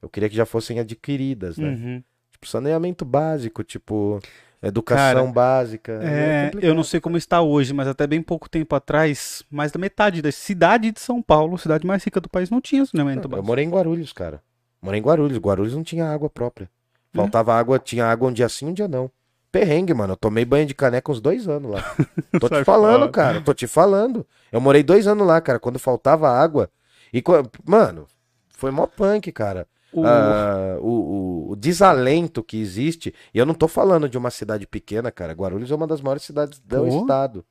[0.00, 1.68] Eu queria que já fossem adquiridas, né?
[1.70, 2.02] Uhum.
[2.32, 4.20] Tipo, saneamento básico, tipo,
[4.62, 5.92] educação Cara, básica.
[6.02, 6.68] É, complicado.
[6.70, 10.22] eu não sei como está hoje, mas até bem pouco tempo atrás, mais da metade
[10.22, 13.46] da cidade de São Paulo, cidade mais rica do país, não tinha saneamento Eu básico.
[13.46, 14.40] morei em Guarulhos, cara.
[14.80, 15.38] Morei em Guarulhos.
[15.38, 16.70] Guarulhos não tinha água própria.
[17.12, 17.16] É?
[17.16, 19.10] Faltava água, tinha água um dia sim, um dia não.
[19.50, 20.12] Perrengue, mano.
[20.12, 21.96] Eu tomei banho de caneca uns dois anos lá.
[22.38, 23.40] Tô te falando, cara.
[23.40, 24.24] Tô te falando.
[24.52, 26.70] Eu morei dois anos lá, cara, quando faltava água.
[27.12, 27.22] E,
[27.66, 28.06] mano,
[28.50, 29.66] foi mó punk, cara.
[29.92, 33.14] O- Ah, o, o- o desalento que existe.
[33.32, 35.32] E eu não tô falando de uma cidade pequena, cara.
[35.32, 37.44] Guarulhos é uma das maiores cidades do estado.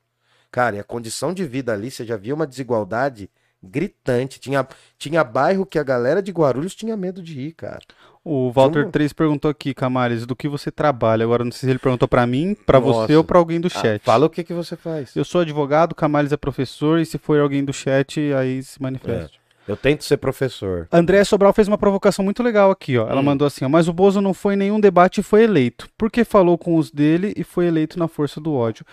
[0.51, 3.29] Cara, e a condição de vida ali, você já via uma desigualdade
[3.61, 4.39] gritante.
[4.39, 4.65] Tinha,
[4.97, 7.79] tinha bairro que a galera de Guarulhos tinha medo de ir, cara.
[8.23, 11.23] O Walter Vamos- 3 perguntou aqui, Camales, do que você trabalha.
[11.23, 13.69] Agora não sei se ele perguntou pra mim, pra você ou pra alguém do Ah,
[13.71, 14.01] chat.
[14.03, 15.15] fala o que, que você faz.
[15.15, 19.39] Eu sou advogado, Camales é professor, e se for alguém do chat, aí se manifeste.
[19.67, 20.87] Eu tento ser professor.
[20.91, 23.07] André Sobral fez uma provocação muito legal aqui, ó.
[23.09, 23.23] Ela Hum.
[23.23, 25.89] mandou assim, ó, mas o Bozo não foi em nenhum debate e foi eleito.
[25.97, 28.85] Porque falou com os dele e foi eleito na força do ódio.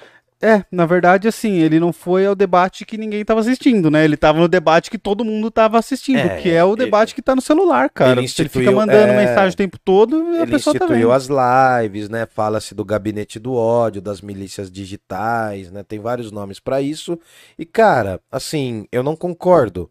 [0.42, 4.05] É, na verdade, assim, ele não foi ao debate que ninguém tava assistindo, né?
[4.05, 7.14] Ele tava no debate que todo mundo tava assistindo, É, que é o ele- debate
[7.14, 8.10] que tá no celular, cara.
[8.20, 10.96] ele ele fica mandando é, mensagem o tempo todo, a Ele pessoa tá vendo.
[10.96, 12.26] instituiu as lives, né?
[12.26, 15.82] Fala-se do gabinete do ódio, das milícias digitais, né?
[15.82, 17.18] Tem vários nomes pra isso.
[17.59, 19.88] E, cara, assim, eu não concordo.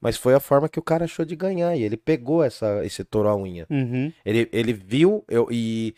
[0.00, 1.76] Mas foi a forma que o cara achou de ganhar.
[1.76, 3.66] E ele pegou essa, esse touro à unha.
[3.68, 4.12] Uhum.
[4.24, 5.94] Ele, ele viu eu, e.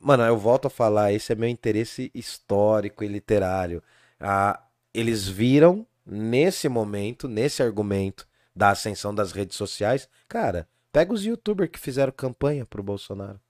[0.00, 3.82] Mano, eu volto a falar, esse é meu interesse histórico e literário.
[4.20, 4.60] Ah,
[4.92, 11.70] eles viram nesse momento, nesse argumento da ascensão das redes sociais, cara, pega os youtubers
[11.70, 13.40] que fizeram campanha pro Bolsonaro.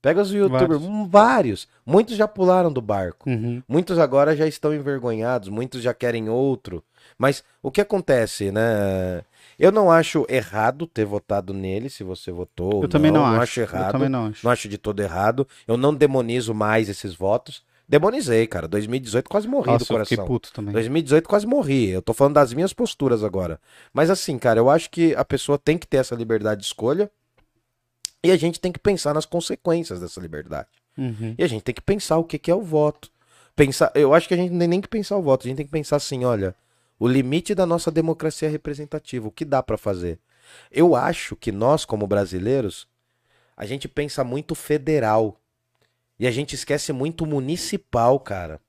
[0.00, 0.82] Pega os youtubers, Vários.
[0.82, 1.68] hum, vários.
[1.84, 3.28] Muitos já pularam do barco.
[3.28, 3.62] Uhum.
[3.66, 6.84] Muitos agora já estão envergonhados, muitos já querem outro.
[7.18, 9.22] Mas o que acontece, né?
[9.58, 12.76] Eu não acho errado ter votado nele, se você votou.
[12.76, 13.60] ou Eu também não, não acho.
[13.60, 13.92] Eu errado.
[13.92, 14.44] também não acho.
[14.44, 15.46] Não acho de todo errado.
[15.66, 17.62] Eu não demonizo mais esses votos.
[17.88, 18.66] Demonizei, cara.
[18.66, 20.26] 2018 quase morri do Nossa, eu fiquei coração.
[20.26, 20.72] puto também.
[20.72, 21.90] 2018 quase morri.
[21.90, 23.60] Eu tô falando das minhas posturas agora.
[23.92, 27.10] Mas assim, cara, eu acho que a pessoa tem que ter essa liberdade de escolha.
[28.22, 30.68] E a gente tem que pensar nas consequências dessa liberdade.
[30.96, 31.34] Uhum.
[31.36, 33.10] E a gente tem que pensar o que, que é o voto.
[33.54, 35.58] Pensar, eu acho que a gente não tem nem que pensar o voto, a gente
[35.58, 36.54] tem que pensar assim, olha,
[36.98, 40.18] o limite da nossa democracia representativa, o que dá pra fazer.
[40.70, 42.86] Eu acho que nós, como brasileiros,
[43.56, 45.40] a gente pensa muito federal
[46.18, 48.60] e a gente esquece muito municipal, cara.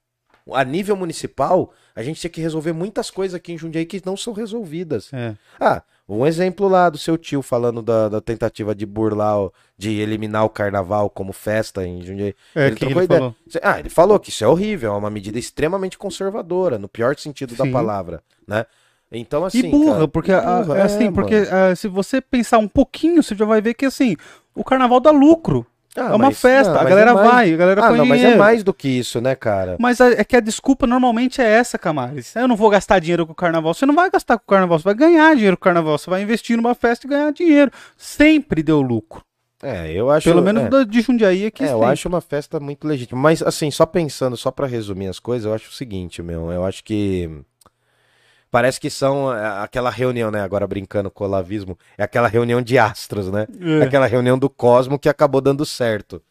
[0.51, 4.15] A nível municipal, a gente tinha que resolver muitas coisas aqui em Jundiaí que não
[4.15, 5.11] são resolvidas.
[5.11, 5.35] É.
[5.59, 10.45] Ah, um exemplo lá do seu tio falando da, da tentativa de burlar, de eliminar
[10.45, 12.35] o carnaval como festa em Jundiaí.
[12.55, 13.19] É, Ele que trocou ele ideia.
[13.19, 13.35] falou.
[13.63, 17.55] Ah, ele falou que isso é horrível, é uma medida extremamente conservadora, no pior sentido
[17.55, 17.71] da Sim.
[17.71, 18.65] palavra, né?
[19.11, 19.67] Então, assim.
[19.67, 21.47] e burra, cara, porque, a- burra, é assim, é, porque mano.
[21.51, 24.15] ah, se você pensar um pouquinho, você já vai ver que assim,
[24.53, 25.65] o carnaval dá lucro.
[25.97, 27.97] Ah, é uma mas- festa, não, a galera é mais- vai, a galera Ah, põe
[27.97, 28.39] não, mas é dinheiro.
[28.39, 29.77] mais do que isso, né, cara?
[29.79, 32.35] Mas é que a desculpa normalmente é essa, Camares.
[32.35, 33.73] Eu não vou gastar dinheiro com o carnaval.
[33.73, 35.97] Você não vai gastar com o carnaval, você vai ganhar dinheiro com o carnaval.
[35.97, 37.71] Você vai investir numa festa e ganhar dinheiro.
[37.97, 39.23] Sempre deu lucro.
[39.63, 40.29] É, eu acho.
[40.29, 40.85] Pelo menos é.
[40.85, 41.63] de Jundiaí aqui.
[41.63, 43.19] É, eu acho uma festa muito legítima.
[43.19, 46.51] Mas, assim, só pensando, só pra resumir as coisas, eu acho o seguinte, meu.
[46.51, 47.29] Eu acho que.
[48.55, 50.39] Parece que são é, aquela reunião, né?
[50.39, 51.77] Agora brincando com o olavismo.
[51.97, 53.47] É aquela reunião de astros, né?
[53.59, 53.83] É.
[53.83, 56.21] Aquela reunião do cosmo que acabou dando certo.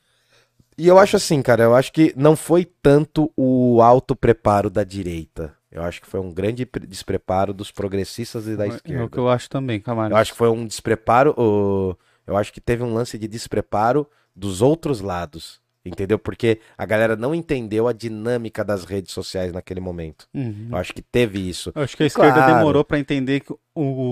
[0.79, 4.83] E eu acho assim, cara, eu acho que não foi tanto o alto preparo da
[4.85, 5.55] direita.
[5.71, 9.09] Eu acho que foi um grande pre- despreparo dos progressistas e da É o esquerda.
[9.11, 10.11] que eu acho também, Camares.
[10.13, 11.35] Eu acho que foi um despreparo.
[11.37, 11.95] o-
[12.27, 15.61] Eu acho que teve um lance de despreparo dos outros lados.
[15.85, 16.19] Entendeu?
[16.19, 20.27] Porque a galera não entendeu a dinâmica das redes sociais naquele momento.
[20.33, 20.69] Uhum.
[20.71, 21.71] Eu acho que teve isso.
[21.75, 22.55] Eu acho que a esquerda Claro.
[22.55, 23.59] demorou pra entender que o,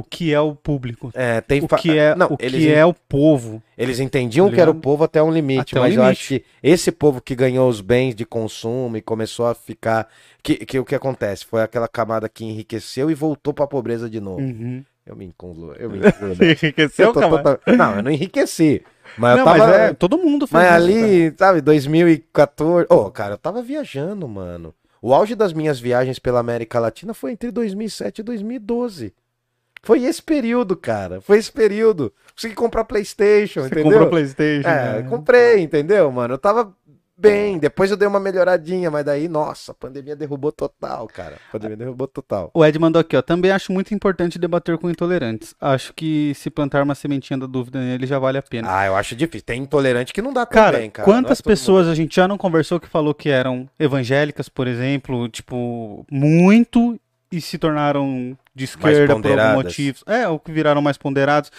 [0.00, 1.10] o que é o público.
[1.14, 3.62] É, tem O que é, não, o, eles, que é o povo.
[3.78, 6.18] eles entendiam Tá que era o povo até um limite, Até um mas eu limite.
[6.20, 10.08] acho que esse povo que ganhou os bens de consumo e começou a ficar.
[10.42, 11.46] Que, que o que acontece?
[11.46, 14.40] Foi aquela camada que enriqueceu e voltou pra pobreza de novo.
[14.42, 14.84] Uhum.
[15.04, 16.28] Eu me incluo, eu me incluo.
[16.30, 16.52] né?
[16.52, 17.42] Enriqueceu, Eu tô Camares?
[17.44, 18.82] total- Não, eu não enriqueci.
[19.18, 19.58] Mas eu Não, tava.
[19.58, 22.86] mas é, todo mundo fez Mas isso, ali, sabe, 2014.
[22.90, 24.74] Ô, cara, eu tava viajando, mano.
[25.00, 29.12] O auge das minhas viagens pela América Latina foi entre 2007 e 2012.
[29.82, 31.20] Foi esse período, cara.
[31.20, 32.12] Foi esse período.
[32.36, 33.84] Consegui comprar PlayStation, Você entendeu?
[33.90, 34.68] comprou Playstation.
[34.68, 35.08] É, né?
[35.10, 36.34] comprei, entendeu, mano?
[36.34, 36.72] Eu tava
[37.22, 37.58] bem.
[37.58, 41.36] Depois eu dei uma melhoradinha, mas daí, nossa, a pandemia derrubou total, cara.
[41.48, 42.50] A pandemia derrubou total.
[42.52, 43.22] O Ed mandou aqui, ó.
[43.22, 45.54] Também acho muito importante debater com intolerantes.
[45.60, 48.68] Acho que se plantar uma sementinha da dúvida nele já vale a pena.
[48.70, 49.46] Ah, eu acho difícil.
[49.46, 51.06] Tem intolerante que não dá Cara, também, cara.
[51.06, 51.52] Não é quantas todo mundo.
[51.52, 56.98] pessoas a gente já não conversou que falou que eram evangélicas, por exemplo, tipo, muito
[57.30, 59.98] e se tornaram de esquerda por algum motivo.
[60.06, 61.50] É, ou que viraram mais ponderados.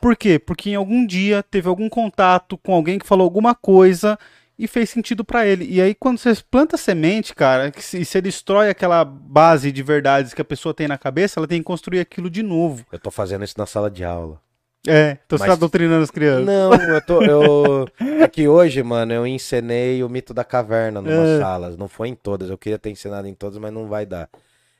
[0.00, 0.38] Por quê?
[0.38, 4.18] Porque em algum dia teve algum contato com alguém que falou alguma coisa
[4.62, 5.64] e fez sentido pra ele.
[5.68, 10.42] E aí quando você planta semente, cara, e você destrói aquela base de verdades que
[10.42, 12.84] a pessoa tem na cabeça, ela tem que construir aquilo de novo.
[12.92, 14.40] Eu tô fazendo isso na sala de aula.
[14.86, 16.46] É, você Mas- tá doutrinando as crianças.
[16.46, 17.22] Não, eu tô.
[17.22, 17.88] Eu...
[18.22, 21.38] É que hoje, mano, eu encenei o mito da caverna numas É.
[21.38, 21.76] salas.
[21.76, 22.48] Não foi em todas.
[22.48, 24.28] Eu queria ter ensinado em todas, mas não vai dar.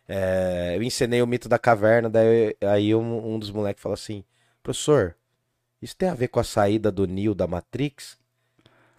[0.08, 4.24] É, Eu encenei o mito da caverna, daí aí um, um dos moleques falou assim:
[4.62, 5.14] professor,
[5.82, 8.18] isso tem a ver com a saída do Neo da Matrix?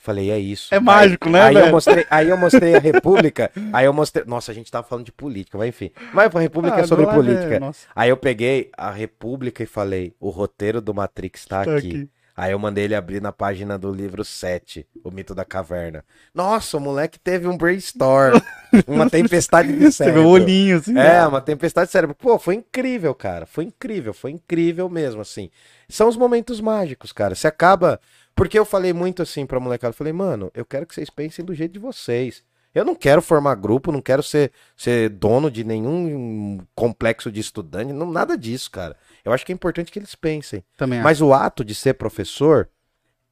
[0.03, 0.73] Falei, é isso.
[0.73, 1.71] É mágico, né, Aí eu, velho?
[1.73, 4.25] mostrei, aí eu mostrei a República, aí eu mostrei.
[4.25, 5.91] Nossa, a gente tava falando de política, mas enfim.
[6.11, 7.59] Mas a República é Ah, sobre é- política.
[7.59, 7.85] nossa.
[7.95, 11.87] Aí eu peguei a República e falei, o roteiro do Matrix tá, Tá aqui.
[11.87, 12.09] aqui.
[12.35, 16.03] Aí eu mandei ele abrir na página do livro 7, O Mito da Caverna.
[16.33, 18.39] Nossa, o moleque teve um brainstorm,
[18.87, 20.23] uma tempestade de cérebro.
[20.23, 20.97] o olhinho, assim.
[20.97, 22.15] É, uma tempestade de cérebro.
[22.15, 23.45] Pô, foi incrível, cara.
[23.45, 25.51] Foi incrível, foi incrível mesmo, assim.
[25.89, 27.35] São os momentos mágicos, cara.
[27.35, 27.99] Você acaba.
[28.41, 29.91] Porque eu falei muito assim pra molecada.
[29.91, 32.43] Eu falei, mano, eu quero que vocês pensem do jeito de vocês.
[32.73, 37.93] Eu não quero formar grupo, não quero ser, ser dono de nenhum complexo de estudante,
[37.93, 38.97] não, nada disso, cara.
[39.23, 40.63] Eu acho que é importante que eles pensem.
[40.75, 41.03] Também acho.
[41.03, 42.67] Mas o ato de ser professor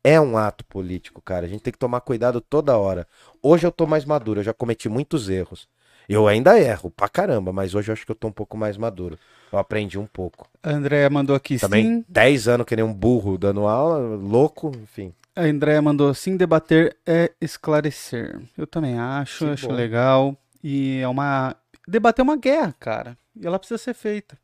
[0.04, 1.48] é um ato político, cara.
[1.48, 3.08] A gente tem que tomar cuidado toda hora.
[3.42, 5.68] Hoje eu tô mais maduro, eu já cometi muitos erros.
[6.10, 8.76] Eu ainda erro pra caramba, mas hoje eu acho que eu tô um pouco mais
[8.78, 9.18] maduro.
[9.52, 10.48] Eu aprendi um pouco.
[10.64, 12.06] A Andréia mandou aqui Também sim.
[12.10, 15.14] 10 anos que nem um burro dando aula, louco, enfim.
[15.36, 18.40] A Andréia mandou sim, debater é esclarecer.
[18.58, 19.74] Eu também acho, Que acho bom.
[19.74, 20.36] legal.
[20.64, 21.56] E é uma.
[21.88, 23.18] Debater é uma guerra, cara.
[23.40, 24.38] E ela precisa ser feita.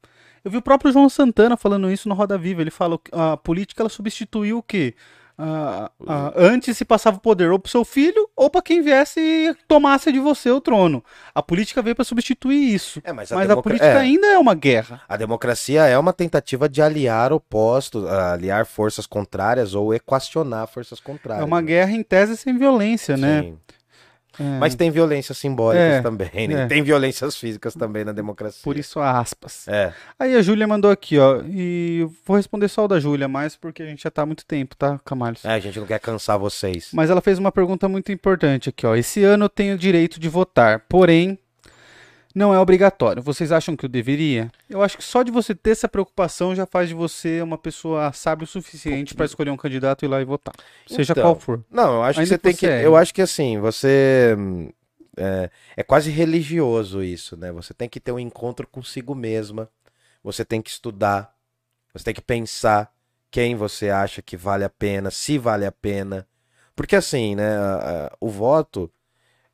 [0.43, 2.61] Eu vi o próprio João Santana falando isso no Roda Viva.
[2.61, 4.93] Ele falou que a política ela substituiu o quê?
[5.37, 9.19] Ah, ah, antes se passava o poder ou pro seu filho ou para quem viesse
[9.19, 11.03] e tomasse de você o trono.
[11.33, 13.01] A política veio para substituir isso.
[13.03, 15.01] É, mas Mas a política é, ainda é uma guerra.
[15.09, 21.03] a democracia é uma tentativa de aliar opostos, aliar forças contrárias ou equacionar forças É
[21.03, 21.45] contrárias.
[21.45, 21.67] uma né?
[21.67, 23.53] guerra em tese sem violência, né?
[24.39, 26.63] É, Mas tem violências simbólicas É, também, né?
[26.63, 26.65] é.
[26.67, 28.61] Tem violências físicas também na democracia.
[28.63, 29.67] por isso aspas.
[29.67, 29.93] É.
[30.19, 31.41] Aí a Júlia mandou aqui, ó.
[31.47, 34.45] E vou responder só o da Júlia, mais porque a gente já tá há muito
[34.45, 35.43] tempo, tá, Camalhos?
[35.45, 36.89] É, a gente não quer cansar vocês.
[36.93, 38.95] Mas ela fez uma pergunta muito importante aqui, ó.
[38.95, 41.37] Esse ano eu tenho o direito de votar, porém
[42.35, 43.23] não é obrigatório.
[43.23, 44.51] Vocês acham que eu deveria?
[44.69, 48.11] Eu acho que só de você ter essa preocupação já faz de você uma pessoa
[48.11, 50.53] sábia o suficiente para escolher um candidato e ir lá e votar,
[50.85, 51.63] seja Então, qual for.
[51.71, 52.67] Não, eu acho Ainda que você tem que.
[52.67, 52.85] é.
[52.85, 54.35] Eu acho que assim, você.
[55.17, 57.49] É, é quase religioso isso, né?
[57.53, 59.69] Você tem que ter um encontro consigo mesma.
[60.21, 61.33] Você tem que estudar.
[61.93, 62.91] Você tem que pensar
[63.31, 66.27] quem você acha que vale a pena, se vale a pena.
[66.75, 67.55] Porque assim, né?
[68.19, 68.91] O voto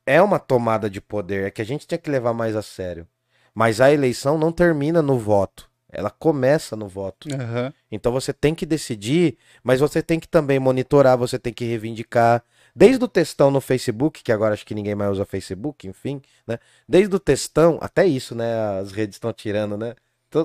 [0.06, 1.46] é uma tomada de poder.
[1.48, 3.08] É que a gente tinha que levar mais a sério.
[3.54, 5.70] Mas a eleição não termina no voto.
[5.92, 7.28] Ela começa no voto.
[7.34, 7.74] Aham.
[7.92, 12.42] Então você tem que decidir, mas você tem que também monitorar, você tem que reivindicar.
[12.74, 16.58] Desde o textão no Facebook, que agora acho que ninguém mais usa Facebook, enfim, né?
[16.88, 18.80] Desde o textão, até isso, né?
[18.80, 19.94] As redes estão tirando, né?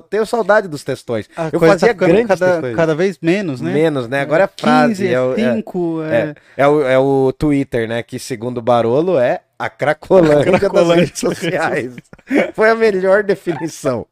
[0.09, 1.29] Tenho saudade dos textões.
[1.37, 2.75] A Eu fazia tá grandes cada, textões.
[2.75, 3.71] cada vez menos, né?
[3.73, 4.19] Menos, né?
[4.19, 5.03] Agora é frase.
[5.03, 8.03] 15, é, o- é- 5, é, é, é o, é o Twitter, né?
[8.03, 11.95] Que segundo o Barolo é a cracolândia, das Cracolândia redes sociais.
[12.53, 14.05] Foi a melhor definição.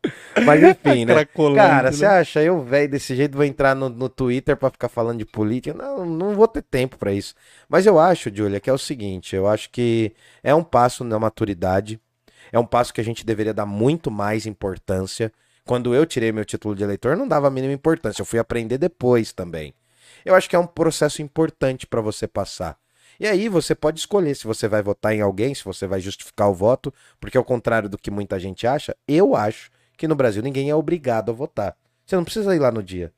[0.44, 1.26] Mas enfim, né?
[1.56, 1.92] Cara, né?
[1.92, 5.26] você acha eu, velho, desse jeito vou entrar no, no Twitter pra ficar falando de
[5.26, 5.76] política?
[5.78, 7.36] Não, não vou ter tempo pra isso.
[7.70, 10.14] Mas eu acho, Julia, que é o seguinte, eu acho que
[10.44, 12.00] é um passo na maturidade,
[12.52, 15.32] é um passo que a gente deveria dar muito mais importância.
[15.64, 18.40] Quando eu tirei meu título de eleitor, eu não dava a mínima importância, eu fui
[18.40, 19.74] aprender depois também.
[20.24, 22.78] Eu acho que é um processo importante pra você passar.
[23.20, 26.50] E aí você pode escolher se você vai votar em alguém, se você vai justificar
[26.50, 30.44] o voto, porque ao contrário do que muita gente acha, eu acho que no Brasil
[30.44, 31.76] ninguém é obrigado a votar.
[32.06, 33.12] Você não precisa ir lá no dia.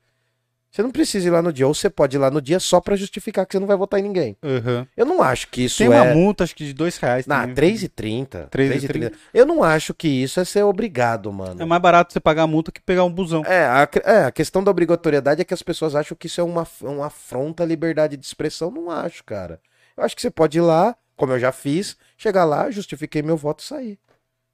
[0.70, 2.78] Você não precisa ir lá no dia, ou você pode ir lá no dia só
[2.78, 4.36] pra justificar que você não vai votar em ninguém.
[4.42, 4.86] Aham.
[4.94, 7.26] Eu não acho que isso Tem uma é multa, acho que de dois reais.
[7.26, 7.54] na também.
[7.54, 8.50] 3,30.
[8.50, 9.12] 3,30.
[9.32, 11.62] Eu não acho que isso é ser obrigado, mano.
[11.62, 13.42] É mais barato você pagar a multa que pegar um busão.
[13.46, 16.44] É, a, é, a questão da obrigatoriedade é que as pessoas acham que isso é
[16.44, 18.70] uma, uma afronta à liberdade de expressão.
[18.70, 19.58] Não acho, cara.
[19.98, 23.36] Eu acho que você pode ir lá, como eu já fiz, chegar lá, justifiquei meu
[23.36, 23.98] voto e sair.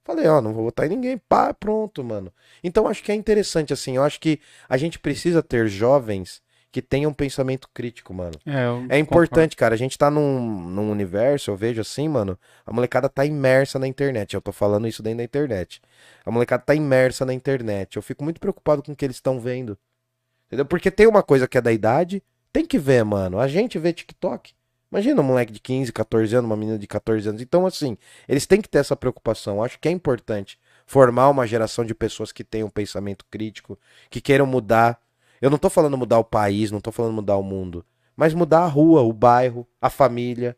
[0.02, 1.18] Falei, ó, não vou votar em ninguém.
[1.18, 2.32] Pá, pronto, mano.
[2.62, 3.96] Então acho que é interessante, assim.
[3.96, 6.42] Eu acho que a gente precisa ter jovens
[6.72, 8.34] que tenham um pensamento crítico, mano.
[8.44, 9.74] É, É importante, cara.
[9.74, 12.38] A gente tá num, num universo, eu vejo assim, mano.
[12.66, 14.34] A molecada tá imersa na internet.
[14.34, 15.80] Eu tô falando isso dentro da internet.
[16.24, 17.96] A molecada tá imersa na internet.
[17.96, 19.78] Eu fico muito preocupado com o que eles estão vendo.
[20.46, 20.66] Entendeu?
[20.66, 22.22] Porque tem uma coisa que é da idade,
[22.52, 23.38] tem que ver, mano.
[23.38, 24.52] A gente vê TikTok.
[24.94, 27.42] Imagina um moleque de 15, 14 anos, uma menina de 14 anos.
[27.42, 27.98] Então, assim,
[28.28, 29.56] eles têm que ter essa preocupação.
[29.56, 30.56] Eu acho que é importante
[30.86, 33.76] formar uma geração de pessoas que tenham um pensamento crítico,
[34.08, 35.00] que queiram mudar.
[35.42, 37.84] Eu não tô falando mudar o país, não tô falando mudar o mundo,
[38.16, 40.56] mas mudar a rua, o bairro, a família.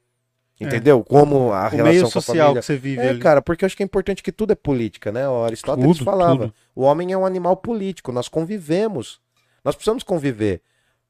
[0.61, 1.03] Entendeu?
[1.03, 1.69] Como a É.
[1.69, 3.19] O relação meio com a social que você vive É, ali.
[3.19, 5.27] cara, porque eu acho que é importante que tudo é política, né?
[5.27, 6.41] O Aristóteles Tudo, falava.
[6.47, 6.55] tudo.
[6.75, 9.19] O homem é um animal político, nós convivemos.
[9.65, 10.61] Nós precisamos conviver.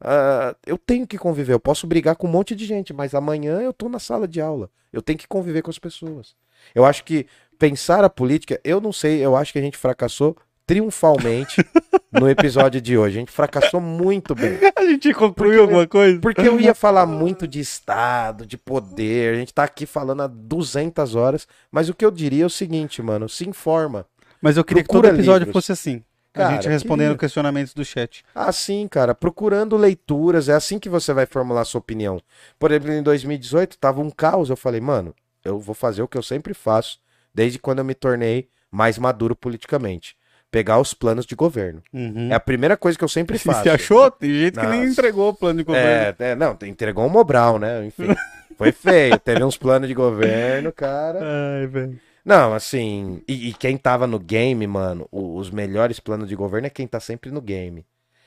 [0.01, 3.60] Ah, eu tenho que conviver, eu posso brigar com um monte de gente, mas amanhã
[3.60, 4.70] eu tô na sala de aula.
[4.93, 6.35] Eu tenho que conviver com as pessoas.
[6.74, 7.27] Eu acho que
[7.59, 10.36] pensar a política, eu não sei, eu acho que a gente fracassou
[10.66, 11.64] triunfalmente
[12.12, 13.16] no episódio de hoje.
[13.16, 14.59] A gente fracassou muito bem.
[14.77, 16.18] A gente concluiu alguma coisa?
[16.20, 19.35] Porque eu ia falar muito de Estado, de poder.
[19.35, 21.47] A gente tá aqui falando há 200 horas.
[21.70, 24.06] Mas o que eu diria é o seguinte, mano: se informa.
[24.43, 25.52] Mas eu queria que todo episódio livros.
[25.52, 26.02] fosse assim.
[26.37, 27.19] Cara, a gente respondendo queria.
[27.19, 28.25] questionamentos do chat.
[28.35, 32.21] Assim, cara, procurando leituras, é assim que você vai formular sua opinião.
[32.59, 35.15] Por exemplo, em 2018 tava um caos, eu falei, mano,
[35.45, 36.99] eu vou fazer o que eu sempre faço,
[37.35, 40.17] desde quando eu me tornei mais maduro politicamente.
[40.51, 41.83] Pegar os planos de governo.
[41.93, 42.29] Uhum.
[42.31, 43.63] É a primeira coisa que eu sempre faço.
[43.63, 44.11] Você achou?
[44.11, 44.93] Tem gente que nem Nossa.
[44.93, 46.17] entregou o plano de governo.
[46.19, 47.85] É, é, não, entregou um Mobral, né?
[47.87, 48.15] Enfim,
[48.57, 49.19] foi feio.
[49.19, 51.19] Teve uns planos de governo, cara.
[51.21, 51.99] Ai, velho.
[52.27, 56.70] Não, assim, e, e quem tava no game, mano, os melhores planos de governo é
[56.70, 57.86] quem tá sempre no game.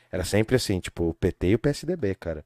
[0.10, 2.46] Era sempre assim, tipo, o PT e o PSDB, cara.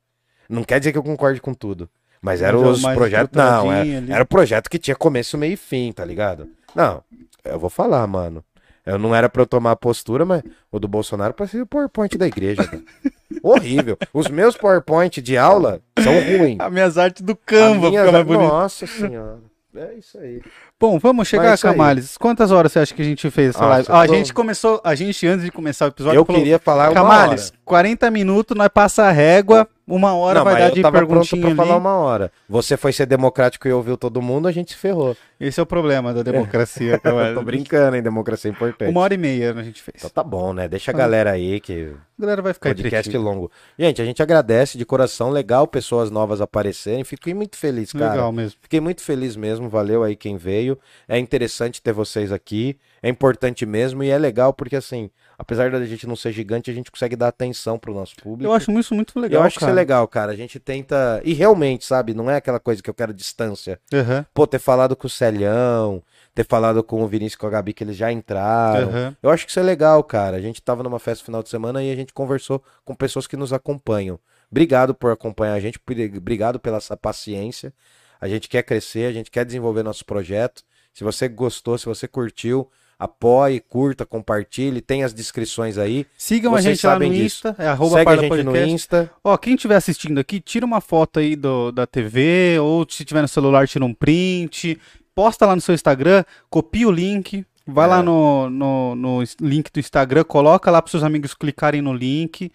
[0.50, 1.88] Não quer dizer que eu concorde com tudo.
[2.20, 3.38] Mas eram os projetos.
[3.38, 6.50] Não, filtradinho é- era o projeto que tinha começo, meio e fim, tá ligado?
[6.74, 7.04] Não,
[7.46, 8.44] eu vou falar, mano.
[8.86, 12.26] Eu não era pra eu tomar postura, mas o do Bolsonaro parecia o PowerPoint da
[12.28, 12.82] igreja, cara.
[13.44, 13.98] Horrível.
[14.14, 16.60] Os meus PowerPoint de aula são ruins.
[16.60, 18.40] As minhas artes do Canva minha- ficam mais.
[18.50, 19.40] Nossa senhora.
[19.76, 20.40] É isso aí.
[20.80, 21.58] Bom, vamos chegar, aí.
[21.58, 22.16] Camales.
[22.18, 23.88] Quantas horas você acha que a gente fez essa Nossa, live?
[23.90, 26.90] Ah, a gente começou, a gente antes de começar o episódio Eu falou, queria falar
[26.90, 27.60] uma Camales, hora.
[27.66, 31.10] 40 minutos, nós passa a régua, uma hora Não, vai dar eu de tava pronto
[31.10, 31.58] perguntinha pra ali.
[31.58, 32.32] falar uma hora.
[32.48, 35.18] Você foi ser democrático e ouviu todo mundo, a gente se ferrou.
[35.40, 37.36] Esse é o problema da democracia, Camales.
[37.36, 38.04] Tô brincando, hein?
[38.04, 38.92] Democracia é importante.
[38.92, 39.96] Uma hora e meia a gente fez.
[39.98, 40.68] Então tá bom, né?
[40.68, 41.94] Deixa a galera aí que
[42.24, 43.24] galera vai ficar podcast entretida.
[43.24, 43.52] longo.
[43.78, 47.04] Gente, a gente agradece de coração, legal pessoas novas aparecerem.
[47.04, 48.12] Fiquei muito feliz, cara.
[48.12, 48.58] Legal mesmo.
[48.62, 50.80] Fiquei muito feliz mesmo, valeu aí quem veio.
[51.08, 55.86] É interessante ter vocês aqui, é importante mesmo e é legal porque assim, apesar da
[55.86, 58.50] gente não ser gigante, a gente consegue dar atenção pro nosso público.
[58.50, 59.76] Eu acho isso muito legal, eu acho que isso é cara.
[59.76, 60.32] legal, cara.
[60.32, 61.22] A gente tenta.
[61.24, 63.80] E realmente, sabe, não é aquela coisa que eu quero distância.
[63.94, 66.02] Aham, Pô, ter falado com o Celhão,
[66.34, 68.90] ter falado com o Vinícius e com a Gabi, que eles já entraram.
[68.90, 69.18] aham.
[69.22, 70.38] Eu acho que isso é legal, cara.
[70.38, 73.38] A gente tava numa festa final de semana e a gente conversou com pessoas que
[73.38, 74.20] nos acompanham.
[74.52, 75.80] Obrigado por acompanhar a gente,
[76.16, 77.74] obrigado pela essa paciência.
[78.20, 80.64] A gente quer crescer, a gente quer desenvolver nosso projeto.
[80.94, 86.06] Se você gostou, se você curtiu, apoie, curta, compartilhe, tem as descrições aí.
[86.18, 87.48] Sigam a Vocês gente lá no disso.
[87.50, 88.74] Insta, é arroba Segue a gente no Podcast.
[88.74, 89.12] Insta.
[89.24, 93.22] Ó, quem estiver assistindo aqui, tira uma foto aí do, da TV, ou se tiver
[93.22, 94.80] no celular, tira um print,
[95.16, 97.90] posta lá no seu Instagram, copia o link, vai É.
[97.90, 102.52] lá no, no, no link do Instagram, coloca lá para seus amigos clicarem no link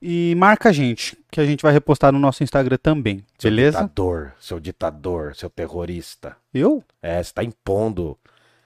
[0.00, 3.78] e marca a gente, que a gente vai repostar no nosso Instagram também, Seu beleza?
[3.78, 6.36] ditador, seu ditador, seu terrorista.
[6.54, 6.84] Eu?
[7.02, 8.16] É, você tá impondo.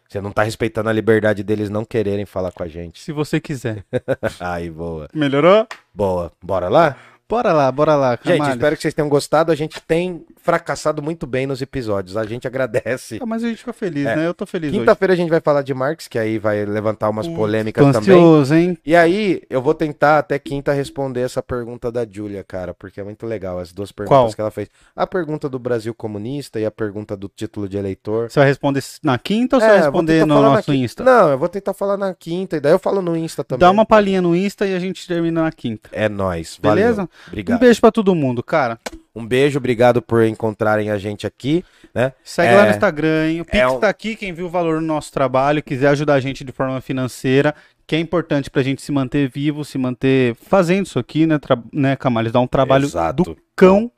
[0.08, 3.00] Você não tá respeitando a liberdade deles não quererem falar com a gente.
[3.00, 3.82] Se você quiser.
[4.38, 5.08] Aí, boa.
[5.14, 5.66] Melhorou?
[5.94, 6.30] Boa.
[6.42, 6.96] Bora lá?
[7.26, 8.56] Bora lá, bora lá, Gente, Camales.
[8.56, 9.50] espero que vocês tenham gostado.
[9.50, 12.16] A gente tem fracassado muito bem nos episódios.
[12.16, 13.18] A gente agradece.
[13.22, 14.16] Ah, mas a gente fica feliz, É.
[14.16, 14.26] né?
[14.26, 14.72] Eu tô feliz.
[14.72, 18.00] Quinta-feira a gente vai falar de Marx, que aí vai levantar umas polêmicas também.
[18.16, 18.76] ansioso, hein?
[18.84, 23.04] E aí, eu vou tentar até quinta responder essa pergunta da Júlia, cara, porque é
[23.04, 24.34] muito legal as duas perguntas Qual?
[24.34, 24.68] que ela fez.
[24.96, 28.30] A pergunta do Brasil comunista e a pergunta do título de eleitor.
[28.30, 30.64] Você vai responder na quinta ou você É, vai eu vou responder no na nosso
[30.72, 30.84] quinta.
[30.84, 31.04] Insta?
[31.04, 33.60] Não, eu vou tentar falar na quinta, e daí eu falo no Insta também.
[33.60, 35.88] Dá uma palhinha no Insta e a gente termina na quinta.
[35.92, 36.58] É nóis.
[36.60, 36.94] Beleza?
[36.96, 37.08] Valeu.
[37.28, 37.56] Obrigado.
[37.56, 38.78] Um beijo pra todo mundo, cara.
[39.14, 41.62] Um beijo, obrigado por encontrarem a gente aqui,
[41.94, 42.14] né?
[42.24, 42.56] Segue É.
[42.56, 43.42] lá no Instagram, hein?
[43.42, 46.14] O Pix É um- tá aqui, quem viu o valor no nosso trabalho, quiser ajudar
[46.14, 47.54] a gente de forma financeira,
[47.86, 51.58] que é importante pra gente se manter vivo, se manter fazendo isso aqui, né, Tra...
[51.72, 52.32] né Camales?
[52.32, 53.22] Dá um trabalho Exato.
[53.24, 53.92] do cão,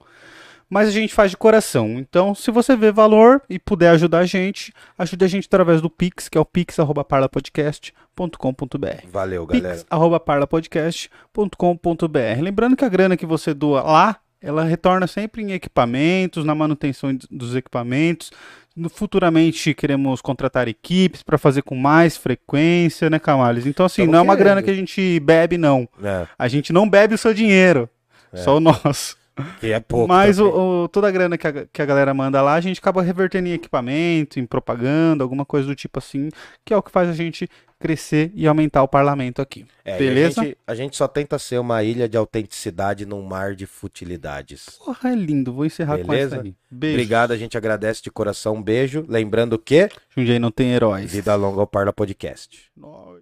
[0.68, 1.90] mas a gente faz de coração.
[2.00, 5.88] Então, se você vê valor e puder ajudar a gente, ajude a gente através do
[5.88, 9.06] Pix, que é o pix.parlapodcast.com.br.
[9.12, 9.76] Valeu, galera.
[9.76, 12.40] pix.parlapodcast.com.br.
[12.42, 17.16] Lembrando que a grana que você doa lá, ela retorna sempre em equipamentos, na manutenção
[17.30, 18.30] dos equipamentos.
[18.76, 23.66] No- Futuramente queremos contratar equipes para fazer com mais frequência, né, Camales?
[23.66, 24.44] Então, assim, Estamos não é uma querendo.
[24.46, 25.88] grana que a gente bebe, não.
[26.02, 27.88] É, A gente não bebe o seu dinheiro,
[28.34, 29.16] só o nosso.
[29.60, 30.08] Que é pouco.
[30.08, 32.78] Mas o, o- toda a grana que a, que a galera manda lá, a gente
[32.78, 36.28] acaba revertendo em equipamento, em propaganda, alguma coisa do tipo assim,
[36.64, 37.48] que é o que faz a gente
[37.78, 39.66] crescer e aumentar o parlamento aqui.
[39.84, 40.40] É, beleza?
[40.40, 44.78] A gente, a gente só tenta ser uma ilha de autenticidade num mar de futilidades.
[44.82, 45.52] Porra, é lindo.
[45.52, 46.36] Vou encerrar Beleza?
[46.36, 46.54] com essa aí.
[46.70, 46.94] Beijo.
[46.94, 48.54] Obrigado, a gente agradece de coração.
[48.54, 49.04] Um beijo.
[49.06, 51.12] Lembrando que Jundiaí não tem heróis.
[51.12, 52.70] Vida Longa ao Parla Podcast.
[52.76, 53.20] Nós.